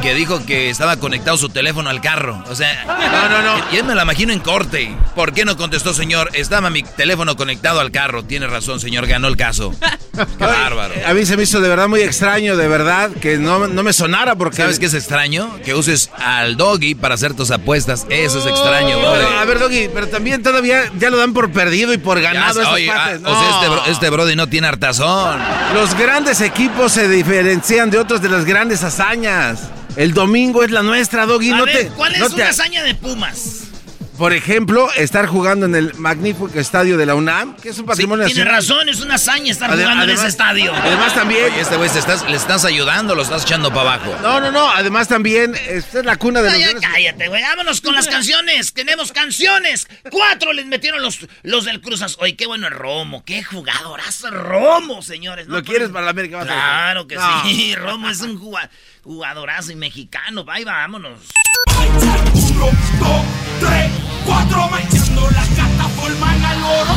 [0.02, 2.44] Que dijo que estaba conectado su teléfono al carro.
[2.50, 3.78] O sea, no, no, no.
[3.78, 4.96] Y me la imagino en corte.
[5.16, 6.30] ¿Por qué no contestó, señor?
[6.34, 8.24] Estaba mi teléfono conectado al carro.
[8.24, 9.74] Tiene razón, señor, ganó el caso.
[10.12, 10.94] Qué bárbaro.
[11.06, 13.94] A mí se me hizo de verdad muy extraño, de verdad, que no, no me
[13.94, 14.58] sonara porque...
[14.58, 15.60] ¿Sabes qué es extraño?
[15.64, 18.06] Que uses al doggy para hacer tus apuestas.
[18.10, 21.98] Eso es extraño, a ver, doggy, pero también todavía ya lo dan por perdido y
[21.98, 22.62] por ganado.
[22.62, 25.40] Ah, o sea, este, este brody no tiene hartazón.
[25.74, 29.60] Los grandes equipos se diferencian de otros de las grandes hazañas.
[29.96, 31.50] El domingo es la nuestra, Doggy.
[31.52, 33.71] no te, ¿Cuál es una hazaña de Pumas?
[34.22, 38.28] Por ejemplo, estar jugando en el magnífico estadio de la UNAM, que es un patrimonio
[38.28, 40.72] sí, Tiene razón, es una hazaña estar jugando en ese estadio.
[40.76, 41.46] Además también...
[41.46, 41.90] Oye, este güey
[42.30, 44.16] le estás ayudando, lo estás echando para abajo.
[44.22, 46.82] No, no, no, además también, esta es la cuna de los...
[46.82, 49.88] cállate, güey, vámonos con las canciones, tenemos canciones.
[50.12, 52.18] Cuatro les metieron los, los del Cruzas.
[52.20, 55.48] Oye, qué bueno es Romo, qué jugadorazo Romo, señores.
[55.48, 56.46] ¿Lo quieres para la América?
[56.46, 58.70] Claro que sí, Romo es un jugador
[59.04, 60.44] jugadorazo y mexicano.
[60.46, 61.22] Bye, vámonos.
[62.54, 62.70] Uno,
[63.00, 63.26] dos,
[63.60, 63.92] tres,
[64.32, 66.94] cuatro, manchando la cata forman al oro.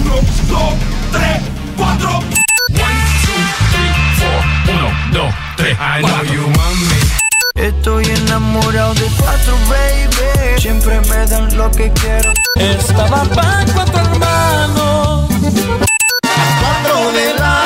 [0.00, 0.74] Uno, dos,
[1.12, 1.40] tres,
[1.76, 2.10] cuatro.
[2.18, 4.40] One, two, three, four.
[4.74, 6.98] Uno, dos, tres, I know you want me.
[7.54, 10.60] Estoy enamorado de cuatro, baby.
[10.60, 12.32] Siempre me dan lo que quiero.
[12.56, 15.30] Estaba para cuatro hermanos.
[16.60, 17.65] Cuatro de la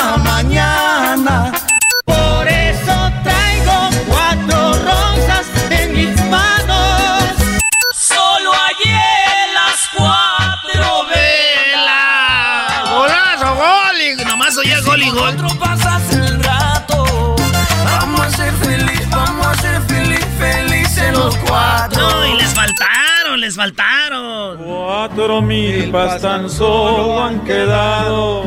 [15.59, 17.35] pasas el rato.
[17.83, 22.09] Vamos a ser feliz, vamos a ser feliz, felices los cuatro.
[22.09, 24.57] No, y les faltaron, les faltaron.
[24.57, 28.43] Cuatro mil tan solo han quedado.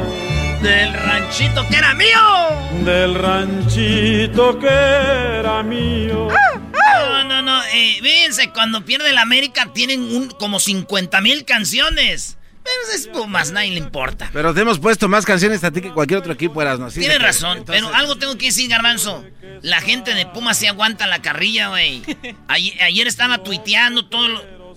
[0.62, 2.84] Del ranchito que era mío.
[2.84, 6.28] Del ranchito que era mío.
[6.72, 7.62] No, no, no.
[7.64, 12.38] Eh, fíjense, cuando pierde la América tienen un, como 50 mil canciones.
[12.82, 14.30] Pero es Pumas, nadie le importa.
[14.32, 16.88] Pero te hemos puesto más canciones a ti que cualquier otro equipo, eras, ¿no?
[16.90, 19.24] Tienes razón, pero algo tengo que decir, Garbanzo.
[19.62, 22.02] La gente de Pumas sí aguanta la carrilla, güey.
[22.48, 24.28] Ayer, estaba tuiteando todo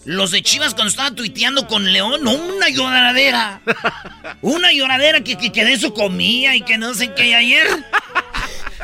[0.06, 3.62] Los de Chivas cuando estaba tuiteando con León, una lloradera.
[4.42, 7.36] Una lloradera que, que, que de eso comía y que no sé qué.
[7.36, 7.68] ayer,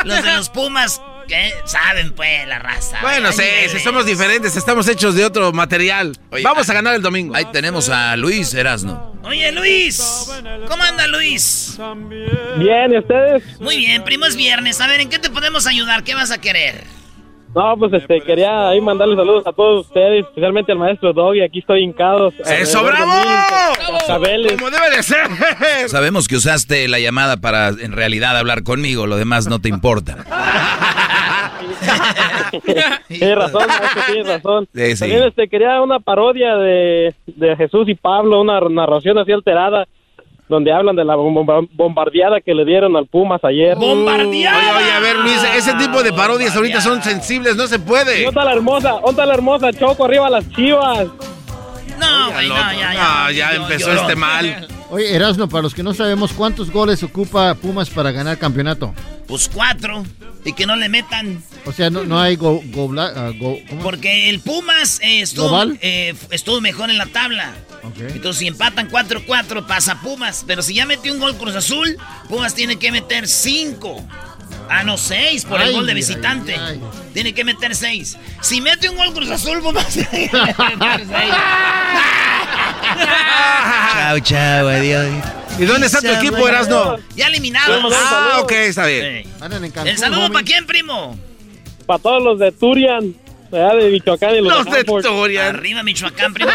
[0.04, 1.54] los de los Pumas ¿Qué?
[1.66, 3.00] Saben, pues, la raza.
[3.02, 6.18] Bueno, sí, si somos diferentes, estamos hechos de otro material.
[6.44, 7.36] Vamos a ganar el domingo.
[7.36, 9.16] Ahí tenemos a Luis Erasno.
[9.24, 10.02] Oye, Luis.
[10.68, 11.78] ¿Cómo anda, Luis?
[12.58, 13.44] Bien, ¿y ustedes?
[13.60, 14.82] Muy bien, primo, es viernes.
[14.82, 16.04] A ver, ¿en qué te podemos ayudar?
[16.04, 16.84] ¿Qué vas a querer?
[17.56, 21.42] No, pues este, quería ahí mandarle saludos a todos ustedes, especialmente al maestro Doggy.
[21.42, 22.32] Aquí estoy hincado.
[22.46, 23.12] ¡Eso, bravo!
[24.58, 25.28] Como debe de ser.
[25.88, 30.18] Sabemos que usaste la llamada para en realidad hablar conmigo, lo demás no te importa.
[33.08, 33.64] tienes razón,
[34.08, 34.68] tienes razón.
[35.00, 39.88] También este, quería una parodia de, de Jesús y Pablo, una narración así alterada
[40.50, 43.76] donde hablan de la bombardeada que le dieron al Pumas ayer.
[43.76, 44.58] ¡Bombardeada!
[44.58, 48.24] Oye, oye, a ver, Luis, ese tipo de parodias ahorita son sensibles, no se puede.
[48.26, 49.00] ¿Dónde la hermosa?
[49.06, 49.72] ¿Dónde la hermosa?
[49.74, 51.08] Choco arriba las chivas.
[52.00, 53.32] No, güey, no, ya, ya.
[53.32, 54.68] ya empezó este mal.
[54.90, 58.94] Oye, Erasmo, para los que no sabemos, ¿cuántos goles ocupa Pumas para ganar campeonato?
[59.28, 60.04] Pues cuatro.
[60.46, 61.42] Y que no le metan.
[61.66, 63.32] O sea, no, no hay go, go, ah,
[63.82, 67.56] Porque el Pumas eh, estuvo, eh, estuvo mejor en la tabla.
[67.84, 70.44] Entonces, si empatan 4-4, pasa Pumas.
[70.48, 71.98] Pero si ya metió un gol Cruz Azul,
[72.30, 74.08] Pumas tiene que meter 5.
[74.70, 76.56] Ah, no, 6 por el gol de visitante.
[77.14, 78.18] Tiene que meter 6.
[78.42, 81.10] Si mete un gol Cruz Azul, Pumas tiene que meter 6.
[83.94, 85.08] chao, chao, adiós.
[85.60, 86.98] ¿Y dónde está tu equipo, Erasno?
[87.16, 87.90] Ya eliminado.
[87.94, 89.26] Ah, ok, está bien.
[89.86, 91.18] ¿El saludo para quién, primo?
[91.86, 93.14] Para todos los de Turian
[93.54, 95.56] de Michoacán y los, de Turian.
[95.56, 96.52] Arriba Michoacán, primo.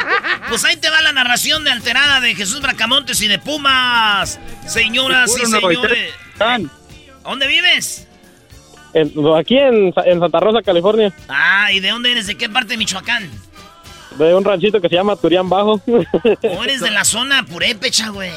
[0.48, 4.40] Pues ahí te va la narración de Alterada de Jesús Bracamontes y de Pumas.
[4.66, 6.14] Señoras y señores.
[7.22, 8.06] ¿Dónde vives?
[9.36, 11.12] aquí en, Santa Rosa, California.
[11.28, 12.26] Ah, ¿y de dónde eres?
[12.26, 13.30] ¿De qué parte de Michoacán?
[14.18, 15.80] De un ranchito que se llama Turián Bajo.
[15.86, 18.32] ¿O eres de la zona Purépecha, güey?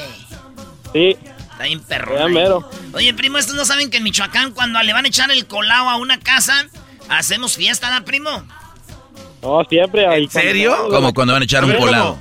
[0.92, 1.16] Sí.
[1.50, 2.68] Está bien perro.
[2.92, 5.88] Oye, primo, estos no saben que en Michoacán cuando le van a echar el colado
[5.88, 6.66] a una casa
[7.08, 8.46] ¿Hacemos fiesta, ¿no, primo?
[9.42, 10.04] No, siempre.
[10.16, 10.88] ¿En serio?
[10.88, 12.18] Como cuando van a echar un colado.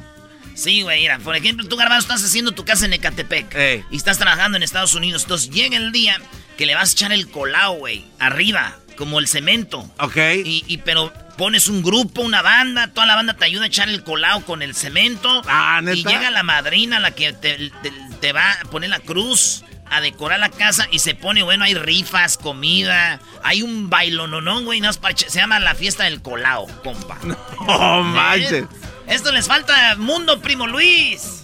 [0.53, 3.85] Sí, güey, mira, por ejemplo, tú, Garbanzo, estás haciendo tu casa en Ecatepec.
[3.89, 5.23] Y estás trabajando en Estados Unidos.
[5.23, 6.17] Entonces llega el día
[6.57, 9.89] que le vas a echar el colado, güey, arriba, como el cemento.
[9.99, 10.17] Ok.
[10.43, 13.87] Y, y, pero pones un grupo, una banda, toda la banda te ayuda a echar
[13.89, 15.41] el colado con el cemento.
[15.47, 15.97] Ah, ¿neta?
[15.97, 20.01] Y llega la madrina, la que te, te- te va a poner la cruz, a
[20.01, 24.89] decorar la casa y se pone, bueno, hay rifas, comida, hay un bailononón, güey, no
[24.89, 27.17] es para ech- se llama la fiesta del colado, compa.
[27.67, 28.65] No manches.
[29.07, 31.37] Esto les falta mundo, primo Luis.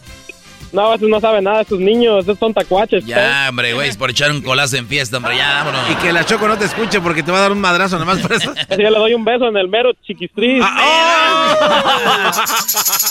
[0.73, 3.05] No, esos no saben nada, estos niños, esos son tacuaches.
[3.05, 5.89] Ya, hombre, güey, es por echar un colazo en fiesta, hombre, ya, vámonos.
[5.91, 8.19] Y que la Choco no te escuche porque te va a dar un madrazo nomás
[8.19, 8.51] por eso.
[8.57, 10.61] Así que le doy un beso en el mero chiquistris.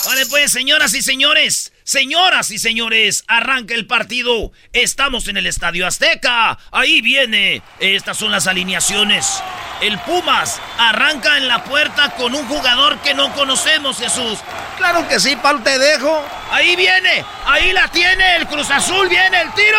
[0.05, 4.51] Vale, pues, señoras y señores, señoras y señores, arranca el partido.
[4.73, 6.59] Estamos en el Estadio Azteca.
[6.71, 7.61] Ahí viene.
[7.79, 9.41] Estas son las alineaciones.
[9.79, 14.39] El Pumas arranca en la puerta con un jugador que no conocemos, Jesús.
[14.77, 16.25] Claro que sí, Pal, te dejo.
[16.51, 19.77] Ahí viene, ahí la tiene el Cruz Azul, viene el tiro.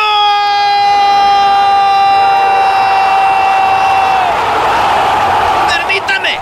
[5.69, 6.39] Permítame.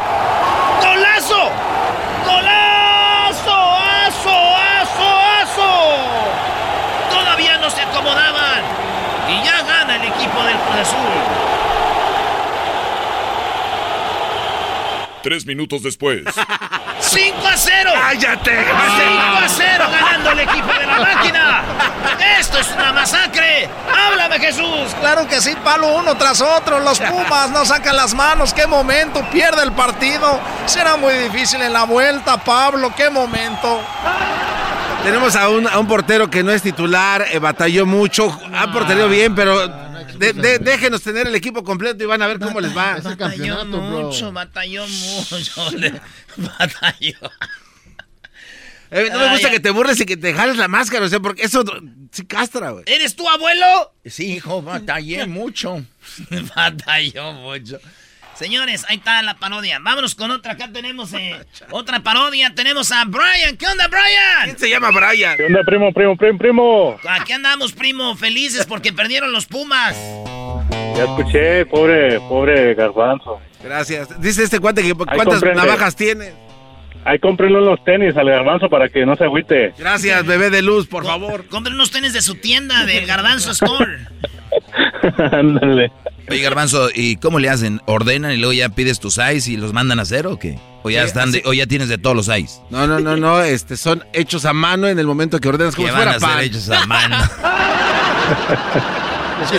[0.80, 1.50] Golazo.
[2.24, 2.66] Golazo.
[4.06, 5.70] Aso, aso, aso.
[7.10, 8.62] Todavía no se acomodaban.
[9.28, 10.98] Y ya gana el equipo del Cruz Azul.
[15.22, 16.22] Tres minutos después.
[17.00, 17.90] 5 a 0.
[17.94, 18.50] ¡Cállate!
[18.50, 18.70] 5
[19.44, 21.62] a 0 ganando el equipo de la máquina.
[22.38, 23.68] Esto es una masacre.
[23.90, 24.94] Háblame, Jesús.
[25.00, 26.78] Claro que sí, palo uno tras otro.
[26.80, 28.52] Los Pumas no sacan las manos.
[28.52, 29.24] ¡Qué momento!
[29.30, 30.40] Pierde el partido.
[30.66, 32.92] Será muy difícil en la vuelta, Pablo.
[32.94, 33.80] ¡Qué momento!
[35.04, 39.08] Tenemos a un, a un portero que no es titular, eh, batalló mucho, ha porterío
[39.08, 39.85] bien, pero
[40.18, 42.98] de- de- déjenos tener el equipo completo y van a ver cómo les va.
[43.00, 45.70] Batalló mucho, batalló mucho.
[45.76, 46.00] le-
[46.36, 47.30] batalló.
[48.90, 49.54] Eh, no me gusta ay.
[49.54, 51.64] que te burles y que te jales la máscara, o sea, porque eso
[52.12, 52.84] sí castra, güey.
[52.86, 53.92] ¿Eres tu abuelo?
[54.04, 55.84] Sí, hijo, batallé mucho.
[56.54, 57.80] Batalló mucho.
[58.36, 59.78] Señores, ahí está la parodia.
[59.80, 60.52] Vámonos con otra.
[60.52, 61.36] Acá tenemos eh,
[61.70, 62.54] otra parodia.
[62.54, 63.56] Tenemos a Brian.
[63.56, 64.44] ¿Qué onda, Brian?
[64.44, 65.36] ¿Quién se llama Brian?
[65.36, 67.00] ¿Qué onda, primo, primo, primo, primo?
[67.08, 69.96] Aquí andamos, primo, felices porque perdieron los Pumas.
[70.96, 73.40] Ya escuché, pobre, pobre garbanzo.
[73.62, 74.20] Gracias.
[74.20, 76.32] Dice este cuate que cuántas navajas tiene.
[77.06, 79.72] Ahí cómprenle los tenis al garbanzo para que no se agüite.
[79.78, 81.46] Gracias, bebé de luz, por favor.
[81.46, 83.98] Compren unos tenis de su tienda del Garbanzo Store.
[85.32, 85.92] Ándale.
[86.28, 87.80] Oye, Garbanzo, ¿y cómo le hacen?
[87.86, 90.58] ¿Ordenan y luego ya pides tus size y los mandan a hacer o qué?
[90.82, 92.60] ¿O ya, Sí, están de- o ya tienes de todos los size?
[92.70, 95.86] No, no, no, no, este, son hechos a mano en el momento que ordenas como
[95.88, 97.16] Que si van fuera a ser hechos a mano.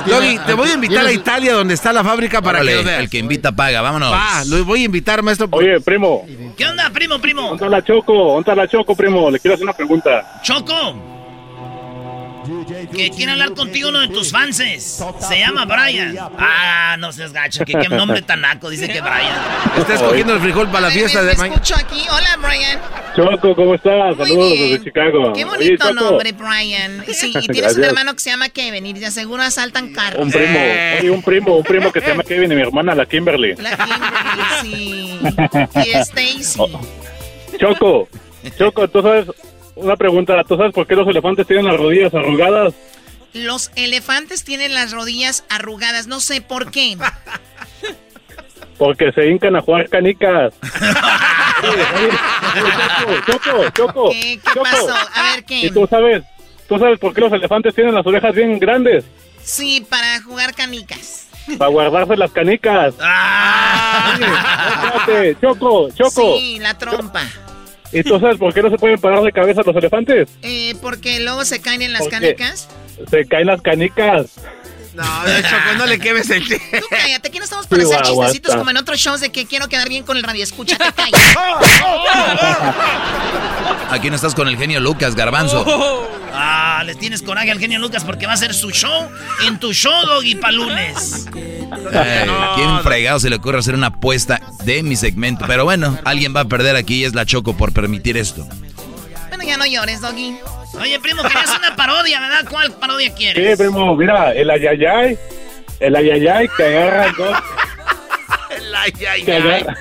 [0.08, 2.78] Doggy, te voy a invitar a ¿Tienes- Italia donde está la fábrica para Órale, que
[2.80, 3.00] lo veas.
[3.02, 4.12] el que invita paga, vámonos.
[4.12, 5.48] Va, lo voy a invitar, maestro.
[5.52, 6.26] Oye, primo.
[6.58, 7.50] ¿Qué onda, primo, primo?
[7.50, 8.14] ¿Dónde la Choco?
[8.34, 9.30] ¿Dónde la Choco, primo?
[9.30, 10.42] Le quiero hacer una pregunta.
[10.44, 10.74] Choco.
[12.96, 15.04] Que quiere hablar contigo uno de tus fanses.
[15.20, 16.18] Se llama Brian.
[16.38, 17.66] Ah, no seas gacho.
[17.66, 18.70] Que qué nombre tan naco.
[18.70, 19.36] Dice que Brian.
[19.78, 21.56] Está escogiendo el frijol para la fiesta de mañana.
[21.56, 22.06] escucho aquí.
[22.10, 22.80] Hola, Brian.
[23.16, 24.16] Choco, ¿cómo estás?
[24.18, 24.72] Saludos bien.
[24.72, 25.34] desde Chicago.
[25.34, 27.04] Qué bonito nombre, Brian.
[27.12, 30.22] Sí, y tienes un hermano que se llama Kevin y de seguro asaltan carros.
[30.22, 30.60] Un primo,
[31.00, 33.56] oye, un primo, un primo que se llama Kevin y mi hermana, la Kimberly.
[33.56, 35.20] La Kimberly, sí.
[35.86, 36.60] Y Stacy.
[37.60, 38.08] Choco,
[38.58, 39.28] Choco, tú sabes,
[39.78, 42.74] una pregunta, ¿tú sabes por qué los elefantes tienen las rodillas arrugadas?
[43.34, 46.98] Los elefantes tienen las rodillas arrugadas, no sé por qué.
[48.78, 50.54] Porque se hincan a jugar canicas.
[53.26, 54.10] Choco, Choco, Choco.
[54.12, 54.64] ¿Qué, qué Choco.
[54.64, 54.94] pasó?
[55.16, 55.72] A ver, ¿Y ¿qué?
[55.72, 56.24] tú sabes,
[56.68, 59.04] tú sabes por qué los elefantes tienen las orejas bien grandes?
[59.42, 61.28] Sí, para jugar canicas.
[61.58, 62.94] Para guardarse las canicas.
[65.08, 66.38] Oye, Choco, Choco.
[66.38, 67.24] Sí, la trompa.
[67.92, 70.30] ¿Y tú sabes por qué no se pueden parar de cabeza los elefantes?
[70.42, 72.70] Eh, porque luego se caen en las canicas.
[73.10, 74.40] Se caen las canicas.
[74.98, 75.04] No,
[75.42, 76.56] Choco, no le quemes el Tú
[76.90, 79.46] cállate, aquí no estamos para Sí, hacer guau, chistecitos como en otros shows de que
[79.46, 80.44] quiero quedar bien con el radio.
[80.44, 81.36] Escucha, te callas.
[83.92, 86.08] Aquí no estás con el genio Lucas, Garbanzo.
[86.34, 89.10] Ah, les tienes coraje al genio Lucas porque va a hacer su show
[89.46, 91.28] en tu show, Doggy, para lunes.
[91.94, 95.46] Ay, ¿Quién fregado se le ocurre hacer una apuesta de mi segmento?
[95.48, 98.48] Pero bueno, alguien va a perder aquí y es la Choco por permitir esto.
[99.30, 100.38] Bueno, ya no llores, Doggy.
[100.82, 102.46] Oye, primo, querías una parodia, ¿verdad?
[102.50, 103.58] ¿Cuál parodia Sí, quieres?
[103.58, 105.18] primo, mira, el ayayay,
[105.80, 107.38] el ayayay que agarra el dos.
[109.26, 109.76] que agarra-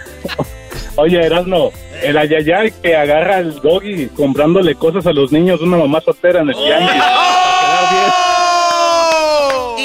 [0.96, 6.00] Oye, Erasmo, el ayayay que agarra al doggy comprándole cosas a los niños una mamá
[6.00, 7.02] soltera en el tianguis.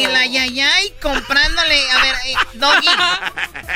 [0.01, 1.91] Y la yayay comprándole.
[1.91, 2.87] A ver, eh, Doggy.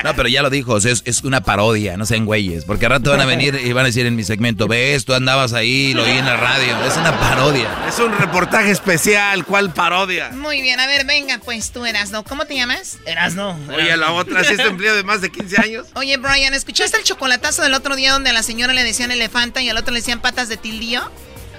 [0.03, 2.65] No, pero ya lo dijo, es, es una parodia, no sean güeyes.
[2.65, 5.13] Porque al rato van a venir y van a decir en mi segmento, ves, tú
[5.13, 6.75] andabas ahí, lo oí en la radio.
[6.85, 7.69] Es una parodia.
[7.87, 10.29] Es un reportaje especial, ¿cuál parodia?
[10.31, 12.23] Muy bien, a ver, venga, pues tú, Erasno.
[12.23, 12.99] ¿Cómo te llamas?
[13.05, 13.57] Erasno.
[13.73, 15.87] Oye, la otra, si es empleado de más de 15 años.
[15.95, 19.61] Oye, Brian, ¿escuchaste el chocolatazo del otro día donde a la señora le decían elefanta
[19.61, 21.09] y al otro le decían patas de tildío?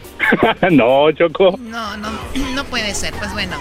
[0.70, 1.56] no, Choco.
[1.58, 2.10] No, no,
[2.54, 3.14] no puede ser.
[3.14, 3.56] Pues bueno,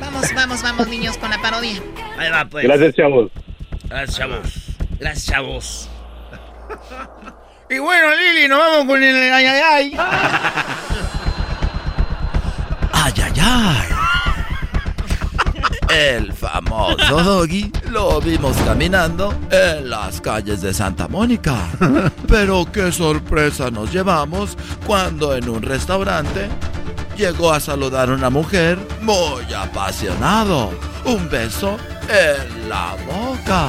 [0.00, 1.82] vamos, vamos, vamos, niños, con la parodia.
[2.18, 2.64] Ahí va, pues.
[2.64, 3.30] Gracias, chavos.
[3.88, 4.76] Gracias, chavos.
[4.98, 5.88] Gracias, chavos.
[7.68, 9.96] Y bueno, Lili, nos vamos con el ay, ay, ay.
[12.92, 13.88] Ay, ay, ay.
[15.88, 21.56] El famoso Doggy lo vimos caminando en las calles de Santa Mónica.
[22.28, 24.56] Pero qué sorpresa nos llevamos
[24.86, 26.48] cuando en un restaurante
[27.16, 30.70] llegó a saludar a una mujer muy apasionado.
[31.04, 31.76] Un beso
[32.08, 33.68] en la boca.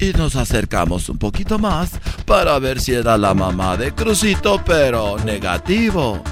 [0.00, 1.90] y nos acercamos un poquito más
[2.24, 6.22] para ver si era la mamá de Crucito, pero negativo.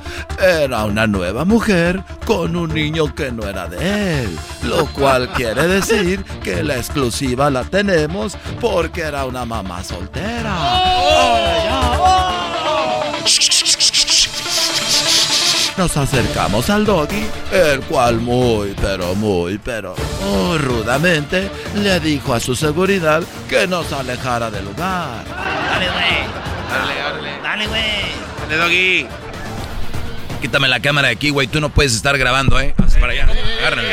[0.40, 5.66] Era una nueva mujer con un niño que no era de él, lo cual quiere
[5.66, 10.56] decir que la exclusiva la tenemos porque era una mamá soltera.
[15.78, 22.40] Nos acercamos al doggy, el cual muy, pero muy, pero muy rudamente le dijo a
[22.40, 25.24] su seguridad que nos alejara del lugar.
[25.24, 26.26] Dale, güey.
[26.68, 27.42] Dale, dale.
[27.44, 27.82] Dale, güey.
[28.40, 29.06] Dale, doggy.
[30.40, 31.46] Quítame la cámara de aquí, güey.
[31.46, 32.74] Tú no puedes estar grabando, ¿eh?
[32.84, 33.28] Haz para allá.
[33.60, 33.88] Agárrame.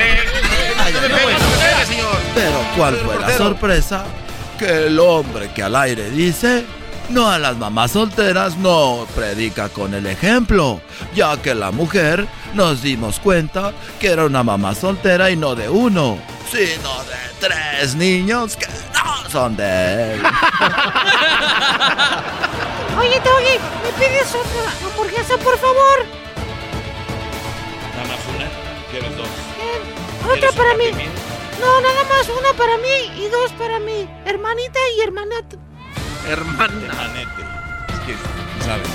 [2.34, 4.06] Pero ¿cuál fue la sorpresa?
[4.58, 6.66] Que el hombre que al aire dice
[7.10, 10.82] no a las mamás solteras no predica con el ejemplo,
[11.14, 15.70] ya que la mujer nos dimos cuenta que era una mamá soltera y no de
[15.70, 16.18] uno,
[16.50, 20.22] sino de tres niños que no son de él.
[22.98, 26.06] Oye, Doggy, ¿me pides otra hamburguesa, por favor?
[27.96, 28.48] Nada más una,
[28.90, 29.28] ¿quieres dos?
[29.28, 29.82] Eh,
[30.32, 30.86] otra para mí.
[31.60, 35.58] No, nada más una para mí y dos para mi hermanita y hermanata.
[36.28, 36.74] Hermana.
[37.90, 38.16] Es que,
[38.66, 38.88] ¿sabes?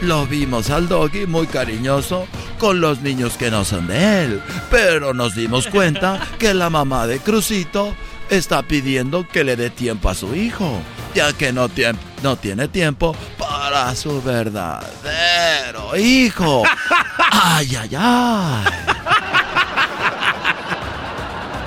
[0.00, 2.26] Lo vimos al doggy muy cariñoso
[2.58, 7.06] con los niños que no son de él, pero nos dimos cuenta que la mamá
[7.06, 7.94] de Crucito
[8.30, 10.80] está pidiendo que le dé tiempo a su hijo,
[11.14, 16.62] ya que no, tiem- no tiene tiempo para su verdadero hijo.
[17.36, 18.64] Ay, ay, ay.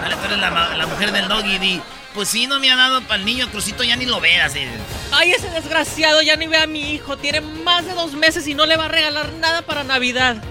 [0.01, 1.57] Dale, tú eres la, la mujer del doggy.
[1.59, 1.81] Di,
[2.17, 4.55] pues sí, no me ha dado para el niño Crucito, ya ni lo veas.
[4.55, 4.67] eh.
[5.11, 7.15] Ay, ese desgraciado ya ni ve a mi hijo.
[7.15, 10.43] Tiene más de dos meses y no le va a regalar nada para Navidad.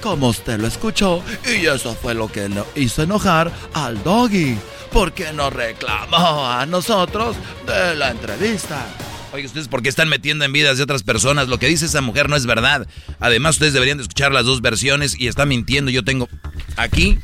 [0.00, 4.58] Como usted lo escuchó, y eso fue lo que lo hizo enojar al doggy,
[4.92, 8.84] porque nos reclamó a nosotros de la entrevista.
[9.32, 11.46] Oye, ¿ustedes por qué están metiendo en vidas de otras personas?
[11.46, 12.88] Lo que dice esa mujer no es verdad.
[13.20, 15.92] Además, ustedes deberían de escuchar las dos versiones y está mintiendo.
[15.92, 16.28] Yo tengo
[16.76, 17.20] aquí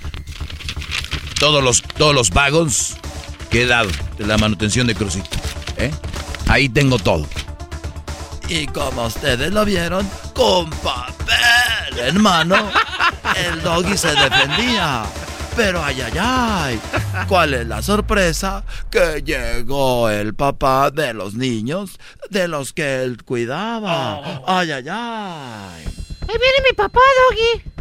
[1.40, 2.96] todos los, todos los pagos
[3.50, 5.28] que he dado de la manutención de Crucito.
[5.76, 5.90] ¿eh?
[6.48, 7.26] Ahí tengo todo.
[8.48, 12.70] Y como ustedes lo vieron, con papel en mano,
[13.36, 15.04] el doggy se defendía.
[15.56, 16.80] Pero ay, ay, ay,
[17.28, 18.64] ¿cuál es la sorpresa?
[18.90, 21.98] Que llegó el papá de los niños
[22.30, 24.42] de los que él cuidaba.
[24.46, 25.84] Ay, ay, ay.
[26.28, 27.79] Ahí viene mi papá, Doggy.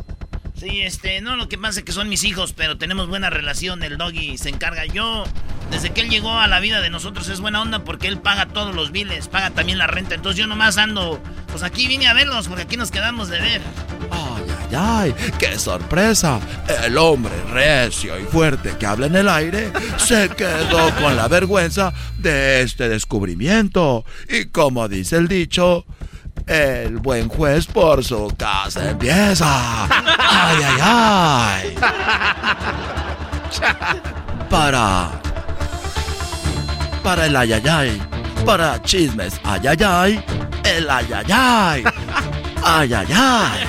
[0.60, 3.81] Sí, este, no, lo que pasa es que son mis hijos, pero tenemos buena relación.
[3.81, 4.86] El doggy se encarga.
[4.86, 5.23] Yo,
[5.72, 8.48] desde que él llegó a la vida de nosotros, es buena onda porque él paga
[8.48, 10.15] todos los biles, paga también la renta.
[10.15, 11.22] Entonces yo nomás ando,
[11.52, 13.61] pues aquí vine a verlos porque aquí nos quedamos de ver.
[14.11, 16.41] Ay, ay, ay, qué sorpresa.
[16.84, 21.94] El hombre recio y fuerte que habla en el aire se quedó con la vergüenza
[22.18, 24.03] de este descubrimiento.
[24.27, 25.86] Y como dice el dicho,
[26.49, 29.85] el buen juez por su casa empieza.
[29.85, 31.76] Ay, ay, ay.
[34.49, 35.09] Para.
[37.03, 38.01] Para el ay, ay, ay.
[38.45, 40.23] Para chismes, ay, ay, ay.
[40.63, 41.84] El ay, ay, ay.
[42.63, 43.65] Ay, ay, ay.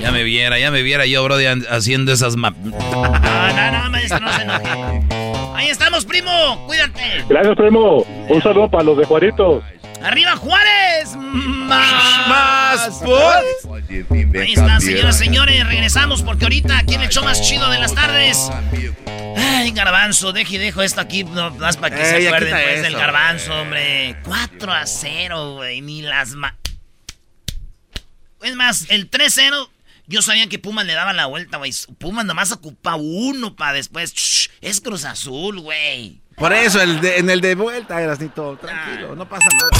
[0.00, 3.90] Ya me viera, ya me viera yo, Brody, an- haciendo esas ma- No, no, no,
[3.90, 5.29] maestro, no se enoje.
[5.60, 7.22] Ahí estamos, primo, cuídate.
[7.28, 7.98] Gracias, primo.
[8.30, 9.62] Un saludo para los de Juarito.
[10.02, 11.14] ¡Arriba Juárez!
[11.16, 12.26] ¡Más!
[12.26, 13.02] ¡Más!
[14.40, 17.78] Ahí está, señoras y señores, regresamos porque ahorita aquí en el show más chido de
[17.78, 18.50] las tardes.
[19.36, 22.68] Ay, garbanzo, deje y dejo esto aquí, no, más para que Ey, se acuerden pues,
[22.76, 24.16] eso, del garbanzo, hombre.
[24.24, 26.56] 4 a 0, güey, ni las ma...
[28.40, 29.68] Es más, el 3-0,
[30.10, 31.72] yo sabía que Pumas le daba la vuelta, güey.
[31.98, 34.50] Pumas nomás ocupa uno para después.
[34.60, 36.20] es Cruz Azul, güey.
[36.34, 39.70] Por eso, el en el de vuelta, Erasnito, tranquilo, no pasa nada.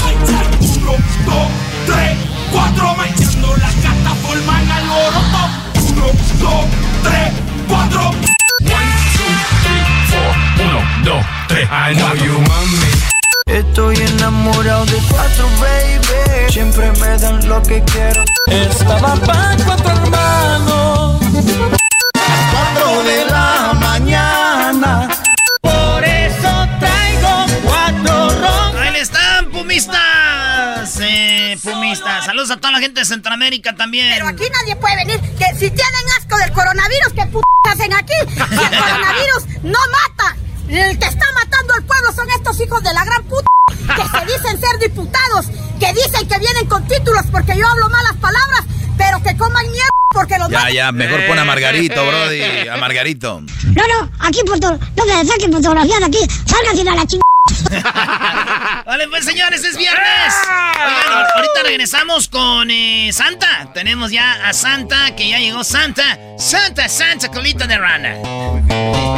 [0.61, 0.91] Uno,
[1.25, 1.51] dos,
[1.85, 2.17] tres,
[2.51, 5.49] cuatro, metiendo la cata forman al loroto.
[5.89, 6.05] Uno,
[6.39, 6.65] dos,
[7.03, 7.33] tres,
[7.67, 8.09] cuatro.
[8.09, 9.33] One, two,
[9.63, 10.65] three, four.
[10.65, 13.20] Uno, dos, tres, I know you mami.
[13.45, 16.51] Estoy enamorado de cuatro, baby.
[16.51, 18.23] Siempre me dan lo que quiero.
[18.47, 21.21] Estaba pan cuatro hermanos.
[22.51, 25.09] Cuatro de la mañana.
[25.61, 28.77] Por eso traigo cuatro ron.
[28.77, 30.99] Ahí están, pumistas.
[31.01, 32.25] Eh, pumistas.
[32.25, 34.11] Saludos a toda la gente de Centroamérica también.
[34.13, 35.19] Pero aquí nadie puede venir.
[35.37, 37.39] Que si tienen asco del coronavirus, ¿qué p
[37.69, 38.13] hacen aquí?
[38.27, 40.35] Si el coronavirus no mata.
[40.69, 43.47] El que está matando al pueblo son estos hijos de la gran puta
[43.95, 45.47] que se dicen ser diputados,
[45.79, 48.63] que dicen que vienen con títulos porque yo hablo malas palabras,
[48.97, 53.41] pero que coman mierda porque los Ya, ya, mejor pon a Margarito, Brody, a Margarito.
[53.41, 57.31] No, no, aquí foto, no me saquen fotografía de aquí, salgan a la chingada.
[58.85, 60.33] Vale, pues señores, es viernes.
[60.73, 63.71] Oigan, ahorita regresamos con eh, Santa.
[63.73, 66.19] Tenemos ya a Santa, que ya llegó Santa.
[66.37, 69.00] Santa, Santa, colita de rana.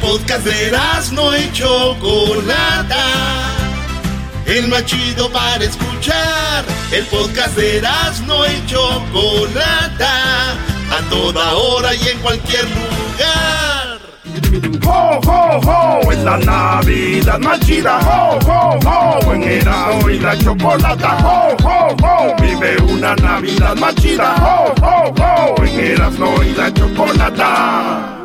[0.00, 0.72] Podcast de
[1.12, 3.06] no y Chocolata.
[4.46, 6.64] El más chido para escuchar.
[6.92, 7.82] El podcast de
[8.26, 10.52] no y Chocolata.
[10.90, 14.00] A toda hora y en cualquier lugar.
[14.86, 16.12] ¡Ho, ho, ho!
[16.12, 17.98] Es la Navidad más chida.
[17.98, 19.34] ¡Ho, ho, ho!
[19.34, 21.18] En Erasmo y la Chocolata.
[21.24, 22.36] ¡Ho, ho, ho!
[22.40, 24.34] Vive una Navidad más chida.
[24.36, 25.64] ¡Ho, ho, ho!
[25.64, 28.16] En Erasmo y la Chocolata.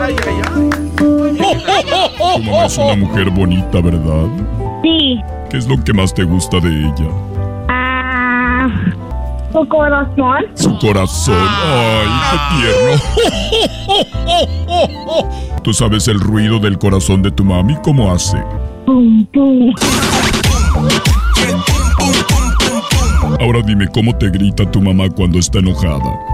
[0.00, 0.70] Ay, ay, ay.
[0.96, 4.28] Tu mamá es una mujer bonita, ¿verdad?
[4.82, 5.20] Sí.
[5.50, 7.08] ¿Qué es lo que más te gusta de ella?
[7.68, 8.68] Ah,
[9.52, 10.44] su corazón.
[10.54, 11.48] Su corazón.
[11.64, 13.02] Ay, qué tierno.
[15.62, 17.76] ¿Tú sabes el ruido del corazón de tu mami?
[17.82, 18.36] ¿Cómo hace?
[18.84, 19.72] Pum, pum.
[23.40, 26.33] Ahora dime cómo te grita tu mamá cuando está enojada.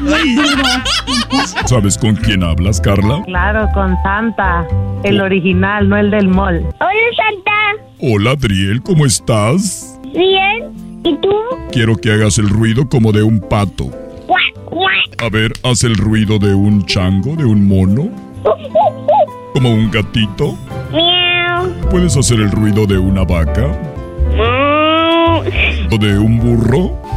[1.66, 3.22] ¿Sabes con quién hablas, Carla?
[3.26, 4.66] Claro, con Santa,
[5.04, 6.60] el original, no el del mall.
[6.80, 7.84] Hola, Santa.
[8.00, 9.98] Hola, Adriel, ¿cómo estás?
[10.14, 10.70] Bien.
[11.04, 11.30] ¿Y tú?
[11.72, 13.90] Quiero que hagas el ruido como de un pato.
[15.22, 18.08] A ver, haz el ruido de un chango, de un mono,
[19.52, 20.56] como un gatito.
[20.90, 21.70] Miau.
[21.90, 23.70] ¿Puedes hacer el ruido de una vaca?
[25.92, 27.09] ¿O de un burro?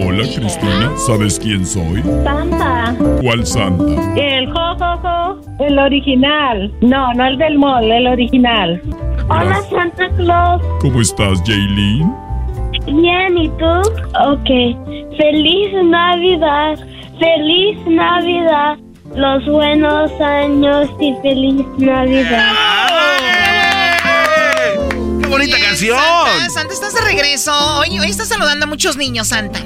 [0.00, 2.02] Hola, Cristina, ¿sabes quién soy?
[2.22, 2.94] Santa.
[3.20, 4.14] ¿Cuál santa?
[4.14, 6.72] El jojojo, el original.
[6.82, 8.80] No, no el del mall, el original.
[9.28, 10.62] Hola, Santa Claus.
[10.80, 12.14] ¿Cómo estás, Jaylin?
[12.86, 13.80] Bien, ¿y tú?
[14.24, 15.16] Ok.
[15.16, 16.78] Feliz Navidad.
[17.18, 18.78] Feliz Navidad.
[19.16, 22.52] Los buenos años y feliz Navidad.
[25.28, 25.98] ¡Qué bonita canción!
[25.98, 27.52] Santa, Santa, estás de regreso.
[27.80, 29.60] Hoy, hoy estás saludando a muchos niños, Santa.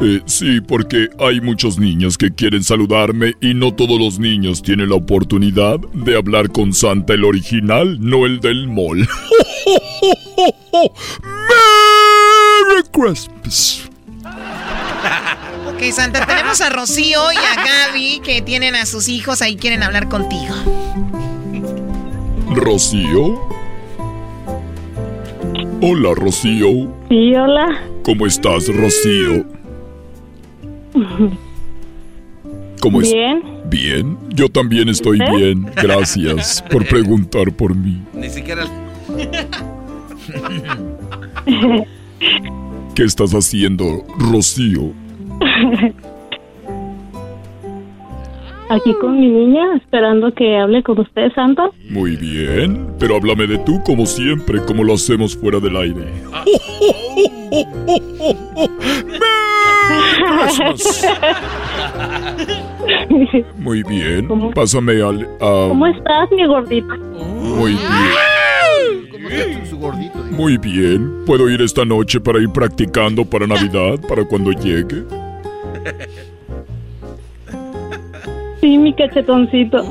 [0.00, 4.88] Eh, sí, porque hay muchos niños que quieren saludarme y no todos los niños tienen
[4.88, 9.00] la oportunidad de hablar con Santa el original, no el del mall.
[12.66, 13.82] ¡Merry Christmas!
[15.68, 19.82] Ok, Santa, tenemos a Rocío y a Gaby que tienen a sus hijos ahí, quieren
[19.82, 20.54] hablar contigo.
[22.54, 23.61] ¿Rocío?
[25.80, 26.92] Hola, Rocío.
[27.08, 27.82] Sí, hola.
[28.04, 29.44] ¿Cómo estás, Rocío?
[32.80, 33.12] ¿Cómo es?
[33.12, 33.42] Bien.
[33.66, 35.66] Bien, yo también estoy bien.
[35.76, 38.02] Gracias por preguntar por mí.
[38.12, 38.64] Ni siquiera.
[42.94, 44.92] ¿Qué estás haciendo, Rocío?
[48.74, 51.68] Aquí con mi niña, esperando que hable con usted, Santa.
[51.90, 56.06] Muy bien, pero háblame de tú como siempre, como lo hacemos fuera del aire.
[63.58, 64.28] Muy bien.
[64.54, 65.22] Pásame al.
[65.40, 66.96] a- ¿Cómo estás, mi gordito?
[66.96, 67.82] Muy bien.
[70.30, 71.24] Muy bien.
[71.26, 75.04] ¿Puedo ir esta noche para ir practicando para Navidad, para cuando llegue?
[78.62, 79.82] Sí, mi cachetoncito.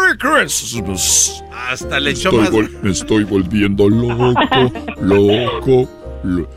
[0.00, 1.42] ¡Merry Christmas!
[1.70, 2.50] Hasta le echó más.
[2.82, 5.88] me estoy volviendo loco, loco.
[6.24, 6.48] lo-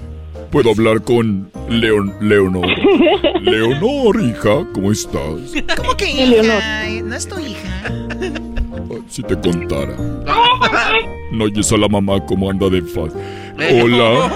[0.51, 2.67] ¿Puedo hablar con Leon, Leonor?
[3.41, 5.53] Leonor, hija, ¿cómo estás?
[5.77, 6.89] ¿Cómo que hija?
[7.03, 7.91] No es tu hija.
[9.07, 9.95] Si te contara.
[11.31, 13.13] No oyes a la mamá cómo anda de faz.
[13.55, 14.29] Hola,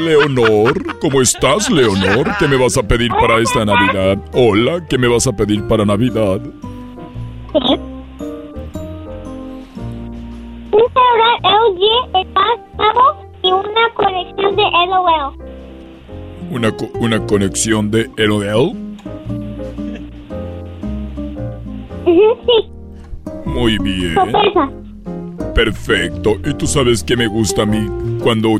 [0.00, 2.28] Leonor, ¿cómo estás, Leonor?
[2.38, 4.18] ¿Qué me vas a pedir para esta Navidad?
[4.32, 6.40] Hola, ¿qué me vas a pedir para Navidad?
[10.72, 12.12] Un celular LG
[12.76, 15.34] nuevo y una colección de LOL.
[16.50, 18.72] ¿Una, co- una conexión de LOL?
[22.04, 22.20] Sí,
[23.44, 24.14] Muy bien.
[25.54, 26.36] Perfecto.
[26.44, 27.86] ¿Y tú sabes qué me gusta a mí
[28.22, 28.58] cuando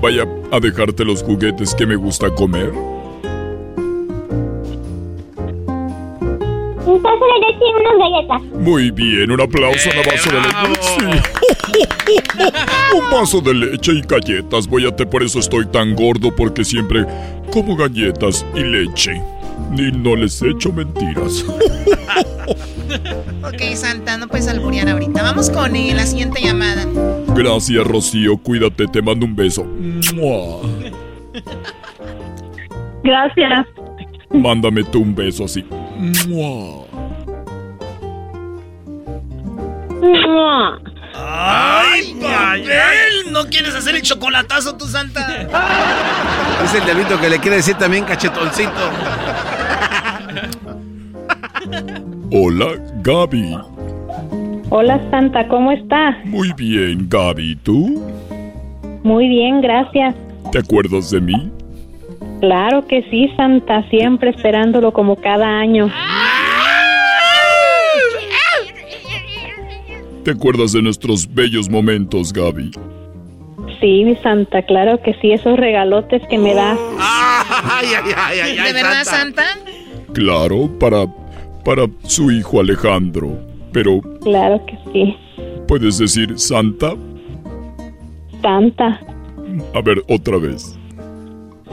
[0.00, 2.70] vaya a dejarte los juguetes que me gusta comer?
[6.86, 8.42] Un vaso de leche y unas galletas.
[8.60, 10.82] Muy bien, un aplauso a la vaso de leche.
[10.98, 12.16] Sí.
[12.96, 14.66] un vaso de leche y galletas.
[14.66, 17.06] Voyate, por eso estoy tan gordo, porque siempre
[17.52, 19.22] como galletas y leche.
[19.76, 21.44] Y no les echo mentiras.
[23.44, 25.22] Ok, Santa, no puedes alburear ahorita.
[25.22, 26.86] Vamos con eh, la siguiente llamada.
[27.34, 28.36] Gracias, Rocío.
[28.36, 29.64] Cuídate, te mando un beso.
[30.14, 30.60] ¡Mua!
[33.02, 33.66] Gracias.
[34.30, 35.64] Mándame tú un beso así.
[36.28, 36.86] ¡Mua!
[41.14, 43.32] ¡Ay, papel!
[43.32, 45.46] ¿No quieres hacer el chocolatazo, tu Santa?
[46.64, 48.70] Es el diablito que le quiere decir también cachetoncito.
[52.30, 52.66] Hola,
[53.02, 53.58] Gaby.
[54.72, 56.20] Hola, Santa, ¿cómo está?
[56.24, 57.56] Muy bien, Gaby.
[57.56, 58.00] ¿Tú?
[59.02, 60.14] Muy bien, gracias.
[60.52, 61.50] ¿Te acuerdas de mí?
[62.38, 65.90] Claro que sí, Santa, siempre esperándolo como cada año.
[70.22, 72.70] ¿Te acuerdas de nuestros bellos momentos, Gaby?
[73.80, 76.78] Sí, mi Santa, claro que sí, esos regalotes que me da.
[77.00, 79.42] Ay, ay, ay, ay, ¿De verdad, Santa?
[80.12, 81.06] Claro, para
[81.64, 83.49] para su hijo Alejandro.
[83.72, 85.16] Pero Claro que sí.
[85.66, 86.94] puedes decir Santa.
[88.42, 88.98] Santa,
[89.74, 90.76] A ver, otra vez.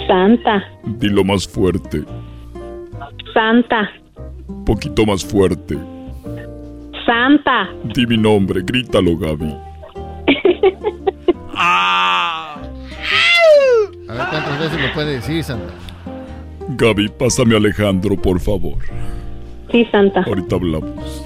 [0.07, 0.63] Santa,
[0.99, 2.03] Dilo más fuerte.
[3.33, 3.89] Santa,
[4.65, 5.77] Poquito más fuerte.
[7.05, 7.69] Santa.
[7.95, 9.53] Di mi nombre, grítalo, Gaby.
[11.59, 12.59] A
[14.13, 15.73] ver cuántas veces lo puede decir, Santa.
[16.69, 18.77] Gaby, pásame a Alejandro, por favor.
[19.71, 20.23] Sí, Santa.
[20.23, 21.23] Ahorita hablamos.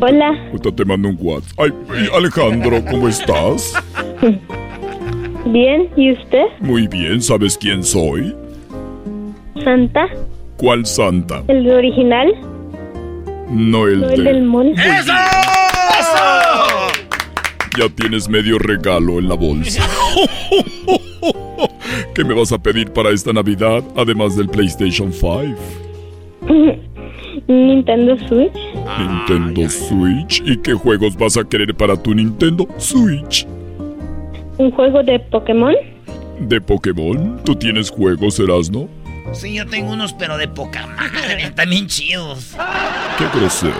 [0.00, 0.28] Hola.
[0.50, 1.58] ahorita te mando un WhatsApp.
[1.58, 1.72] Ay,
[2.14, 3.72] Alejandro, ¿cómo estás?
[5.46, 6.44] Bien, ¿y usted?
[6.60, 8.34] Muy bien, ¿sabes quién soy?
[9.62, 10.08] Santa,
[10.56, 11.42] ¿Cuál santa?
[11.48, 12.32] el original,
[13.48, 14.32] No el no el de...
[14.32, 14.74] del mall.
[17.78, 19.82] Ya tienes medio regalo en la bolsa.
[22.14, 25.54] ¿Qué me vas a pedir para esta Navidad, además del PlayStation 5?
[27.46, 28.52] Nintendo Switch,
[28.98, 30.42] Nintendo Switch.
[30.44, 33.46] ¿Y qué juegos vas a querer para tu Nintendo Switch?
[34.58, 35.74] un juego de Pokémon,
[36.40, 37.40] ¿De Pokémon?
[37.44, 38.88] ¿Tú tienes juegos, Erasno?
[39.32, 41.42] Sí, yo tengo unos, pero de poca madre.
[41.44, 42.54] Están bien chidos.
[43.18, 43.74] ¡Qué grosero!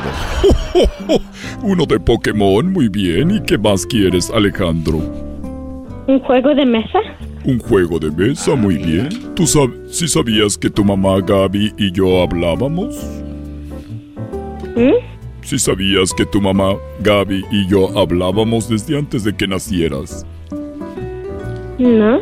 [1.63, 3.31] Uno de Pokémon, muy bien.
[3.31, 5.01] ¿Y qué más quieres, Alejandro?
[6.09, 7.01] un juego de mesa,
[7.45, 9.09] Un juego de mesa, muy bien.
[9.35, 12.97] ¿Tú sab sí sabías que tu mamá Gaby y yo hablábamos?
[14.77, 14.93] ¿Mm?
[15.43, 20.27] ¿Sí sabías que tu mamá Gaby y yo hablábamos desde antes de que nacieras?
[21.79, 22.21] ¿no?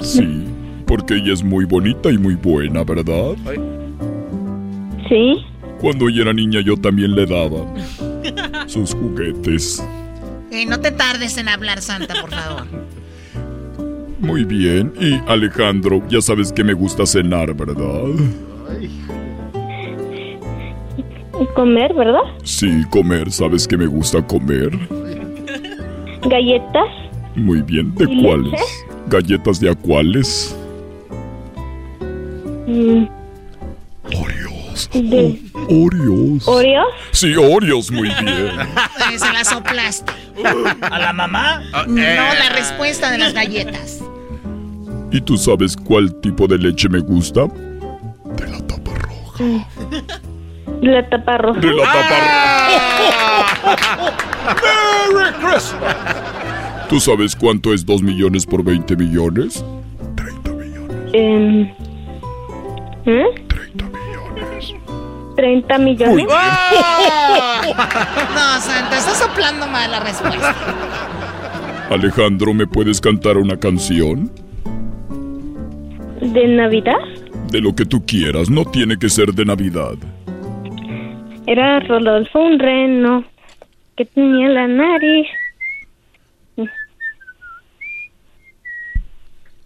[0.00, 0.44] Sí,
[0.86, 3.34] porque ella es muy bonita y muy buena, ¿verdad?
[5.08, 5.44] Sí,
[5.80, 7.66] Cuando ella era niña yo también le daba
[8.66, 9.84] sus juguetes.
[10.50, 12.66] Eh, no te tardes en hablar, Santa, por favor.
[14.18, 14.92] Muy bien.
[15.00, 18.04] Y Alejandro, ya sabes que me gusta cenar, ¿verdad?
[21.48, 22.20] Comer, ¿verdad?
[22.44, 24.70] Sí, comer, sabes que me gusta comer.
[26.22, 26.88] Galletas,
[27.34, 28.52] Muy bien, ¿de ¿Y cuáles?
[28.52, 28.64] leche?
[29.08, 30.54] ¿Galletas de a cuáles?
[32.66, 33.04] mm,
[35.68, 36.46] Oreos.
[36.46, 36.86] ¿Oreos?
[37.12, 38.50] Sí, Oreos, muy bien.
[39.12, 40.12] Eh, Se la soplaste.
[40.82, 41.62] ¿A la mamá?
[41.86, 44.00] No, la respuesta de las galletas.
[45.10, 47.46] ¿Y tú sabes cuál tipo de leche me gusta?
[48.38, 49.68] La tapa roja.
[50.80, 51.38] De la tapa
[55.14, 55.96] ¡Merry Christmas!
[56.88, 59.64] ¿Tú sabes cuánto es 2 millones por 20 millones?
[61.12, 61.68] Em,
[63.06, 63.24] ¿eh?
[63.48, 64.74] 30 millones.
[65.36, 66.26] 30 millones.
[68.34, 70.54] No, Santa, estás soplando mal la respuesta.
[71.90, 74.30] Alejandro, ¿me puedes cantar una canción?
[76.20, 76.98] ¿De Navidad?
[77.50, 79.94] De lo que tú quieras, no tiene que ser de Navidad.
[81.46, 83.24] Era Rodolfo un reno
[83.96, 85.26] que tenía la nariz.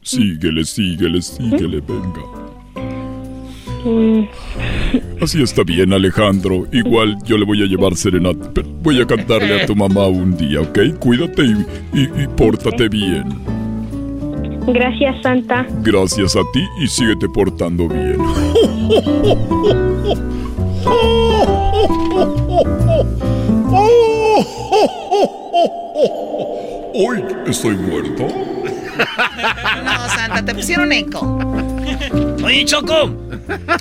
[0.02, 2.20] Síguele, síguele, síguele, venga.
[3.84, 4.26] Mm,
[5.22, 6.66] Así está bien, Alejandro.
[6.72, 8.50] Igual yo le voy a llevar serenata.
[8.54, 10.78] pero Voy a cantarle a tu mamá un día, ¿ok?
[10.98, 11.66] Cuídate y,
[12.00, 13.24] y- y pórtate bien.
[14.66, 15.66] Gracias, Santa.
[15.82, 18.18] Gracias a ti y síguete portando bien.
[26.94, 28.28] Uy, estoy muerto.
[29.84, 31.38] No, Santa, te pusieron eco.
[32.44, 33.14] Oye, Choco,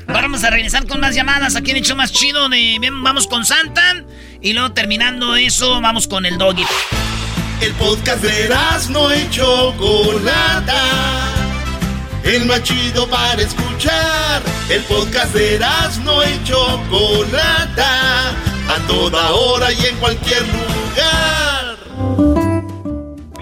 [0.07, 1.55] vamos a regresar con más llamadas.
[1.55, 2.49] Aquí en show más chido
[3.03, 4.03] vamos con Santa.
[4.41, 6.65] Y luego terminando eso, vamos con el doggy.
[7.61, 8.49] El podcast de
[8.89, 10.73] no y Chocolata.
[12.23, 14.41] El más chido para escuchar.
[14.69, 15.59] El podcast de
[16.03, 18.29] no y Chocolata.
[18.69, 21.75] A toda hora y en cualquier lugar.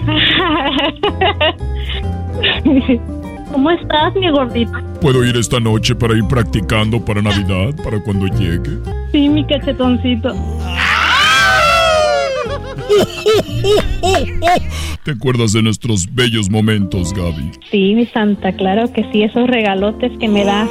[3.52, 4.72] ¿Cómo estás, mi gordito?
[5.00, 8.78] ¿Puedo ir esta noche para ir practicando para Navidad, para cuando llegue?
[9.12, 10.34] Sí, mi cachetoncito.
[15.04, 17.50] ¿Te acuerdas de nuestros bellos momentos, Gaby?
[17.72, 20.68] Sí, mi Santa, claro que sí, esos regalotes que me das.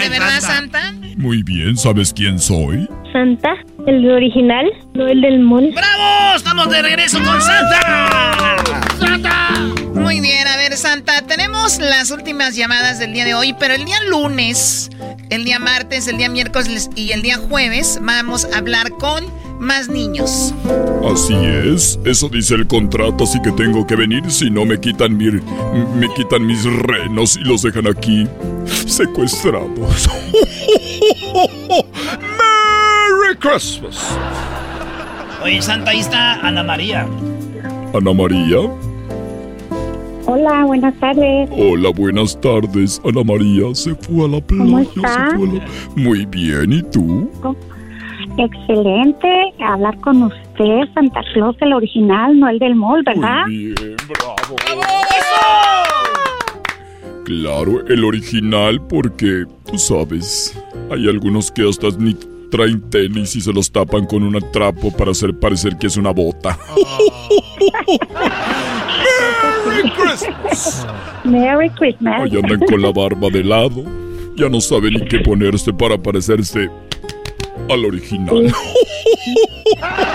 [0.00, 0.94] ¿De verdad, Santa?
[1.18, 2.88] Muy bien, ¿sabes quién soy?
[3.12, 3.50] Santa,
[3.86, 4.64] el original,
[4.94, 5.72] no el del mall.
[5.74, 6.36] ¡Bravo!
[6.36, 8.56] ¡Estamos de regreso con Santa!
[10.28, 13.98] Bien, a ver, Santa, tenemos las últimas llamadas del día de hoy, pero el día
[14.10, 14.90] lunes,
[15.30, 19.24] el día martes, el día miércoles y el día jueves vamos a hablar con
[19.58, 20.52] más niños.
[21.10, 25.16] Así es, eso dice el contrato, así que tengo que venir si no me quitan
[25.16, 28.28] mi, me quitan mis renos y los dejan aquí
[28.86, 29.70] secuestrados.
[32.36, 33.96] ¡Merry Christmas!
[35.42, 37.06] Oye, Santa, ahí está Ana María.
[37.94, 38.87] Ana María.
[40.30, 41.48] Hola, buenas tardes.
[41.56, 43.00] Hola, buenas tardes.
[43.02, 44.64] Ana María se fue a la playa.
[44.64, 45.30] ¿Cómo se está?
[45.36, 47.30] fue a la- Muy bien, ¿y tú?
[48.36, 49.28] Excelente
[49.66, 53.46] hablar con usted, Santa Claus, el original, no el del mall, ¿verdad?
[53.46, 54.56] Muy bien, bravo.
[57.24, 62.14] Claro, el original porque, tú sabes, hay algunos que hasta ni
[62.50, 66.10] traen tenis y se los tapan con un trapo para hacer parecer que es una
[66.10, 66.58] bota.
[69.78, 70.86] ¡Merry Christmas!
[71.24, 72.22] Merry Christmas.
[72.22, 73.84] Ahí andan con la barba de lado.
[74.36, 76.68] Ya no saben ni qué ponerse para parecerse
[77.68, 78.52] al original.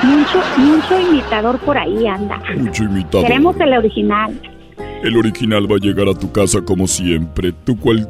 [0.03, 2.41] mucho, mucho imitador por ahí anda.
[2.57, 3.27] Mucho imitador.
[3.27, 4.39] Queremos el original.
[5.03, 7.51] El original va a llegar a tu casa como siempre.
[7.65, 8.07] ¿Tú cuál,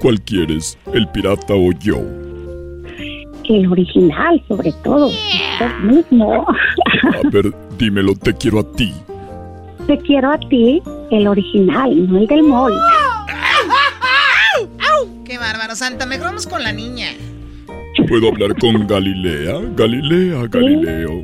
[0.00, 0.78] cuál quieres?
[0.92, 1.98] ¿El pirata o yo?
[3.44, 5.08] El original, sobre todo.
[5.08, 6.46] Usted mismo.
[6.48, 8.92] A ver, dímelo, te quiero a ti.
[9.86, 12.72] Te quiero a ti, el original, no el del mall.
[15.24, 16.06] Qué bárbaro, Santa.
[16.06, 17.08] Mejor vamos con la niña.
[18.08, 19.60] ¿Puedo hablar con Galilea?
[19.74, 21.22] Galilea, Galileo.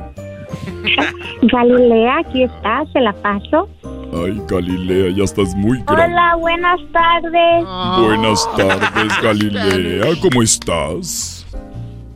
[1.43, 3.69] Galilea, aquí está, se la paso.
[4.12, 6.05] Ay, Galilea, ya estás muy grande.
[6.05, 7.65] Hola, buenas tardes.
[8.05, 10.07] Buenas tardes, Galilea.
[10.20, 11.47] ¿Cómo estás?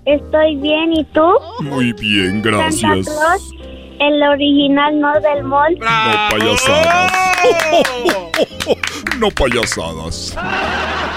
[0.05, 1.27] Estoy bien, ¿y tú?
[1.61, 2.81] Muy bien, gracias.
[2.81, 3.51] Santa Claus,
[4.01, 5.77] el original, no del mall.
[5.79, 7.12] No payasadas.
[9.21, 10.37] No payasadas.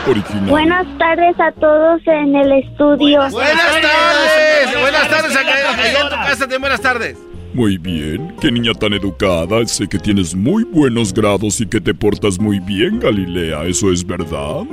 [0.07, 0.49] Original.
[0.49, 3.27] Buenas tardes a todos en el estudio.
[3.31, 4.79] Buenas tardes.
[4.79, 6.45] Buenas tardes acá, allá en tu casa.
[6.45, 7.17] de buenas tardes.
[7.53, 8.35] Muy bien.
[8.39, 9.65] Qué niña tan educada.
[9.65, 13.63] Sé que tienes muy buenos grados y que te portas muy bien, Galilea.
[13.65, 14.63] ¿Eso es verdad?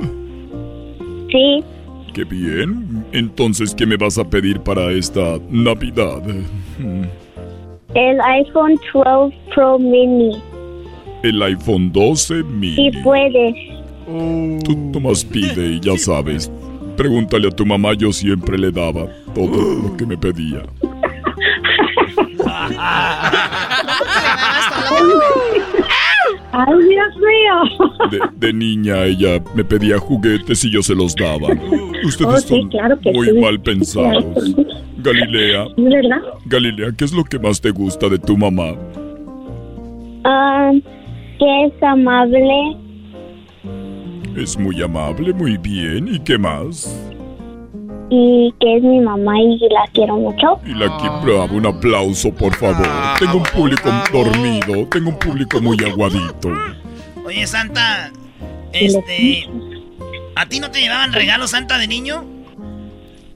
[1.31, 1.63] Sí,
[2.13, 3.05] Qué bien.
[3.11, 6.21] Entonces, ¿qué me vas a pedir para esta Navidad?
[7.95, 10.41] El iPhone 12 Pro Mini.
[11.23, 12.91] El iPhone 12 Si mini.
[13.03, 13.55] puedes.
[14.63, 16.51] Tú nomás pide y ya sabes.
[16.97, 20.61] Pregúntale a tu mamá, yo siempre le daba todo lo que me pedía.
[26.57, 27.89] ¡Ay, Dios mío!
[28.11, 31.49] De, de niña ella me pedía juguetes y yo se los daba.
[32.05, 33.33] Ustedes Oh, sí, son claro que muy sí.
[33.39, 34.55] mal pensados.
[34.99, 36.21] Galilea, ¿Es verdad?
[36.45, 38.73] Galilea, ¿qué es lo que más te gusta de tu mamá?
[40.23, 40.71] Ah,
[41.39, 42.77] que es amable.
[44.35, 46.07] Es muy amable, muy bien.
[46.07, 47.14] ¿Y qué más?
[48.09, 50.59] Y que es mi mamá y la quiero mucho.
[50.65, 52.87] Y la que bravo, un aplauso, por favor.
[53.19, 56.49] Tengo un público dormido, tengo un público muy aguadito.
[57.25, 58.11] Oye, Santa,
[58.73, 59.47] este.
[60.35, 62.25] ¿A ti no te llevaban regalos, Santa, de niño?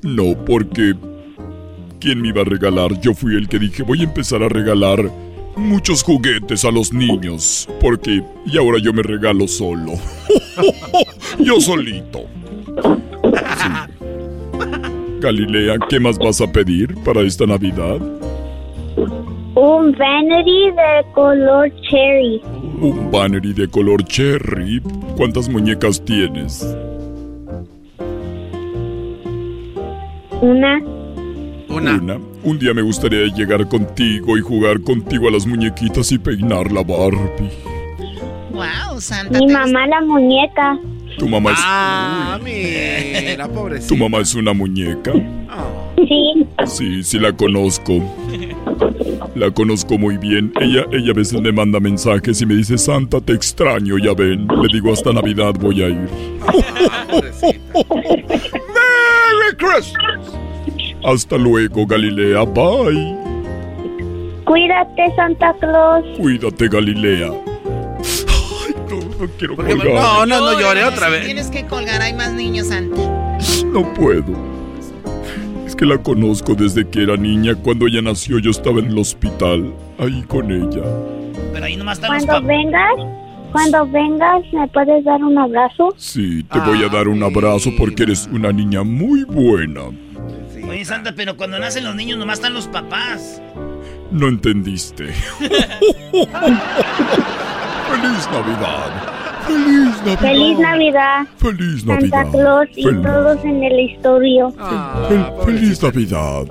[0.02, 0.96] No, porque
[2.00, 3.00] ¿quién me iba a regalar?
[3.00, 5.10] Yo fui el que dije, voy a empezar a regalar
[5.56, 9.94] muchos juguetes a los niños, porque y ahora yo me regalo solo.
[11.40, 12.26] yo solito.
[13.60, 13.98] Sí.
[15.20, 18.00] Galilea, ¿qué más vas a pedir para esta Navidad?
[19.56, 22.41] Un vanity de color cherry.
[22.82, 24.82] Un bannery de color cherry.
[25.18, 26.66] ¿Cuántas muñecas tienes?
[30.41, 30.82] Una.
[31.68, 32.18] Una.
[32.44, 36.82] Un día me gustaría llegar contigo y jugar contigo a las muñequitas y peinar la
[36.82, 37.52] Barbie.
[38.52, 39.40] Wow, Santa.
[39.40, 40.80] Mi ¿te mamá la muñeca.
[41.20, 41.58] Tu mamá es.
[41.62, 43.90] Ah, mira, pobrecita.
[43.90, 45.12] ¿Tu mamá es una muñeca?
[45.98, 46.48] Sí.
[46.66, 48.02] Sí, sí la conozco.
[49.36, 50.52] La conozco muy bien.
[50.62, 54.48] Ella, ella a veces me manda mensajes y me dice, Santa, te extraño, ya ven.
[54.48, 55.98] Le digo, hasta Navidad voy a ir.
[58.74, 60.40] ¡Merry Christmas!
[61.04, 62.44] Hasta luego, Galilea.
[62.46, 63.16] Bye.
[64.46, 66.06] Cuídate, Santa Claus.
[66.18, 67.32] Cuídate, Galilea.
[69.20, 69.78] No, no quiero colgar.
[69.78, 71.26] No, no, no llore otra vez.
[71.26, 73.38] Tienes que colgar, hay más niños, Santa.
[73.66, 74.36] No puedo.
[75.66, 77.56] Es que la conozco desde que era niña.
[77.56, 80.84] Cuando ella nació yo estaba en el hospital, ahí con ella.
[81.54, 82.94] Pero ahí nomás están los Cuando vengas,
[83.52, 85.94] cuando vengas, ¿me puedes dar un abrazo?
[85.98, 89.82] Sí, te voy a dar un abrazo porque eres una niña muy buena.
[90.68, 93.41] Oye, Santa, pero cuando nacen los niños nomás están los papás.
[94.12, 95.14] No entendiste.
[97.90, 98.91] ¡Feliz Navidad!
[99.48, 100.20] ¡Feliz Navidad!
[100.20, 101.26] Feliz Navidad.
[101.38, 102.32] ¡Feliz Santa Navidad!
[102.32, 104.49] Claus y Fel- todos en el historio.
[104.52, 106.45] fel- ¡Feliz Navidad!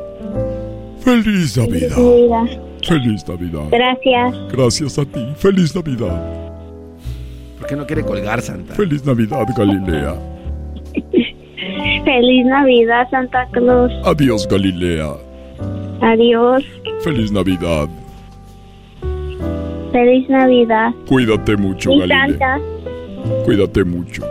[1.00, 1.96] ¡Feliz Navidad!
[1.96, 2.60] Navidad.
[2.82, 3.62] ¡Feliz Navidad!
[3.70, 4.34] Gracias.
[4.52, 5.26] Gracias a ti.
[5.36, 6.22] ¡Feliz Navidad!
[7.58, 8.74] ¿Por qué no quiere colgar, Santa?
[8.74, 10.14] ¡Feliz Navidad, Galilea!
[12.04, 13.92] Feliz Navidad, Santa Claus.
[14.04, 15.12] Adiós, Galilea.
[16.00, 16.64] Adiós.
[17.04, 17.88] ¡Feliz Navidad!
[19.91, 20.91] Feliz Navidad.
[21.07, 22.27] Cuídate mucho, Y Galilea.
[22.27, 22.59] Santa,
[23.45, 24.23] Cuídate mucho.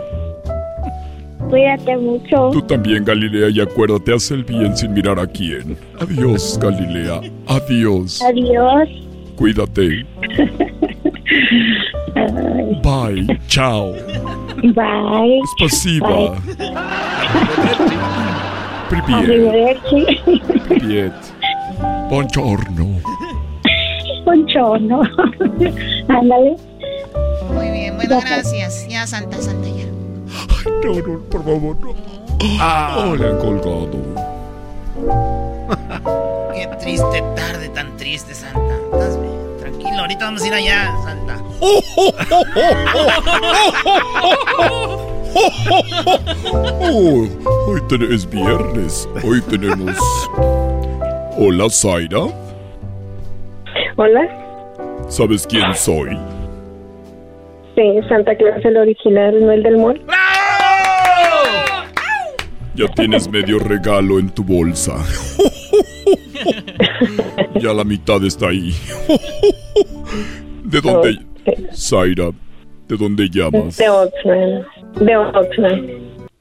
[1.49, 2.49] cuídate mucho.
[2.51, 5.77] Tú también, Galilea, y acuérdate, haz el bien sin mirar a quién.
[5.99, 7.21] Adiós, Galilea.
[7.47, 8.21] Adiós.
[8.23, 8.89] Adiós.
[9.35, 10.05] Cuídate.
[12.83, 13.27] Bye.
[13.47, 13.93] Chao.
[14.75, 15.41] Bye.
[15.57, 16.35] Спасибо.
[18.89, 19.09] Привет.
[19.09, 20.05] Arrivederci.
[20.69, 21.13] Привет.
[22.09, 23.26] Buongiorno.
[24.28, 25.00] Buongiorno.
[26.08, 26.56] Ándale.
[27.54, 28.86] Muy bien, bueno, gracias.
[28.86, 29.86] Ya, Santa, Santa, ya.
[30.84, 31.94] No, no, por favor, no.
[32.60, 33.88] Oh, le han colgado.
[36.54, 38.74] Qué triste tarde, tan triste, Santa.
[38.92, 39.32] ¿Estás bien?
[39.60, 41.42] Tranquilo, ahorita vamos a ir allá, Santa.
[46.82, 47.26] Oh,
[47.66, 47.80] hoy
[48.10, 49.08] es viernes.
[49.24, 49.96] Hoy tenemos.
[51.38, 52.47] Hola, Zaira.
[54.00, 54.28] Hola,
[55.08, 56.16] ¿Sabes quién soy?
[57.74, 60.00] sí, Santa Claus el original, no el del mall.
[62.76, 64.94] Ya tienes medio regalo en tu bolsa.
[67.60, 68.72] Ya la mitad está ahí.
[70.62, 71.18] ¿De dónde?
[71.72, 72.30] Zaira,
[72.86, 73.76] ¿de dónde llamas?
[73.76, 74.64] De Oxnard.
[75.00, 75.84] De Oxnard.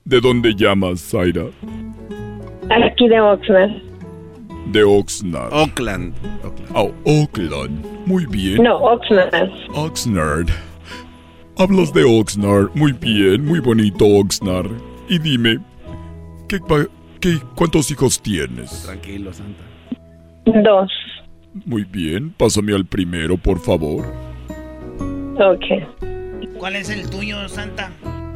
[0.06, 1.46] ¿De dónde llamas, Zaira?
[2.70, 3.87] Aquí de Oxnard.
[4.72, 5.54] De Oxnard.
[5.54, 6.14] Oakland.
[6.74, 7.86] Oh, Oakland.
[8.06, 8.64] Muy bien.
[8.64, 9.50] No, Oxnard.
[9.74, 10.50] Oxnard.
[11.58, 12.70] Hablas de Oxnard.
[12.76, 14.70] Muy bien, muy bonito Oxnard.
[15.10, 15.58] Y dime,
[16.50, 16.60] ¿qué,
[17.22, 18.84] qué- ¿cuántos hijos tienes?
[18.84, 19.64] Tranquilo, Santa.
[20.46, 20.92] Dos.
[21.66, 24.06] Muy bien, pásame al primero, por favor.
[25.40, 25.66] Ok.
[26.58, 27.90] ¿Cuál es el tuyo, Santa?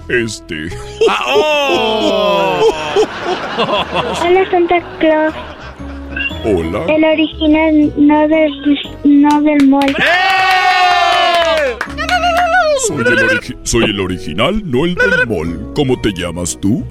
[0.09, 0.69] Este.
[4.23, 5.33] Hola, Santa Claus.
[6.43, 6.85] Hola.
[6.87, 8.51] El original, no del,
[9.03, 9.95] no del mall.
[12.87, 15.71] Soy el, soy el original, no el del mall.
[15.75, 16.83] ¿Cómo te llamas tú?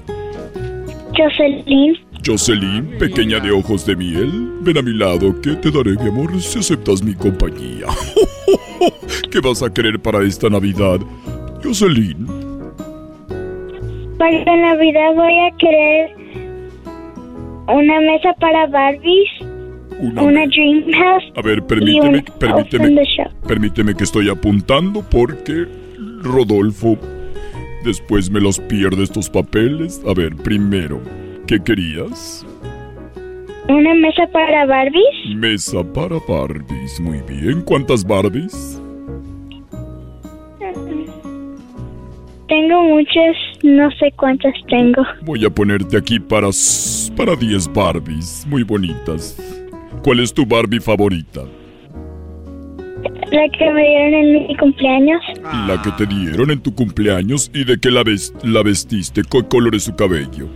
[1.17, 1.97] Jocelyn.
[2.25, 6.39] Jocelyn, pequeña de ojos de miel, ven a mi lado que te daré mi amor
[6.39, 7.87] si aceptas mi compañía.
[9.31, 10.99] ¿Qué vas a querer para esta Navidad?
[11.61, 12.25] Jocelyn.
[14.17, 16.20] Para Navidad voy a querer
[17.73, 19.29] una mesa para Barbies,
[19.99, 21.23] Una una, Dream House.
[21.35, 23.01] A ver, permíteme, permíteme,
[23.47, 25.65] permíteme que estoy apuntando porque
[26.21, 26.97] Rodolfo
[27.83, 30.01] después me los pierde estos papeles.
[30.07, 31.01] A ver, primero,
[31.47, 32.45] ¿qué querías?
[33.69, 36.99] Una mesa para Barbies, Mesa para Barbies.
[36.99, 37.61] Muy bien.
[37.61, 38.80] ¿Cuántas Barbies?
[42.51, 45.01] Tengo muchas, no sé cuántas tengo.
[45.21, 49.37] Voy a ponerte aquí para s- para 10 Barbies, muy bonitas.
[50.03, 51.43] ¿Cuál es tu Barbie favorita?
[53.31, 55.21] La que me dieron en mi cumpleaños,
[55.65, 59.43] La que te dieron en tu cumpleaños y de qué la, ves- la vestiste, ¿qué
[59.47, 60.47] color es su cabello?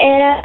[0.00, 0.40] era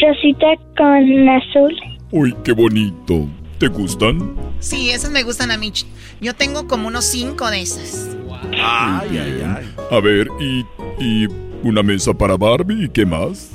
[0.00, 0.46] rosita
[0.76, 1.74] con azul.
[2.10, 3.28] Uy, qué bonito.
[3.58, 4.34] ¿Te gustan?
[4.58, 5.72] Sí, esas me gustan a mí.
[6.20, 8.16] Yo tengo como unos cinco de esas.
[8.52, 9.66] Ay, ay, ay.
[9.90, 10.64] A ver, y,
[10.98, 11.26] y
[11.62, 13.52] una mesa para Barbie y qué más?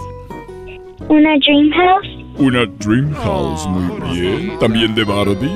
[1.09, 2.07] Una Dream House,
[2.37, 4.59] Una Dream House, muy bien.
[4.59, 5.51] También de Barbie.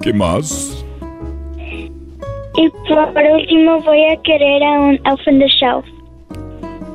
[0.00, 0.84] ¿Qué más?
[2.56, 5.84] y por último voy a querer a un Open the Shelf.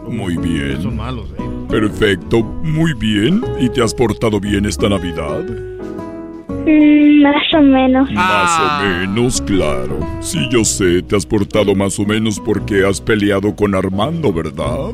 [0.07, 0.81] Muy bien.
[0.81, 1.43] Son malos, ¿eh?
[1.69, 3.41] Perfecto, muy bien.
[3.59, 5.43] ¿Y te has portado bien esta Navidad?
[6.65, 8.11] Mm, más o menos.
[8.11, 9.99] Más o menos, claro.
[10.19, 14.91] Sí, yo sé, te has portado más o menos porque has peleado con Armando, ¿verdad?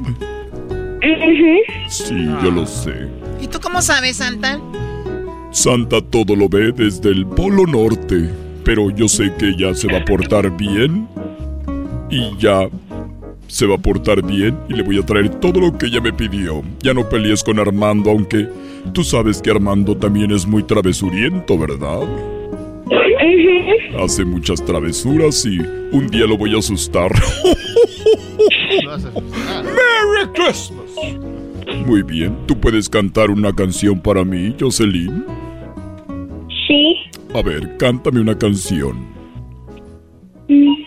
[1.87, 3.07] Sí, yo lo sé.
[3.41, 4.59] ¿Y tú cómo sabes, Santa?
[5.51, 8.29] Santa todo lo ve desde el Polo Norte,
[8.63, 11.07] pero yo sé que ella se va a portar bien
[12.09, 12.67] y ya
[13.51, 16.13] se va a portar bien y le voy a traer todo lo que ella me
[16.13, 16.63] pidió.
[16.79, 18.47] Ya no pelees con Armando, aunque
[18.93, 22.07] tú sabes que Armando también es muy travesuriento, ¿verdad?
[23.99, 25.59] Hace muchas travesuras y
[25.91, 27.11] un día lo voy a asustar.
[29.65, 30.89] ¡Merry Christmas!
[31.85, 35.25] Muy bien, ¿tú puedes cantar una canción para mí, Jocelyn?
[36.67, 36.95] Sí.
[37.33, 39.05] A ver, cántame una canción.
[40.47, 40.80] Mm.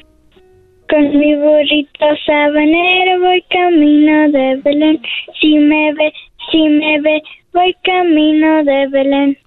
[0.88, 5.00] Con mi burrito sabanero voy camino de Belén.
[5.40, 6.12] Si me ve,
[6.50, 9.38] si me ve, voy camino de Belén.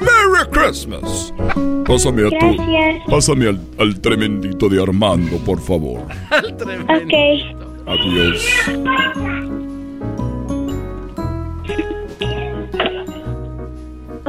[0.00, 1.34] ¡Merry Christmas!
[1.86, 2.36] Pásame a tu.
[2.36, 3.02] Gracias.
[3.08, 6.00] Pásame al, al tremendito de Armando, por favor.
[6.88, 7.14] Ok.
[7.86, 9.67] Adiós.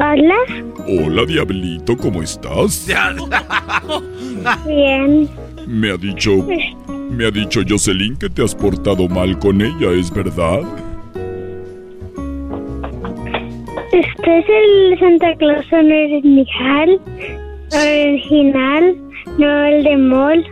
[0.01, 0.37] Hola.
[0.87, 2.87] Hola, Diablito, ¿cómo estás?
[4.65, 5.27] Bien.
[5.67, 6.47] Me ha dicho.
[7.11, 10.61] Me ha dicho Jocelyn que te has portado mal con ella, ¿es verdad?
[13.91, 17.01] Este es el Santa Claus original.
[17.73, 18.97] Original,
[19.37, 20.47] no el de Mall.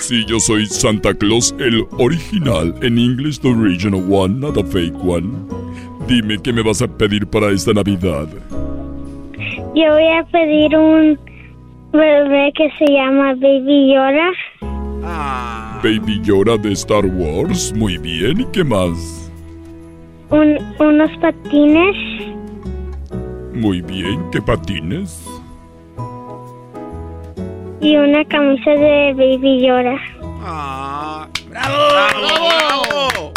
[0.00, 4.96] Sí, yo soy Santa Claus, el original, en English the original one, not a fake
[5.04, 5.64] one.
[6.06, 8.28] Dime, ¿qué me vas a pedir para esta Navidad?
[9.74, 11.18] Yo voy a pedir un
[11.92, 14.30] bebé que se llama Baby Yoda.
[15.82, 19.30] Baby Yoda de Star Wars, muy bien, ¿y qué más?
[20.30, 21.96] Un, unos patines
[23.52, 25.28] Muy bien, ¿qué patines?
[27.80, 29.96] y una camisa de Baby Yoda.
[31.50, 33.32] ¡Bravo!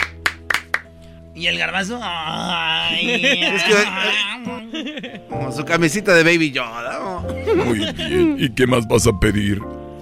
[1.38, 2.00] ¿Y el garbanzo?
[2.02, 7.00] Ay, Es que, Como su camisita de Baby Yoda.
[7.00, 7.64] ¿no?
[7.64, 9.62] Muy bien, ¿y qué más vas a pedir,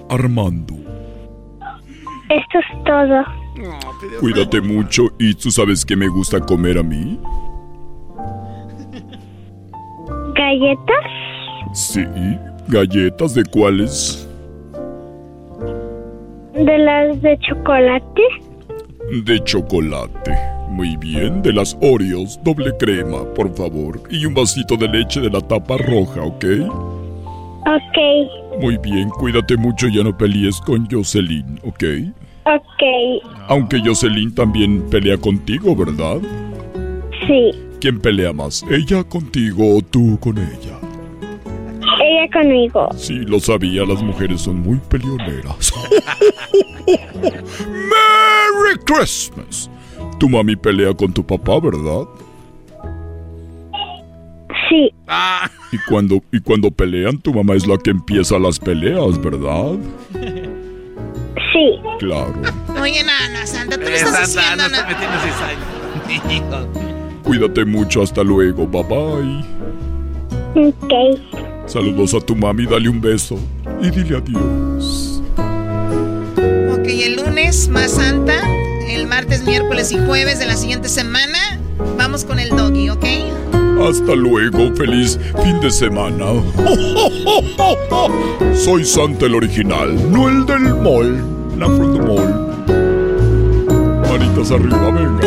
[0.10, 0.74] Armando?
[2.30, 3.24] Esto es todo.
[4.22, 7.20] Cuídate mucho y tú sabes que me gusta comer a mí.
[10.36, 11.06] ¿Galletas?
[11.74, 12.06] Sí,
[12.70, 14.28] galletas de cuáles?
[16.53, 18.22] De las de chocolate.
[19.11, 20.32] De chocolate.
[20.69, 24.02] Muy bien, de las Oreos, doble crema, por favor.
[24.10, 26.45] Y un vasito de leche de la tapa roja, ¿ok?
[27.68, 31.84] Ok, Muy bien, cuídate mucho y ya no pelees con Jocelyn, ¿ok?
[32.45, 33.23] ok.
[33.48, 36.18] Aunque Jocelyn también pelea contigo, ¿verdad?
[37.27, 38.64] Sí, ¿Quién pelea más?
[38.69, 40.75] ¿Ella contigo o tú con ella?
[42.18, 42.90] Ella conmigo.
[42.96, 45.74] Sí, lo sabía, las mujeres son muy peleoneras.
[47.68, 49.70] ¡Merry Christmas!
[50.20, 52.08] Tu mami pelea con tu papá, ¿verdad?
[54.70, 54.92] Sí.
[55.72, 59.74] Y cuando, y cuando pelean, tu mamá es la que empieza las peleas, ¿verdad?
[61.54, 61.80] Sí.
[62.00, 62.34] Claro.
[62.82, 64.88] Oye, Nana, Santa, tú le estás haciendo, Ana?
[67.24, 69.44] Cuídate mucho, hasta luego, bye bye.
[70.68, 71.54] Ok.
[71.68, 73.38] Saludos a tu mami, dale un beso
[73.82, 75.22] y dile adiós.
[76.72, 78.36] Ok, el lunes más Santa,
[78.88, 81.60] el martes, miércoles y jueves de la siguiente semana,
[81.98, 83.06] vamos con el doggy, ¿ok?
[83.82, 86.26] Hasta luego, feliz fin de semana.
[88.56, 91.24] Soy Santa el original, no el del mall.
[91.58, 92.52] La from the mall.
[94.10, 95.22] Manitas arriba, venga.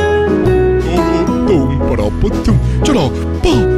[1.27, 2.59] Tum, tum, para, pa, tum,
[3.43, 3.78] pa,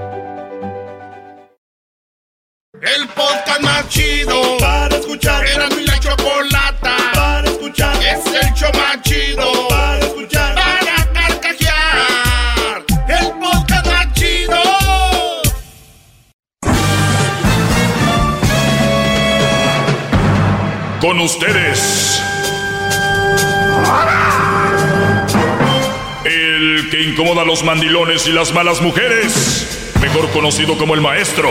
[27.51, 29.91] Los mandilones y las malas mujeres.
[29.99, 31.49] Mejor conocido como el maestro.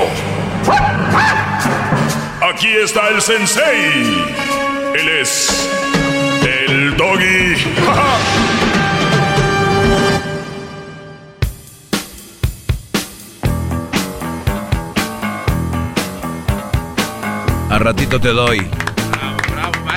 [2.40, 4.24] Aquí está el sensei.
[4.94, 5.68] Él es
[6.42, 7.54] el doggy.
[17.70, 18.89] A ratito te doy.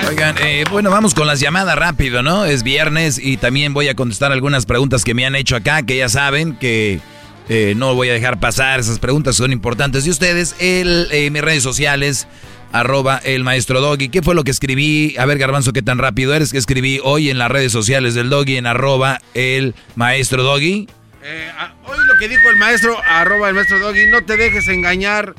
[0.08, 2.44] Oigan, eh, bueno, vamos con las llamadas rápido, ¿no?
[2.44, 5.96] Es viernes y también voy a contestar algunas preguntas que me han hecho acá, que
[5.96, 7.00] ya saben que
[7.48, 10.54] eh, no voy a dejar pasar, esas preguntas son importantes de ustedes.
[10.58, 12.26] El, eh, mis redes sociales,
[12.72, 14.08] arroba el maestro Doggy.
[14.10, 15.14] ¿Qué fue lo que escribí?
[15.18, 18.28] A ver, Garbanzo, ¿qué tan rápido eres que escribí hoy en las redes sociales del
[18.30, 20.86] Doggy en arroba el maestro Doggy?
[21.22, 24.68] Eh, a- hoy lo que dijo el maestro, arroba el maestro Doggy, no te dejes
[24.68, 25.34] engañar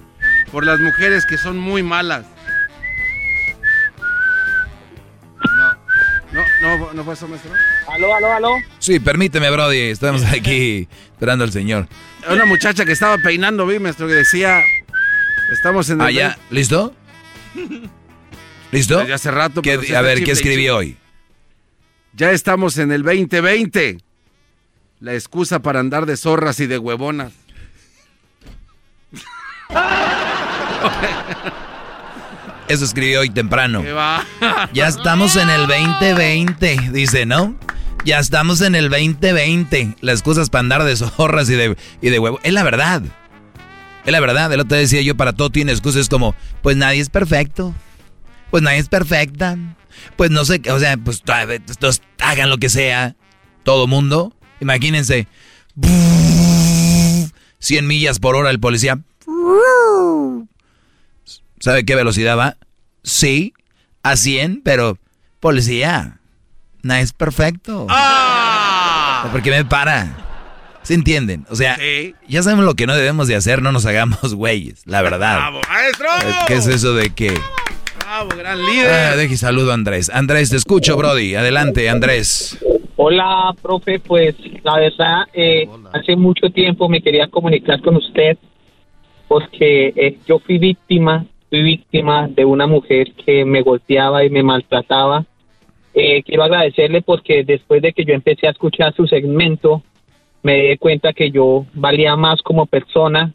[0.51, 2.25] por las mujeres que son muy malas.
[6.65, 7.51] No, no, no, no fue eso, maestro.
[7.87, 8.55] Aló, aló, aló.
[8.79, 11.87] Sí, permíteme, Brody, estamos aquí esperando al señor.
[12.29, 14.61] Una muchacha que estaba peinando, vi, maestro, que decía,
[15.51, 16.07] estamos en el...
[16.07, 16.95] Ah, ya, ¿listo?
[18.71, 18.97] ¿Listo?
[18.99, 19.61] Desde hace rato.
[19.61, 20.97] ¿Qué- pero a ver, ¿qué escribí hoy?
[22.13, 23.99] Ya estamos en el 2020.
[25.01, 27.33] La excusa para andar de zorras y de huevonas.
[32.67, 33.83] Eso escribí hoy temprano.
[33.83, 34.25] ¿Qué va?
[34.73, 37.55] Ya estamos en el 2020, dice, ¿no?
[38.03, 39.97] Ya estamos en el 2020.
[40.01, 42.39] Las excusas para andar de zorras y de, y de huevo.
[42.43, 43.03] Es la verdad.
[44.05, 44.51] Es la verdad.
[44.51, 47.73] El otro día decía yo, para todo tiene excusas como, pues nadie es perfecto.
[48.49, 49.57] Pues nadie es perfecta.
[50.15, 53.15] Pues no sé, qué, o sea, pues todos hagan lo que sea.
[53.63, 54.35] Todo mundo.
[54.59, 55.27] Imagínense.
[57.59, 58.99] 100 millas por hora el policía.
[61.65, 62.57] ¿Sabe qué velocidad va?
[63.01, 63.55] Sí,
[64.03, 64.99] a 100, pero
[65.39, 66.19] policía,
[66.83, 67.87] no es perfecto.
[69.31, 70.15] ¿Por qué me para?
[70.83, 71.43] ¿Se entienden?
[71.49, 71.75] O sea,
[72.27, 75.37] ya sabemos lo que no debemos de hacer, no nos hagamos güeyes, la verdad.
[75.37, 76.07] ¡Bravo, maestro!
[76.45, 77.33] ¿Qué es eso de que...
[77.99, 78.91] ¡Bravo, gran líder!
[78.93, 80.11] Ah, deje saludo a Andrés.
[80.13, 81.33] Andrés, te escucho, Brody.
[81.33, 82.63] Adelante, Andrés.
[82.95, 83.97] Hola, profe.
[83.97, 88.37] Pues la verdad, eh, hace mucho tiempo me quería comunicar con usted
[89.27, 94.43] porque eh, yo fui víctima, fui víctima de una mujer que me golpeaba y me
[94.43, 95.25] maltrataba.
[95.93, 99.81] Eh, quiero agradecerle porque después de que yo empecé a escuchar su segmento,
[100.43, 103.33] me di cuenta que yo valía más como persona,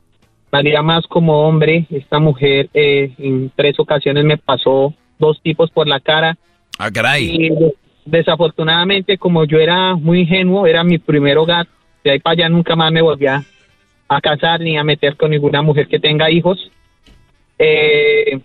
[0.51, 1.87] valía más como hombre.
[1.91, 6.37] Esta mujer eh, en tres ocasiones me pasó dos tipos por la cara.
[6.79, 7.25] Ah, caray.
[7.35, 7.75] Y de-
[8.05, 11.67] desafortunadamente, como yo era muy ingenuo, era mi primer hogar.
[12.05, 13.43] De ahí para allá nunca más me volví a,
[14.09, 16.71] a casar ni a meter con ninguna mujer que tenga hijos.
[17.63, 18.41] Eh,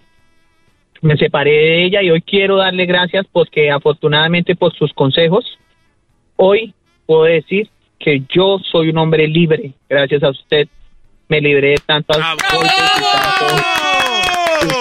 [1.01, 5.57] me separé de ella y hoy quiero darle gracias porque afortunadamente por sus consejos,
[6.35, 6.73] hoy
[7.05, 9.71] puedo decir que yo soy un hombre libre.
[9.87, 10.67] Gracias a usted
[11.29, 12.17] me libré de y tantos-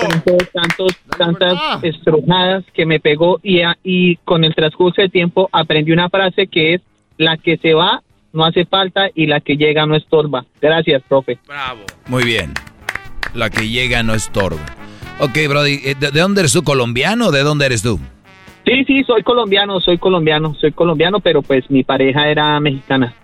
[0.01, 5.49] tantos, tantos, tantas estrujadas que me pegó y, a- y con el transcurso del tiempo
[5.53, 6.81] aprendí una frase que es
[7.19, 8.03] la que se va
[8.33, 10.45] no hace falta y la que llega no estorba.
[10.61, 11.39] Gracias, profe.
[12.09, 12.53] Muy bien.
[13.35, 14.65] La que llega no estorba.
[15.19, 16.63] Ok, Brody, eh, ¿de, de dónde eres tú?
[16.63, 18.01] ¿Colombiano o de dónde eres tú?
[18.65, 23.15] Sí, sí, soy colombiano, soy colombiano, soy colombiano, pero pues mi pareja era mexicana.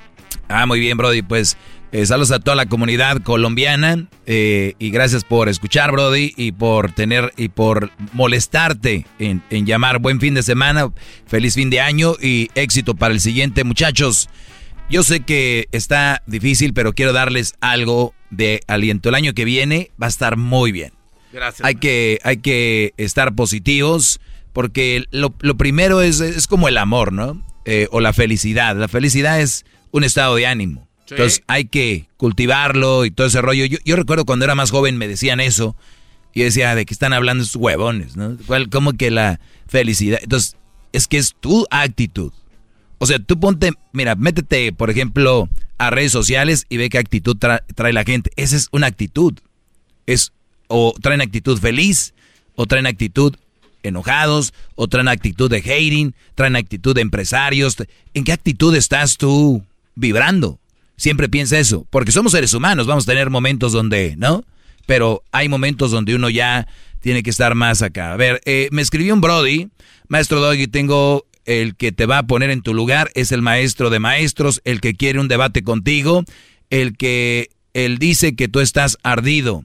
[0.48, 1.22] Ah, muy bien, Brody.
[1.22, 1.56] Pues
[1.92, 6.92] eh, saludos a toda la comunidad colombiana eh, y gracias por escuchar, Brody, y por
[6.92, 9.98] tener y por molestarte en, en llamar.
[10.00, 10.92] Buen fin de semana,
[11.26, 14.28] feliz fin de año y éxito para el siguiente, muchachos.
[14.90, 19.08] Yo sé que está difícil, pero quiero darles algo de aliento.
[19.08, 20.92] El año que viene va a estar muy bien.
[21.32, 21.64] Gracias.
[21.64, 24.20] Hay que, hay que estar positivos
[24.52, 27.44] porque lo, lo primero es, es como el amor, ¿no?
[27.64, 28.76] Eh, o la felicidad.
[28.76, 30.88] La felicidad es un estado de ánimo.
[31.06, 31.14] Sí.
[31.14, 33.64] Entonces hay que cultivarlo y todo ese rollo.
[33.66, 35.76] Yo, yo recuerdo cuando era más joven me decían eso.
[36.32, 38.16] Y yo decía, ¿de qué están hablando estos huevones?
[38.16, 38.36] ¿no?
[38.46, 40.20] ¿Cuál, ¿Cómo que la felicidad?
[40.22, 40.56] Entonces,
[40.92, 42.32] es que es tu actitud.
[42.98, 45.48] O sea, tú ponte, mira, métete, por ejemplo,
[45.80, 48.30] a redes sociales y ve qué actitud tra- trae la gente.
[48.36, 49.32] Esa es una actitud.
[50.06, 50.32] Es
[50.68, 52.12] o traen actitud feliz,
[52.54, 53.34] o traen actitud
[53.82, 57.76] enojados, o traen actitud de hating, traen actitud de empresarios.
[58.12, 60.58] ¿En qué actitud estás tú vibrando?
[60.98, 64.44] Siempre piensa eso, porque somos seres humanos, vamos a tener momentos donde, ¿no?
[64.84, 66.68] Pero hay momentos donde uno ya
[67.00, 68.12] tiene que estar más acá.
[68.12, 69.68] A ver, eh, me escribió un Brody,
[70.08, 73.90] maestro Doggy, tengo el que te va a poner en tu lugar, es el maestro
[73.90, 76.22] de maestros, el que quiere un debate contigo,
[76.70, 79.64] el que él dice que tú estás ardido.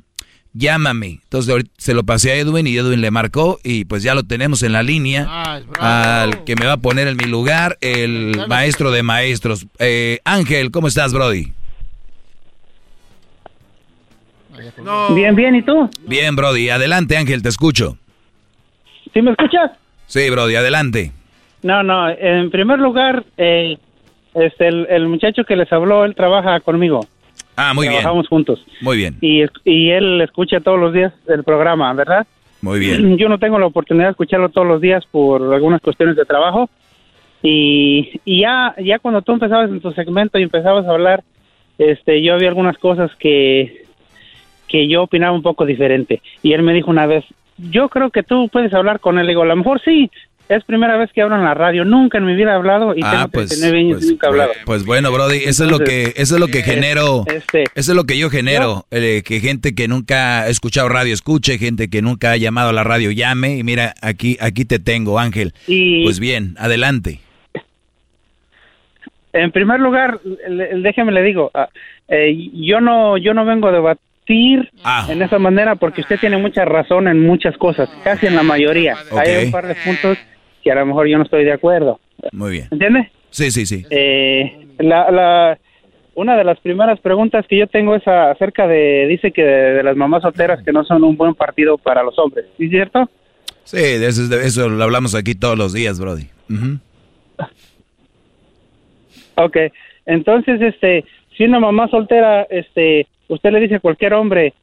[0.53, 1.19] Llámame.
[1.23, 4.23] Entonces ahorita se lo pasé a Edwin y Edwin le marcó y pues ya lo
[4.23, 5.27] tenemos en la línea.
[5.79, 9.67] al que me va a poner en mi lugar, el maestro de maestros.
[9.77, 11.53] Eh, Ángel, ¿cómo estás, Brody?
[15.13, 15.87] Bien, bien, ¿y tú?
[16.07, 16.69] Bien, Brody.
[16.69, 17.99] Adelante, Ángel, te escucho.
[19.13, 19.71] ¿Sí me escuchas?
[20.07, 21.11] Sí, Brody, adelante.
[21.65, 23.79] No, no, en primer lugar, eh,
[24.35, 26.99] este, el, el muchacho que les habló, él trabaja conmigo.
[27.55, 28.01] Ah, muy bien.
[28.01, 28.63] Trabajamos juntos.
[28.81, 32.27] Muy bien, Y, y él escucha todos los días el programa, ¿verdad?
[32.61, 33.17] muy bien.
[33.17, 36.69] Yo no tengo la oportunidad de escucharlo todos los días por algunas cuestiones de trabajo.
[37.41, 41.23] Y, y ya, ya cuando tú empezabas en tu segmento y empezabas a hablar,
[41.79, 43.85] este, yo había algunas cosas que,
[44.67, 46.21] que yo opinaba un poco diferente.
[46.43, 47.25] Y él me dijo una vez,
[47.57, 49.25] yo creo que tú puedes hablar con él.
[49.25, 50.11] Le digo, a lo mejor sí,
[50.49, 51.85] es primera vez que hablo en la radio.
[51.85, 54.29] Nunca en mi vida he hablado y Ah, tengo pues, 39 años y nunca he
[54.29, 54.51] hablado.
[54.65, 57.95] Pues bueno, Brody, eso es lo que, eso es lo que genero, este, eso es
[57.95, 62.01] lo que yo genero, eh, que gente que nunca ha escuchado radio escuche, gente que
[62.01, 65.53] nunca ha llamado a la radio llame, y mira, aquí, aquí te tengo, Ángel.
[65.67, 67.19] Y- Pues bien, adelante.
[69.33, 70.19] En primer lugar,
[70.77, 71.67] déjeme le digo, ah,
[72.07, 75.05] eh, yo no yo no vengo a debatir Ah.
[75.09, 78.95] en esa manera porque usted tiene mucha razón en muchas cosas, casi en la mayoría.
[79.11, 80.17] Hay un par de puntos
[80.65, 81.99] que a lo mejor yo no estoy de acuerdo.
[82.31, 82.67] Muy bien.
[82.71, 83.11] ¿Entiende?
[83.29, 83.85] Sí, sí, sí.
[83.91, 85.59] Eh, la, la,
[86.15, 89.83] una de las primeras preguntas que yo tengo es acerca de, dice que de, de
[89.83, 93.07] las mamás solteras que no son un buen partido para los hombres, ¿sí es cierto?
[93.63, 96.29] Sí, de eso, de eso lo hablamos aquí todos los días, Brody.
[96.49, 96.79] Ujú.
[99.35, 99.57] Ok,
[100.07, 101.05] entonces, este,
[101.37, 104.53] si una mamá soltera, este, usted le dice a cualquier hombre,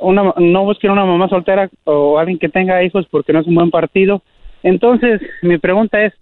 [0.00, 3.56] una, no busquen una mamá soltera o alguien que tenga hijos porque no es un
[3.56, 4.22] buen partido.
[4.64, 6.12] Entonces, mi pregunta es,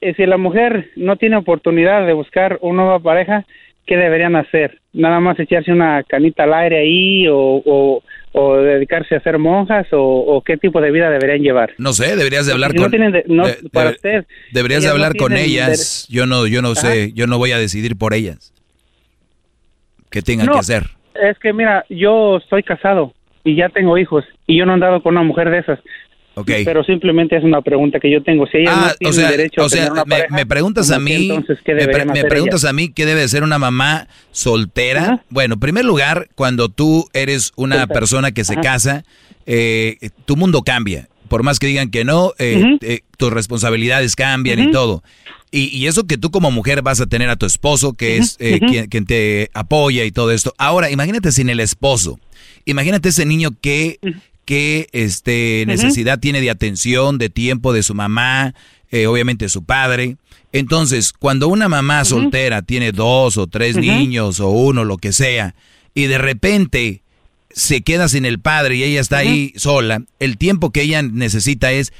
[0.00, 3.44] eh, si la mujer no tiene oportunidad de buscar una nueva pareja,
[3.86, 4.80] ¿qué deberían hacer?
[4.94, 8.02] ¿Nada más echarse una canita al aire ahí o, o,
[8.32, 11.74] o dedicarse a ser monjas o, o qué tipo de vida deberían llevar?
[11.78, 14.26] No sé, deberías de hablar Si no con tienen de- no, de- para de- usted,
[14.52, 16.06] Deberías de no hablar con ellas.
[16.08, 16.80] Yo no yo no Ajá.
[16.80, 18.52] sé, yo no voy a decidir por ellas.
[20.10, 20.84] ¿Qué tengan No, que hacer?
[21.14, 23.12] Es que mira, yo estoy casado
[23.44, 25.78] y ya tengo hijos y yo no he andado con una mujer de esas.
[26.38, 26.50] Ok.
[26.66, 28.46] Pero simplemente es una pregunta que yo tengo.
[28.46, 30.44] Si ella Ah, no o tiene sea, derecho o a tener una me, pareja, me
[30.46, 33.42] preguntas a ¿cómo que mí, entonces qué me, pre- preguntas a mí qué debe ser
[33.42, 35.24] una mamá soltera.
[35.30, 38.60] Bueno, en primer lugar, cuando tú eres una persona que se Ajá.
[38.60, 39.04] casa,
[39.46, 39.96] eh,
[40.26, 41.08] tu mundo cambia.
[41.28, 45.02] Por más que digan que no, eh, eh, tus responsabilidades cambian y todo.
[45.50, 48.36] Y, y eso que tú como mujer vas a tener a tu esposo, que es
[48.40, 48.60] eh,
[48.90, 50.52] quien te apoya y todo esto.
[50.58, 52.20] Ahora, imagínate sin el esposo.
[52.64, 53.98] Imagínate ese niño que,
[54.46, 58.54] que este, necesidad tiene de atención, de tiempo de su mamá,
[58.90, 60.16] eh, obviamente su padre.
[60.52, 65.54] Entonces, cuando una mamá soltera tiene dos o tres niños o uno, lo que sea,
[65.92, 67.02] y de repente
[67.50, 71.72] se queda sin el padre y ella está ahí sola, el tiempo que ella necesita
[71.72, 71.92] es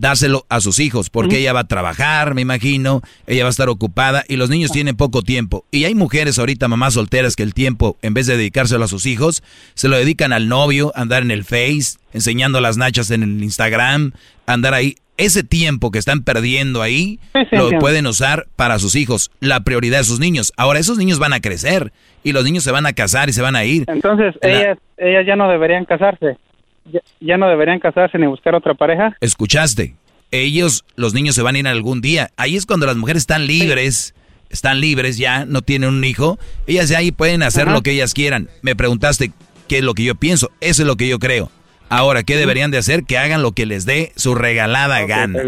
[0.00, 3.68] dáselo a sus hijos, porque ella va a trabajar, me imagino, ella va a estar
[3.68, 5.64] ocupada y los niños tienen poco tiempo.
[5.70, 9.04] Y hay mujeres ahorita, mamás solteras, que el tiempo, en vez de dedicárselo a sus
[9.06, 9.42] hijos,
[9.74, 14.12] se lo dedican al novio, andar en el Face, enseñando las nachas en el Instagram,
[14.46, 14.96] andar ahí.
[15.18, 17.20] Ese tiempo que están perdiendo ahí,
[17.52, 19.30] lo pueden usar para sus hijos.
[19.40, 20.50] La prioridad de sus niños.
[20.56, 21.92] Ahora, esos niños van a crecer
[22.24, 23.84] y los niños se van a casar y se van a ir.
[23.88, 26.38] Entonces, La- ellas, ellas ya no deberían casarse.
[26.84, 29.16] Ya, ya no deberían casarse ni buscar otra pareja.
[29.20, 29.94] Escuchaste.
[30.30, 32.30] Ellos, los niños se van a ir algún día.
[32.36, 34.14] Ahí es cuando las mujeres están libres,
[34.48, 36.38] están libres ya, no tienen un hijo.
[36.66, 37.72] Ellas ya ahí pueden hacer Ajá.
[37.72, 38.48] lo que ellas quieran.
[38.62, 39.32] Me preguntaste
[39.68, 40.50] qué es lo que yo pienso.
[40.60, 41.50] Eso es lo que yo creo.
[41.88, 43.02] Ahora, ¿qué deberían de hacer?
[43.04, 45.42] Que hagan lo que les dé su regalada gana.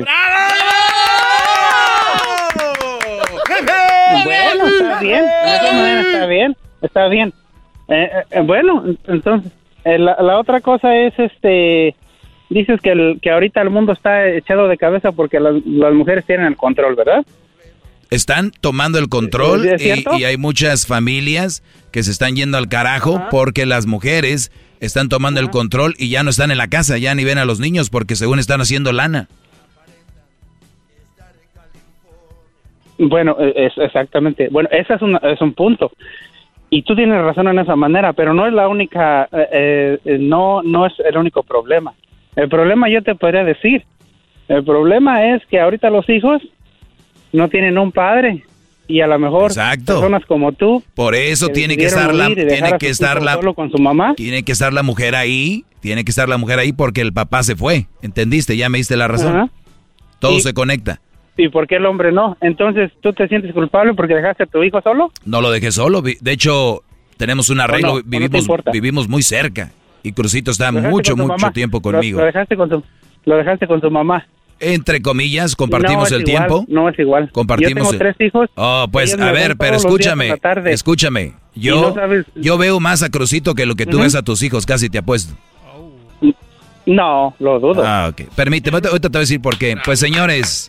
[4.25, 5.25] Bueno, está bien.
[5.25, 5.55] De
[6.01, 6.57] está bien.
[6.83, 7.33] Está bien.
[7.89, 11.95] Eh, eh, bueno, entonces, eh, la, la otra cosa es, este,
[12.53, 16.25] dices que, el, que ahorita el mundo está echado de cabeza porque las, las mujeres
[16.25, 17.25] tienen el control, ¿verdad?
[18.11, 23.23] Están tomando el control ¿Es y, hay muchas familias que se están yendo al carajo
[23.31, 27.15] porque las mujeres están tomando el control y ya no están en la casa, ya
[27.15, 29.29] ni ven a los niños porque según están haciendo lana.
[32.99, 34.49] Bueno, eh, es exactamente.
[34.51, 35.91] Bueno, ese es un, es un punto.
[36.75, 40.63] Y tú tienes razón en esa manera, pero no es la única, eh, eh, no,
[40.63, 41.93] no es el único problema.
[42.35, 43.85] El problema yo te podría decir,
[44.49, 46.41] el problema es que ahorita los hijos
[47.31, 48.43] no tienen un padre
[48.89, 50.83] y a lo mejor personas como tú.
[50.95, 54.15] Por eso que tiene que estar la tiene que estar la solo con su mamá.
[54.17, 57.43] Tiene que estar la mujer ahí, tiene que estar la mujer ahí porque el papá
[57.43, 57.87] se fue.
[58.01, 58.57] ¿Entendiste?
[58.57, 59.51] Ya me diste la razón.
[60.21, 61.03] Todo Y- se conecta.
[61.37, 62.37] ¿Y por qué el hombre no?
[62.41, 65.11] Entonces, ¿tú te sientes culpable porque dejaste a tu hijo solo?
[65.25, 66.03] No lo dejé solo.
[66.03, 66.83] De hecho,
[67.17, 67.95] tenemos un arreglo, no?
[67.95, 68.71] ¿O no te vivimos importa?
[68.71, 69.71] vivimos muy cerca
[70.03, 71.53] y Crucito está mucho mucho mamá.
[71.53, 72.21] tiempo conmigo.
[72.21, 72.83] Lo, dejaste con tu,
[73.25, 74.27] lo dejaste con tu mamá.
[74.61, 76.65] Entre comillas, compartimos No el igual, tiempo.
[76.69, 77.31] No es igual.
[77.33, 78.51] Compartimos Yo tengo tres hijos.
[78.55, 80.35] Oh, pues a ver, pero escúchame,
[80.67, 81.33] escúchame.
[81.55, 84.65] Yo, sabes- yo veo más a Crucito que lo que tú ves a tus hijos,
[84.67, 85.35] casi te apuesto.
[86.85, 87.83] No, lo dudo.
[87.85, 88.23] Ah, ok.
[88.35, 89.77] Permíteme, ahorita te voy a decir por qué.
[89.85, 90.69] Pues señores,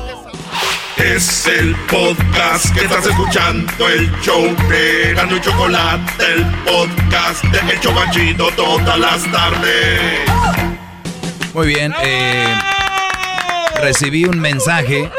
[1.03, 7.79] Es el podcast que estás escuchando, el show de Gano Chocolate, el podcast de El
[7.79, 9.99] Chobachito todas las tardes.
[11.53, 11.93] Muy bien.
[12.03, 12.53] eh,
[13.81, 15.09] recibí un mensaje.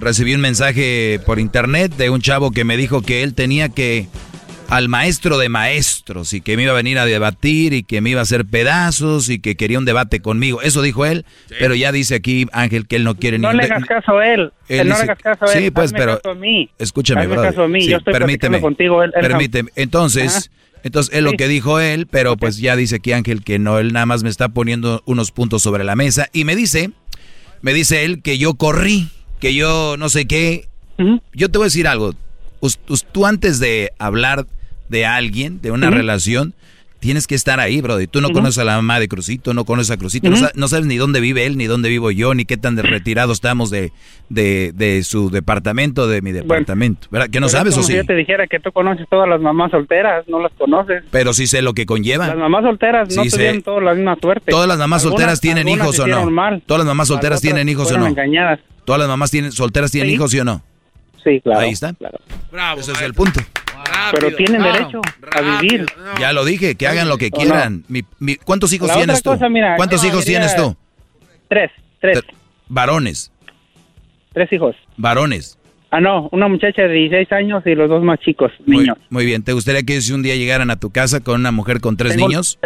[0.00, 4.08] Recibí un mensaje por internet de un chavo que me dijo que él tenía que
[4.68, 8.10] al maestro de maestros y que me iba a venir a debatir y que me
[8.10, 10.60] iba a hacer pedazos y que quería un debate conmigo.
[10.62, 11.24] Eso dijo él,
[11.60, 14.26] pero ya dice aquí Ángel que él no quiere No ni le hagas caso a
[14.26, 14.52] él.
[14.68, 15.64] Él no le hagas caso a él.
[15.64, 16.70] Sí, pues, Hazme pero caso a mí.
[16.78, 17.50] escúchame, Hazme brother.
[17.50, 17.82] caso a mí.
[17.82, 19.02] Sí, Yo estoy permíteme, contigo.
[19.02, 19.70] Él, permíteme.
[19.76, 20.50] Entonces,
[20.82, 23.92] entonces es lo que dijo él, pero pues ya dice aquí Ángel que no, él
[23.92, 26.90] nada más me está poniendo unos puntos sobre la mesa y me dice,
[27.62, 30.68] me dice él que yo corrí, que yo no sé qué.
[31.34, 32.14] Yo te voy a decir algo.
[33.12, 34.46] Tú antes de hablar
[34.88, 36.54] de alguien, de una relación,
[36.98, 38.08] tienes que estar ahí, brother.
[38.08, 40.46] Tú no conoces a la mamá de Crucito, no conoces a Crucito, no, Ujú.
[40.46, 42.82] sa- no sabes ni dónde vive él, ni dónde vivo yo, ni qué tan de
[42.82, 43.92] retirado estamos de,
[44.28, 47.06] de, de su departamento, de mi departamento.
[47.10, 47.28] ¿Verdad?
[47.30, 47.92] Que no sabes o sí.
[47.92, 51.04] Si yo te dijera que tú conoces todas las mamás solteras, no las conoces.
[51.10, 52.26] Pero sí sé lo que conlleva.
[52.28, 53.30] Las mamás solteras no sé.
[53.30, 54.50] tuvieron todas la misma suerte.
[54.50, 56.30] Todas las mamás Algunas- solteras tienen hijos o no.
[56.30, 56.62] mal.
[56.66, 58.06] Todas las mamás solteras tienen hijos o no.
[58.06, 58.58] engañadas.
[58.84, 60.14] Todas las mamás tienen, solteras tienen Sí.
[60.14, 60.62] hijos, ¿sí o no?
[61.22, 61.60] Sí, claro.
[61.60, 61.94] Ahí está.
[62.50, 62.80] Bravo.
[62.80, 63.40] Ese es el punto.
[64.12, 65.00] Pero tienen derecho
[65.32, 65.86] a vivir.
[66.20, 67.84] Ya lo dije, que hagan lo que quieran.
[67.88, 69.30] Mi- mi- ¿Cuántos hijos La tienes tú?
[69.30, 70.76] cosa, mira, ¿Cuántos hijos tienes tú?
[71.48, 72.20] Tres, tres,
[72.68, 73.30] Varones,
[74.32, 74.74] tres hijos.
[74.96, 75.58] varones.
[75.90, 78.98] Ah, no, una muchacha de 16 años y los dos más chicos, niños.
[79.08, 81.80] Muy bien, ¿te gustaría que si un día llegaran a tu casa con una mujer
[81.80, 82.58] con tres Tengo- niños?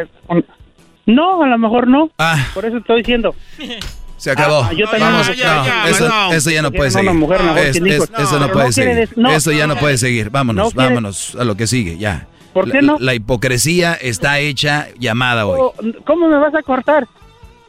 [1.06, 2.10] No, a lo mejor no.
[2.18, 2.48] Ah.
[2.54, 3.34] Por eso estoy diciendo.
[4.20, 4.62] Se acabó.
[4.62, 6.32] Ah, yo también Vamos, no, ya, eso, no.
[6.34, 7.08] eso ya no puede seguir.
[7.10, 9.08] eso no puede seguir.
[9.30, 10.28] eso ya no puede seguir.
[10.28, 12.26] Vámonos, No vámonos a lo que sigue, ya.
[12.52, 12.98] ¿Por qué no?
[13.00, 15.58] La, hipocresía está hecha llamada hoy.
[15.58, 15.74] Oh,
[16.04, 17.08] ¿Cómo me vas a cortar?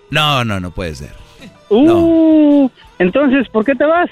[0.10, 1.14] No, no, no puede ser.
[1.70, 4.10] Uh, entonces, ¿por qué te vas?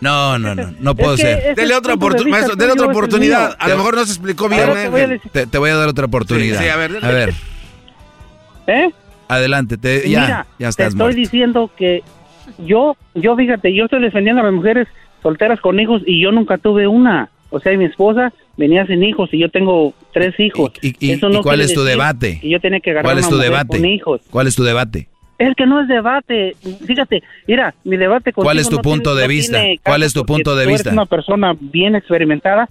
[0.00, 1.54] No, no, no, no puedo que ser.
[1.54, 3.56] Dele otra vista maestro, dele otra oportunidad.
[3.56, 5.18] A lo mejor no se explicó bien, Ahora te voy a Ángel.
[5.20, 6.58] decir- Te, te voy a dar otra oportunidad.
[6.58, 6.98] Sí, sí, a ver.
[7.04, 7.34] A ver,
[8.66, 8.90] ¿Eh?
[9.36, 11.16] Adelante, te, ya, Mira, ya te estás estoy muerto.
[11.20, 12.02] diciendo que
[12.58, 14.88] yo, yo fíjate, yo estoy defendiendo a las mujeres
[15.22, 17.28] solteras con hijos y yo nunca tuve una.
[17.50, 20.72] o sea, mi esposa venía sin hijos y yo tengo tres hijos.
[20.82, 22.38] ¿Y, y- Eso y no cuál es tu debate?
[22.40, 23.68] que yo tenía que agarrar ¿Cuál es una tu mujer debate?
[23.78, 24.20] con hijos.
[24.30, 25.08] ¿Cuál es tu debate?
[25.38, 26.54] Es que no es debate.
[26.86, 29.62] Fíjate, mira, mi debate contigo ¿Cuál es tu no punto tiene- de vista?
[29.84, 30.92] ¿Cuál es tu punto de tú eres vista?
[30.92, 32.68] una persona bien experimentada.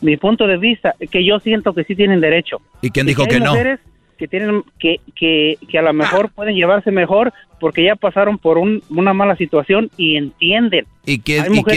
[0.00, 2.58] Mi punto de vista que yo siento que sí tienen derecho.
[2.82, 3.50] ¿Y quién Y dijo que no?
[3.52, 3.80] mujeres
[4.14, 8.58] que tienen que, que, que a lo mejor pueden llevarse mejor porque ya pasaron por
[8.58, 10.86] un- una mala situación y entienden.
[11.06, 11.74] ¿Y quién, y dijo que, y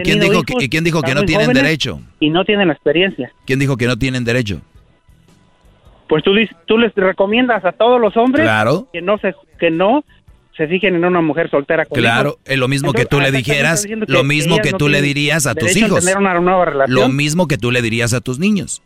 [0.00, 2.00] quién dijo que, y quién dijo que no tienen derecho?
[2.20, 3.32] Y no tienen la experiencia.
[3.46, 4.60] ¿Quién dijo que no tienen derecho?
[6.08, 6.32] Pues tú,
[6.66, 8.88] tú les recomiendas a todos los hombres Claro.
[8.92, 10.04] que no se que no
[10.56, 13.86] se fijen en una mujer soltera con Claro, es lo mismo que tú le dijeras,
[14.06, 16.00] lo mismo que no tú le dirías a tus hijos.
[16.00, 16.94] tener una nueva relación.
[16.94, 18.82] Lo mismo que tú le dirías a tus niños.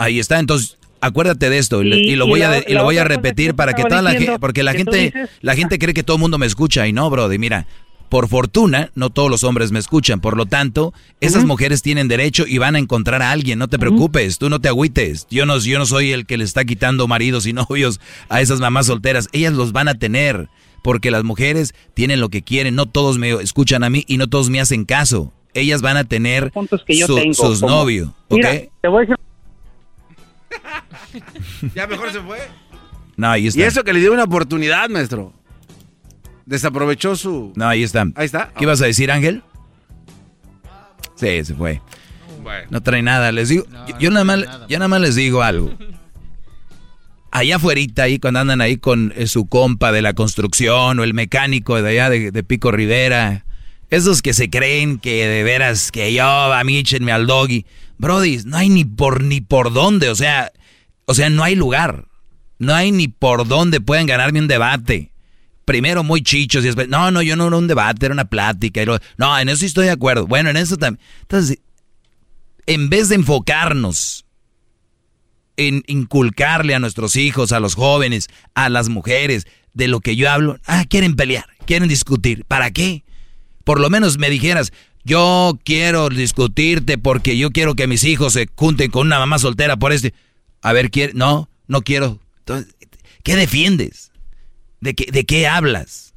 [0.00, 2.72] Ahí está, entonces acuérdate de esto y, Y- y lo voy a la- de- y
[2.72, 5.12] la lo voy a otra cosa repetir para que toda la gente, porque la gente
[5.40, 7.66] la gente cree que todo el mundo me escucha y no, brody, mira,
[8.08, 12.44] por fortuna no todos los hombres me escuchan, por lo tanto, esas mujeres tienen derecho
[12.46, 15.26] y van a encontrar a alguien, no te preocupes, tú no te agüites.
[15.28, 18.60] Yo no yo no soy el que le está quitando maridos y novios a esas
[18.60, 20.48] mamás solteras, ellas los van a tener.
[20.84, 24.28] Porque las mujeres tienen lo que quieren, no todos me escuchan a mí y no
[24.28, 25.32] todos me hacen caso.
[25.52, 26.52] Ellas van a tener
[26.86, 28.36] que yo su- tengo, sus novios, ¿ok?
[28.36, 28.52] Mira,
[28.82, 29.16] te voy a decir
[31.74, 32.38] Ya mejor se fue.
[33.16, 33.60] No, ahí está.
[33.60, 35.32] Y eso que le dio una oportunidad, maestro.
[36.44, 37.52] Desaprovechó su.
[37.56, 38.06] No, ahí está.
[38.14, 38.52] Ahí está.
[38.56, 39.42] ¿Qué ibas a decir, Ángel?
[41.16, 41.80] Sí, se fue.
[42.70, 43.32] No trae nada.
[43.32, 45.72] Les digo, yo, yo nada más, yo nada más les digo algo.
[47.32, 51.12] Allá afuera, ahí cuando andan ahí con eh, su compa de la construcción o el
[51.12, 53.44] mecánico de allá de, de Pico Rivera,
[53.90, 57.66] esos que se creen que de veras que yo, a mí échenme al doggy.
[57.98, 60.52] Brody, no hay ni por ni por dónde, o sea,
[61.06, 62.06] o sea, no hay lugar.
[62.58, 65.12] No hay ni por dónde pueden ganarme un debate.
[65.64, 68.82] Primero muy chichos y después, no, no, yo no era un debate, era una plática.
[68.82, 70.26] Y luego, no, en eso estoy de acuerdo.
[70.26, 71.04] Bueno, en eso también.
[71.22, 71.58] Entonces,
[72.66, 74.24] en vez de enfocarnos
[75.56, 80.30] en inculcarle a nuestros hijos, a los jóvenes, a las mujeres, de lo que yo
[80.30, 82.44] hablo, ah, quieren pelear, quieren discutir.
[82.46, 83.04] ¿Para qué?
[83.64, 84.72] Por lo menos me dijeras,
[85.06, 89.76] yo quiero discutirte porque yo quiero que mis hijos se junten con una mamá soltera
[89.76, 90.12] por este.
[90.62, 91.12] A ver, ¿quiere?
[91.14, 92.18] No, no quiero.
[92.40, 92.74] Entonces,
[93.22, 94.10] ¿qué defiendes?
[94.80, 96.12] ¿De qué, ¿De qué hablas?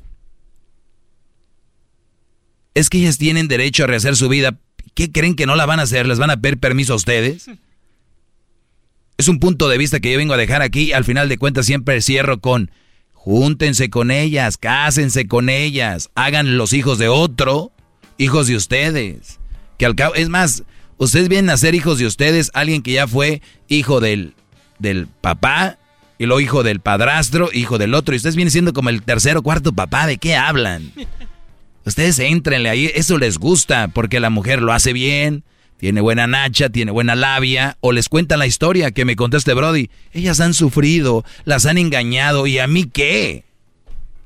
[2.74, 4.58] Es que ellas tienen derecho a rehacer su vida.
[4.96, 6.08] ¿Qué creen que no la van a hacer?
[6.08, 7.46] ¿Les van a pedir permiso a ustedes?
[9.20, 10.94] Es un punto de vista que yo vengo a dejar aquí.
[10.94, 12.72] Al final de cuentas siempre cierro con,
[13.14, 17.72] júntense con ellas, cásense con ellas, hagan los hijos de otro,
[18.20, 19.40] hijos de ustedes.
[19.80, 20.64] Que al cabo, es más,
[20.98, 24.36] ustedes vienen a ser hijos de ustedes, alguien que ya fue hijo del,
[24.78, 25.80] del papá,
[26.20, 29.40] y luego hijo del padrastro, hijo del otro, y ustedes vienen siendo como el tercero
[29.40, 30.92] o cuarto papá, ¿de qué hablan?
[31.86, 35.46] Ustedes entrenle ahí, eso les gusta, porque la mujer lo hace bien,
[35.78, 39.90] tiene buena nacha, tiene buena labia, o les cuentan la historia que me contaste, Brody.
[40.12, 43.46] Ellas han sufrido, las han engañado, ¿y a mí qué?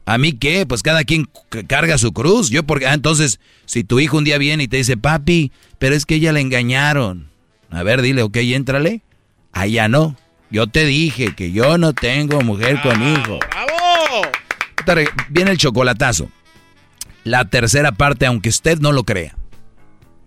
[0.05, 0.65] ¿A mí qué?
[0.65, 1.29] Pues cada quien
[1.67, 2.49] carga su cruz.
[2.49, 5.95] Yo porque, ah, entonces, si tu hijo un día viene y te dice, papi, pero
[5.95, 7.29] es que ella la engañaron.
[7.69, 9.01] A ver, dile, ok, éntrale.
[9.51, 10.15] Allá no.
[10.49, 13.39] Yo te dije que yo no tengo mujer con hijo.
[13.49, 15.09] ¡Bravo!
[15.29, 16.29] Viene el chocolatazo.
[17.23, 19.35] La tercera parte, aunque usted no lo crea.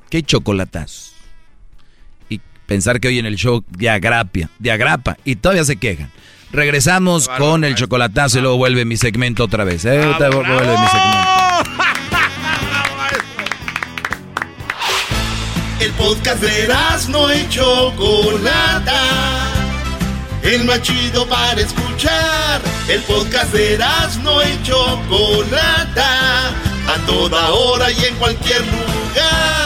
[0.09, 1.13] ¿Qué chocolatazo?
[2.29, 6.11] Y pensar que hoy en el show de agrapia, de agrapa, y todavía se quejan.
[6.53, 9.85] Regresamos con el chocolatazo y luego vuelve mi segmento otra vez.
[9.85, 10.03] ¿eh?
[10.03, 11.27] Ahorita vuelve mi segmento.
[15.79, 16.69] El podcast de
[17.11, 19.03] no y Chocolata.
[20.43, 22.63] El más chido para escuchar.
[22.89, 23.79] El podcast de
[24.23, 26.49] no y Chocolata.
[26.49, 29.66] A toda hora y en cualquier lugar.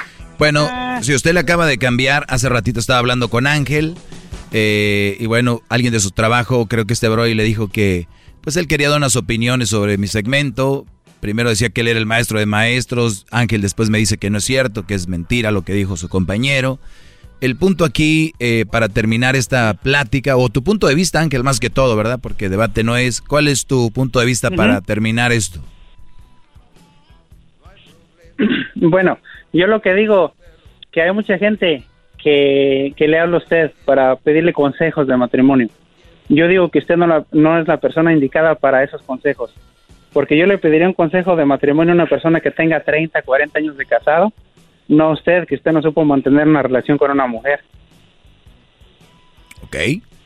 [0.41, 0.67] Bueno,
[1.03, 3.93] si usted le acaba de cambiar, hace ratito estaba hablando con Ángel.
[4.51, 8.07] eh, y bueno, alguien de su trabajo, creo que este Broy le dijo que,
[8.41, 10.87] pues él quería dar unas opiniones sobre mi segmento.
[11.19, 13.27] Primero decía que él era el maestro de maestros.
[13.29, 16.09] Ángel después me dice que no es cierto, que es mentira lo que dijo su
[16.09, 16.79] compañero.
[17.39, 21.59] El punto aquí, eh, para terminar esta plática, o tu punto de vista, Ángel, más
[21.59, 22.19] que todo, ¿verdad?
[22.19, 23.21] Porque debate no es.
[23.21, 25.61] ¿Cuál es tu punto de vista para terminar esto?
[28.73, 29.19] Bueno,
[29.53, 30.33] yo lo que digo,
[30.91, 31.83] que hay mucha gente
[32.17, 35.67] que, que le habla a usted para pedirle consejos de matrimonio.
[36.29, 39.53] Yo digo que usted no, la- no es la persona indicada para esos consejos.
[40.13, 43.59] Porque yo le pediría un consejo de matrimonio a una persona que tenga 30, 40
[43.59, 44.31] años de casado,
[44.87, 47.61] no a usted, que usted no supo mantener una relación con una mujer.
[49.63, 49.75] Ok.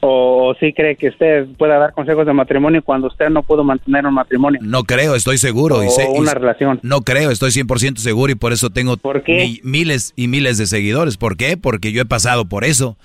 [0.02, 3.64] O, o sí cree que usted pueda dar consejos de matrimonio cuando usted no pudo
[3.64, 4.60] mantener un matrimonio.
[4.64, 5.84] No creo, estoy seguro.
[5.84, 6.80] y O sé- y- una relación.
[6.84, 9.38] No creo, estoy 100% seguro y por eso tengo qué?
[9.38, 11.18] mi- miles y miles de seguidores.
[11.18, 11.58] ¿Por qué?
[11.58, 12.98] Porque yo he pasado por eso.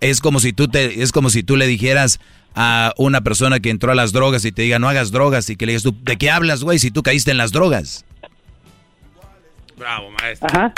[0.00, 2.20] Es como si tú te es como si tú le dijeras
[2.54, 5.56] a una persona que entró a las drogas y te diga, "No hagas drogas" y
[5.56, 8.04] que le digas tú, "¿De qué hablas, güey, si tú caíste en las drogas?"
[9.76, 10.48] Bravo, maestro.
[10.50, 10.72] Ajá.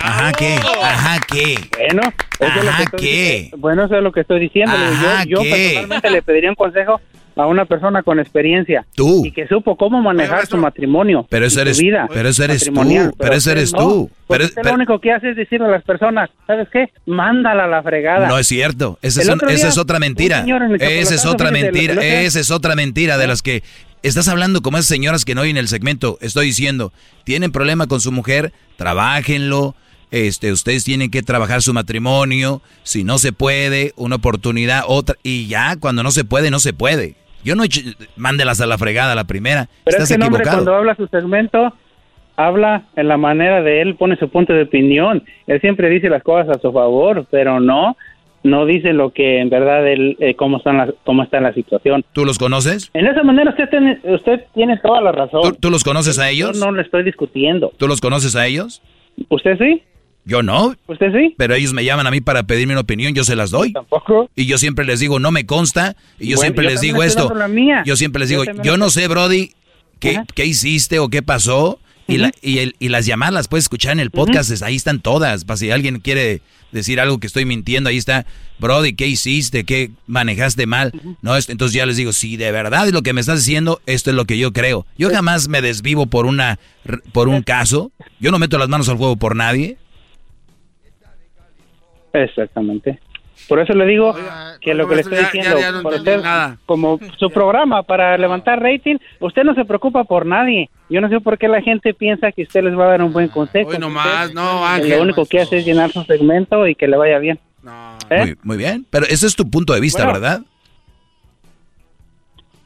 [0.00, 0.56] Ajá, ¿qué?
[0.82, 1.56] Ajá, ¿qué?
[1.78, 2.02] Bueno,
[2.40, 3.32] eso es lo Ajá, que estoy ¿qué?
[3.32, 3.56] diciendo.
[3.58, 4.72] Bueno, eso es lo que estoy diciendo.
[4.76, 5.50] Ajá, yo yo ¿qué?
[5.50, 7.00] personalmente le pediría un consejo
[7.36, 8.86] a una persona con experiencia.
[8.94, 9.24] Tú.
[9.26, 11.26] Y que supo cómo manejar su matrimonio.
[11.28, 13.12] Pero eso eres- vida pero eso eres tú, matrimonial.
[13.18, 14.10] pero eso eres no, tú.
[14.26, 16.90] porque Pero- usted pero- lo único que hace es decirle a las personas, ¿sabes qué?
[17.06, 18.28] Mándala a la fregada.
[18.28, 18.98] No es cierto.
[19.02, 20.44] Esa es, un- esa es otra mentira.
[20.78, 21.94] Esa es otra mentira.
[22.04, 23.62] Esa es otra mentira de las que
[24.08, 26.18] estás hablando como esas señoras que no oyen el segmento.
[26.20, 26.92] Estoy diciendo,
[27.24, 29.74] tienen problema con su mujer, trabajenlo.
[30.10, 32.62] Este, ustedes tienen que trabajar su matrimonio.
[32.84, 35.16] Si no se puede, una oportunidad, otra.
[35.22, 37.16] Y ya, cuando no se puede, no se puede.
[37.42, 37.80] Yo no he hecho-
[38.16, 39.68] mándelas a la fregada la primera.
[39.84, 41.74] Pero Estás es que hombre cuando habla su segmento,
[42.36, 45.22] habla en la manera de él, pone su punto de opinión.
[45.46, 47.96] Él siempre dice las cosas a su favor, pero no,
[48.44, 52.04] no dice lo que en verdad él, eh, cómo, están cómo está la situación.
[52.12, 52.90] ¿Tú los conoces?
[52.94, 55.42] En esa manera usted tiene, usted tiene toda la razón.
[55.42, 56.58] ¿Tú, tú los conoces a ellos?
[56.58, 57.72] Yo no le estoy discutiendo.
[57.76, 58.82] ¿Tú los conoces a ellos?
[59.28, 59.82] ¿Usted sí?
[60.26, 60.74] Yo no.
[60.86, 61.34] ¿Usted sí?
[61.36, 63.72] Pero ellos me llaman a mí para pedirme una opinión, yo se las doy.
[63.72, 64.30] Tampoco.
[64.34, 65.96] Y yo siempre les digo, no me consta.
[66.18, 67.32] Y yo Bueno, siempre yo les digo esto.
[67.84, 69.50] Yo siempre les digo, yo no sé, Brody,
[70.00, 70.26] qué, Ajá.
[70.34, 71.78] qué hiciste o qué pasó.
[72.06, 75.00] Y, la- y, el- y las llamadas las puedes escuchar en el podcast, ahí están
[75.00, 75.44] todas.
[75.44, 76.42] Para si alguien quiere
[76.72, 78.26] decir algo que estoy mintiendo, ahí está,
[78.58, 79.64] Brody, ¿qué hiciste?
[79.64, 80.92] ¿Qué manejaste mal?
[81.22, 83.80] No, es- entonces ya les digo, si de verdad es lo que me estás diciendo,
[83.86, 84.86] esto es lo que yo creo.
[84.98, 86.58] Yo jamás me desvivo por una
[87.12, 87.90] por un caso.
[88.20, 89.78] Yo no meto las manos al fuego por nadie.
[92.12, 93.00] Exactamente.
[93.48, 94.14] Por eso le digo
[94.60, 96.56] que lo que le estoy ya- ya- diciendo, ya no por usted, nada.
[96.64, 100.70] como su programa para levantar rating, usted no se preocupa por nadie.
[100.88, 103.12] Yo no sé por qué la gente piensa que usted les va a dar un
[103.12, 103.68] buen consejo.
[103.70, 104.90] Hoy nomás, Usted, no, Ángel.
[104.96, 107.38] Lo único que hace es llenar su segmento y que le vaya bien.
[108.10, 108.18] ¿Eh?
[108.18, 108.86] Muy, muy bien.
[108.90, 110.20] Pero ese es tu punto de vista, Bueno.
[110.20, 110.40] ¿verdad?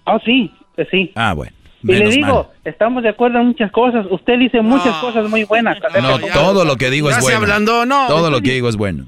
[0.05, 1.12] Ah, sí, eh, sí.
[1.14, 1.52] Ah, bueno.
[1.82, 2.47] Y le Menos digo, mal.
[2.64, 4.06] estamos de acuerdo en muchas cosas.
[4.10, 5.78] Usted dice muchas cosas muy buenas.
[6.02, 7.38] No, todo lo que digo es Ya bueno.
[7.38, 8.08] ablandó, no.
[8.08, 9.06] Todo lo que digo es bueno.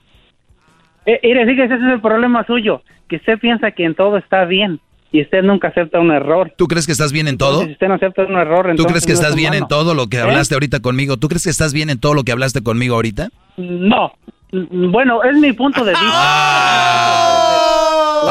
[1.13, 4.45] Eh, mire, fíjese, ese es el problema suyo, que usted piensa que en todo está
[4.45, 4.81] bien
[5.13, 6.53] y usted nunca acepta un error.
[6.57, 7.65] ¿Tú crees que estás bien en todo?
[7.65, 9.67] Si usted no acepta un error, ¿Tú entonces crees que no es estás bien en
[9.67, 10.21] todo lo que ¿Eh?
[10.21, 11.17] hablaste ahorita conmigo?
[11.17, 13.31] ¿Tú crees que estás bien en todo lo que hablaste conmigo ahorita?
[13.57, 14.13] No.
[14.53, 16.11] Bueno, es mi punto de vista.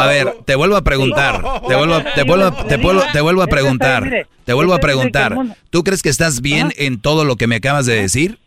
[0.01, 1.41] A ver, te vuelvo a preguntar.
[1.67, 4.27] Te vuelvo, a- te vuelvo, a- te vuelvo, te vuelvo a preguntar.
[4.45, 5.35] Te vuelvo a preguntar.
[5.69, 8.37] ¿Tú crees que estás bien en todo lo que me acabas de decir?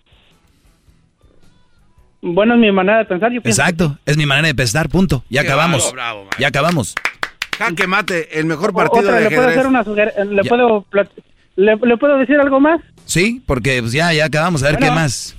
[2.22, 3.32] Bueno, es mi manera de pensar.
[3.32, 3.98] Yo pienso Exacto.
[4.06, 5.24] Es mi manera de pensar, punto.
[5.28, 5.92] Ya Qué acabamos.
[5.92, 6.94] bravo, bravo, Ya acabamos.
[7.58, 10.86] Jaque mate, el mejor O- partido Otra, de ¿le puedo hacer una eh, ¿Le puedo,
[11.56, 12.80] le, le puedo decir algo más?
[13.04, 14.62] Sí, porque pues, ya, ya acabamos.
[14.62, 14.86] A ver Bueno.
[14.86, 15.36] qué más.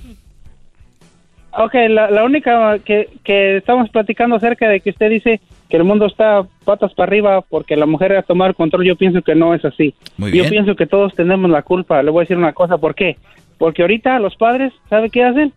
[1.56, 5.40] Ok, la, la única que, que estamos platicando acerca de que usted dice
[5.70, 8.96] que el mundo está patas para arriba porque la mujer ha tomado el control, yo
[8.96, 9.94] pienso que no es así.
[10.16, 12.02] Muy Yo pienso que todos tenemos la culpa.
[12.02, 13.16] Le voy a decir una cosa, ¿por qué?
[13.56, 15.52] Porque ahorita los padres, ¿sabe qué hacen?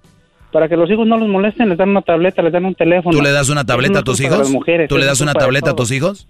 [0.52, 3.16] Para que los hijos no los molesten, les dan una tableta, les dan un teléfono.
[3.16, 4.40] ¿Tú le das una tableta a tus hijos?
[4.40, 6.28] las mujeres, ¿Tú le das una tableta a tus hijos?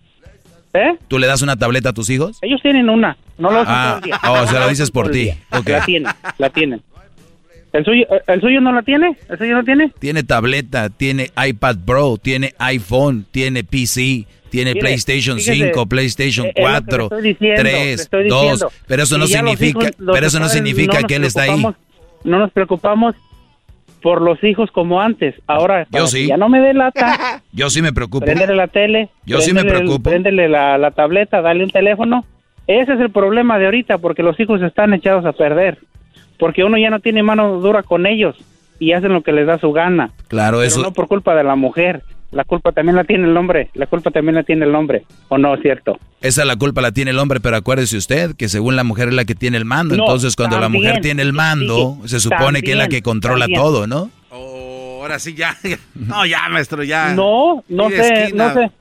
[0.74, 0.98] ¿Eh?
[1.08, 2.38] ¿Tú le das una tableta a tus hijos?
[2.42, 4.20] Ellos tienen una, no lo Ah, todo el día.
[4.30, 5.24] oh, se lo No dices por todo el ti.
[5.26, 5.38] día.
[5.52, 5.70] Ok.
[5.70, 6.82] La tienen, la tienen.
[7.74, 9.16] ¿El suyo, ¿El suyo no la tiene?
[9.30, 9.92] ¿El suyo no tiene?
[10.00, 16.54] Tiene tableta, tiene iPad Pro, tiene iPhone, tiene PC, tiene PlayStation fíjese, 5, PlayStation eh,
[16.56, 18.42] es lo que le 4, estoy diciendo, le 3, estoy 2.
[18.42, 18.72] diciendo.
[18.88, 21.64] Pero eso no significa, hijos, pero eso no significa no que él está ahí.
[22.24, 23.16] No nos preocupamos
[24.08, 25.36] por los hijos como antes.
[25.48, 26.28] Ahora, que sí.
[26.28, 28.24] ya no me dé lata, Yo sí me preocupo.
[28.26, 29.10] préndele la tele.
[29.26, 30.10] Yo sí me preocupo.
[30.10, 32.24] Préndele la, la tableta, dale un teléfono.
[32.68, 35.80] Ese es el problema de ahorita, porque los hijos están echados a perder.
[36.40, 38.38] Porque uno ya no tiene mano dura con ellos
[38.80, 40.12] y hacen lo que les da su gana.
[40.30, 40.82] Claro, Pero eso.
[40.82, 42.04] no por culpa de la mujer.
[42.32, 43.70] La culpa también la tiene el hombre.
[43.74, 45.04] La culpa también la tiene el hombre.
[45.30, 45.98] ¿O no es cierto?
[46.22, 49.14] Esa la culpa la tiene el hombre, pero acuérdese usted que según la mujer es
[49.14, 49.96] la que tiene el mando.
[49.96, 53.02] No, Entonces, cuando la mujer tiene el mando, Sí, se supone que es la que
[53.02, 53.62] controla también.
[53.62, 54.10] todo, ¿no?
[54.32, 55.56] Oh, ahora sí, ya.
[55.96, 57.14] No, ya, maestro, ya.
[57.14, 58.48] No, no sé, esquina.
[58.50, 58.72] no sé.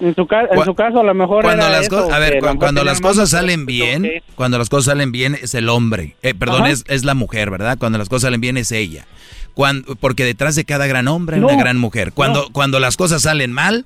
[0.00, 1.44] En su, ca- en su caso, a lo mejor.
[1.44, 4.68] Cuando era las eso, a ver, cu- la cuando las cosas salen bien, cuando las
[4.68, 6.70] cosas salen bien es el hombre, eh, perdón, Ajá.
[6.70, 7.78] es, es la mujer, ¿verdad?
[7.78, 9.06] Cuando las cosas salen bien es ella.
[9.54, 12.12] Cuando, porque detrás de cada gran hombre hay una gran mujer.
[12.12, 13.84] Cuando, cuando las cosas salen mal,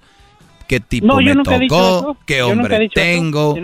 [0.68, 3.56] qué tipo No, me tocó, qué hombre tengo.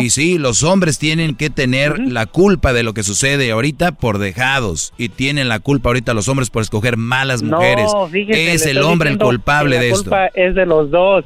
[0.00, 4.18] Y sí, los hombres tienen que tener la culpa de lo que sucede ahorita por
[4.18, 4.92] dejados.
[4.96, 7.90] Y tienen la culpa ahorita los hombres por escoger malas mujeres.
[8.10, 10.04] Fíjese, es el hombre el culpable de la esto.
[10.04, 11.24] culpa es de los dos.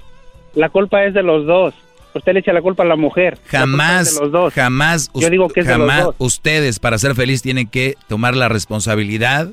[0.54, 1.74] La culpa es de los dos.
[2.12, 3.38] Usted le echa la culpa a la mujer.
[3.52, 4.52] La Jamás, los dos.
[4.52, 6.14] jamás, Yo digo que es de los dos.
[6.18, 9.50] ustedes para ser feliz tienen que tomar la responsabilidad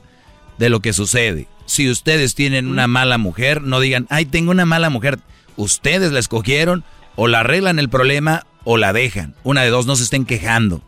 [0.58, 1.48] de lo que sucede.
[1.66, 5.19] Si ustedes tienen una mala mujer, no digan, ay, tengo una mala mujer.
[5.58, 6.84] Ustedes la escogieron
[7.16, 9.34] o la arreglan el problema o la dejan.
[9.44, 10.82] Una de dos, no se estén quejando.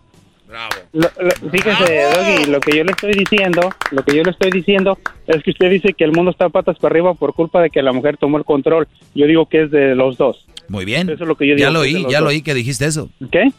[0.94, 4.50] Lo- lo- fíjese, Doggy, lo que yo le estoy diciendo, lo que yo le estoy
[4.50, 7.70] diciendo es que usted dice que el mundo está patas para arriba por culpa de
[7.70, 8.88] que la mujer tomó el control.
[9.14, 10.46] Yo digo que es de los dos.
[10.68, 11.08] Muy bien.
[11.10, 13.10] Eso es lo que yo digo ya lo oí, ya lo oí que dijiste eso.
[13.32, 13.52] ¿Qué?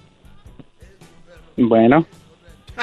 [1.57, 2.07] Bueno.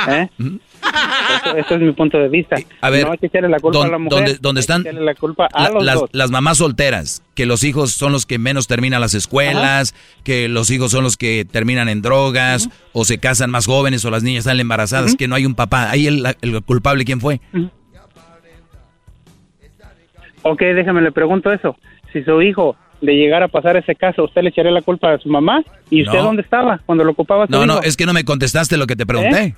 [0.09, 0.29] ¿Eh?
[1.57, 2.55] Eso- es mi punto de vista.
[2.81, 4.17] A ver, no hay que echarle la culpa don- a la mujer.
[4.19, 6.09] donde- donde hay están que echarle la culpa a La- los las, dos.
[6.13, 10.69] las mamás solteras, que los hijos son los que menos terminan las escuelas, que los
[10.71, 14.43] hijos son los que terminan en drogas, o se casan más jóvenes, o las niñas
[14.45, 15.89] salen embarazadas, que no hay un papá.
[15.89, 17.39] Ahí el, el culpable, ¿quién fue?
[20.43, 21.75] Ok, déjame le pregunto eso.
[22.13, 25.17] Si su hijo le llegara a pasar ese caso, ¿usted le echaría la culpa a
[25.19, 25.61] su mamá?
[25.89, 26.23] ¿Y usted No.
[26.25, 28.95] dónde estaba cuando lo ocupaba su No, no, es que no me contestaste lo que
[28.95, 29.55] te pregunté.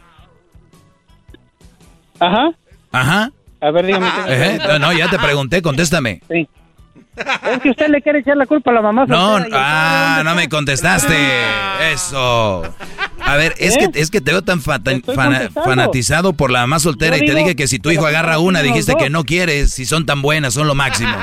[2.19, 2.51] Ajá.
[2.91, 3.31] Ajá.
[3.61, 4.09] A ver, dígame.
[4.25, 4.79] preguntó.
[4.79, 6.21] No, ya te pregunté, contéstame.
[6.29, 6.47] Sí.
[7.51, 9.05] Es que usted le quiere echar la culpa a la mamá.
[9.05, 11.15] No, ah, no me contestaste.
[11.91, 12.63] Eso.
[13.21, 13.89] A ver, es ¿Eh?
[13.91, 15.61] que es que te veo tan contestando.
[15.61, 18.39] fanatizado por la mamá soltera Yo y te digo dije que si tu hijo agarra
[18.39, 21.13] una, dijiste que no quieres, si son tan buenas, son lo máximo.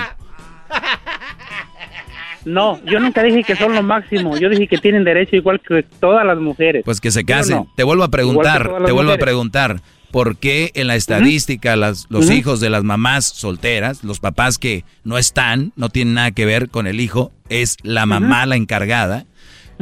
[2.44, 4.36] No, yo nunca dije que son lo máximo.
[4.39, 6.83] Yo dije que tienen derecho igual que todas las mujeres.
[6.84, 7.57] Pues que se ¿Sí o casen.
[7.57, 7.73] no?
[7.75, 12.31] Te vuelvo a preguntar, te vuelvo a preguntar, ¿por qué en la estadística las, los
[12.31, 16.70] hijos de las mamás solteras, los papás que no están, no tienen nada que ver
[16.70, 19.26] con el hijo, es la mamá la encargada?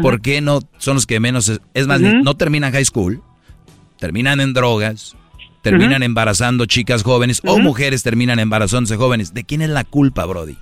[0.03, 3.23] ¿Por qué no son los que menos, es- más, no terminan high school,
[3.99, 5.17] terminan en drogas,
[5.63, 9.35] terminan embarazando chicas jóvenes o mujeres terminan embarazándose jóvenes?
[9.35, 10.57] ¿De quién es la culpa, Brody?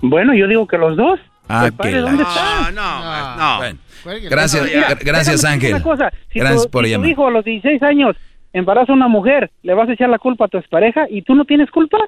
[0.00, 1.20] Bueno, yo digo que los dos.
[1.48, 1.68] Ah,
[2.00, 2.70] ¿dónde está?
[2.72, 3.56] No, no.
[3.58, 5.74] Bueno, gracias, Mira, gracias Ángel.
[5.74, 6.12] una cosa.
[6.32, 8.16] Si Gracias tu, por si tu hijo a los 16 años
[8.52, 11.34] embaraza a una mujer, ¿le vas a echar la culpa a tu expareja y tú
[11.34, 11.98] no tienes culpa?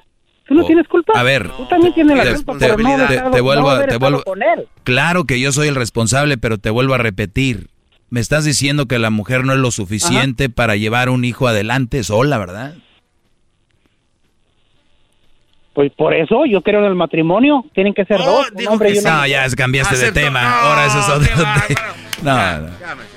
[0.47, 1.13] ¿Tú no Oh, tienes culpa?
[1.19, 3.81] a ver, Tú también tienes la culpa te- por no te- te vuelvo no te
[3.85, 4.67] estado vuelvo- con él.
[4.83, 7.67] Claro que yo soy el responsable, pero te vuelvo a repetir.
[8.11, 12.03] Me estás diciendo que la mujer no es lo suficiente para llevar un hijo adelante
[12.03, 12.75] sola, ¿verdad?
[15.75, 17.65] Pues por eso yo creo en el matrimonio.
[17.75, 18.47] Tienen que ser dos.
[18.55, 19.29] un hombre y una No, mujer.
[19.31, 20.41] ya cambiaste de tema.
[20.41, 21.45] No, Ahora eso es otro.
[21.67, 21.81] qué te-
[22.23, 22.67] No, no.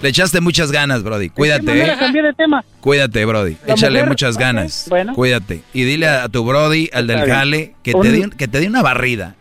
[0.02, 1.26] Le echaste muchas ganas, Brody.
[1.26, 1.96] ¿De qué Cuídate, ¿eh?
[1.98, 2.64] cambié de tema?
[2.80, 3.56] Cuídate, Brody.
[3.64, 4.86] La Échale mujer, muchas ganas.
[4.90, 5.14] bueno.
[5.14, 5.62] Cuídate.
[5.72, 8.66] Y dile a, a tu Brody, al del jale, que te, dé, que te dé
[8.66, 9.36] una barrida.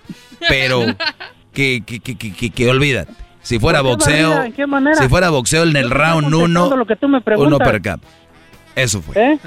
[0.47, 0.85] Pero
[1.53, 3.11] que, que, que, que, que, que olvídate.
[3.41, 4.95] Si fuera ¿Por qué boxeo, qué manera?
[5.01, 7.67] si fuera boxeo en el round contestando 1, lo que tú me un preguntas.
[7.67, 8.01] uppercut.
[8.75, 9.15] Eso fue.
[9.33, 9.39] ¿Eh?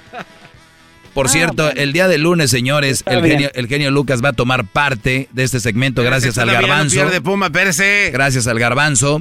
[1.21, 4.65] Por cierto, el día de lunes, señores, el genio, el genio Lucas va a tomar
[4.65, 7.23] parte de este segmento gracias al no garbanzo.
[7.23, 7.51] Puma.
[7.51, 9.21] Gracias al garbanzo,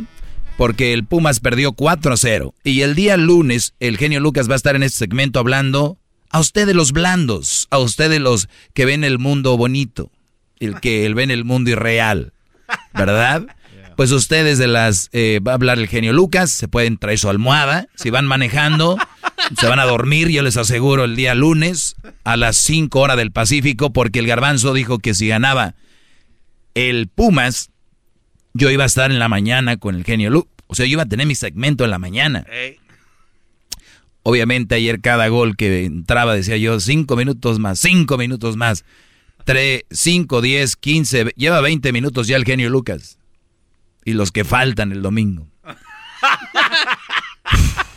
[0.55, 2.53] porque el Pumas perdió 4 a 0.
[2.63, 5.97] Y el día lunes, el genio Lucas va a estar en este segmento hablando
[6.29, 10.09] a ustedes los blandos, a ustedes los que ven el mundo bonito,
[10.61, 12.31] el que ven el mundo irreal,
[12.93, 13.45] ¿verdad?
[13.99, 17.29] Pues ustedes de las, eh, va a hablar el genio Lucas, se pueden traer su
[17.29, 18.97] almohada, si van manejando,
[19.59, 23.31] se van a dormir, yo les aseguro, el día lunes a las 5 horas del
[23.31, 25.75] Pacífico, porque el garbanzo dijo que si ganaba
[26.75, 27.71] el Pumas,
[28.53, 30.53] yo iba a estar en la mañana con el genio Lucas.
[30.67, 32.45] O sea, yo iba a tener mi segmento en la mañana.
[34.21, 38.85] Obviamente ayer cada gol que entraba decía yo, cinco minutos más, cinco minutos más.
[39.45, 43.17] Tres, cinco, diez, quince, lleva 20 minutos ya el genio Lucas.
[44.05, 45.47] Y los que faltan el domingo.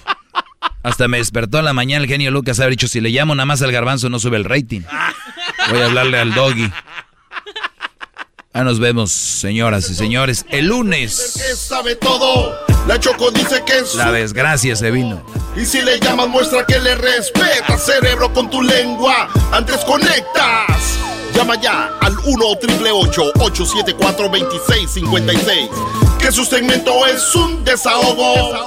[0.82, 3.46] Hasta me despertó en la mañana el genio Lucas haber dicho, si le llamo nada
[3.46, 4.80] más al garbanzo no sube el rating.
[5.70, 6.70] Voy a hablarle al doggy.
[8.54, 11.34] Ah, nos vemos, señoras y señores, el lunes.
[11.36, 12.54] Que sabe todo.
[12.86, 15.24] La Choco dice que es La su- desgracia se vino.
[15.56, 19.28] Y si le llamas, muestra que le respeta, cerebro, con tu lengua.
[19.52, 20.98] Antes conectas.
[21.34, 25.70] Llama ya al 1 triple 874 2656
[26.18, 28.66] Que su segmento es un desahogo.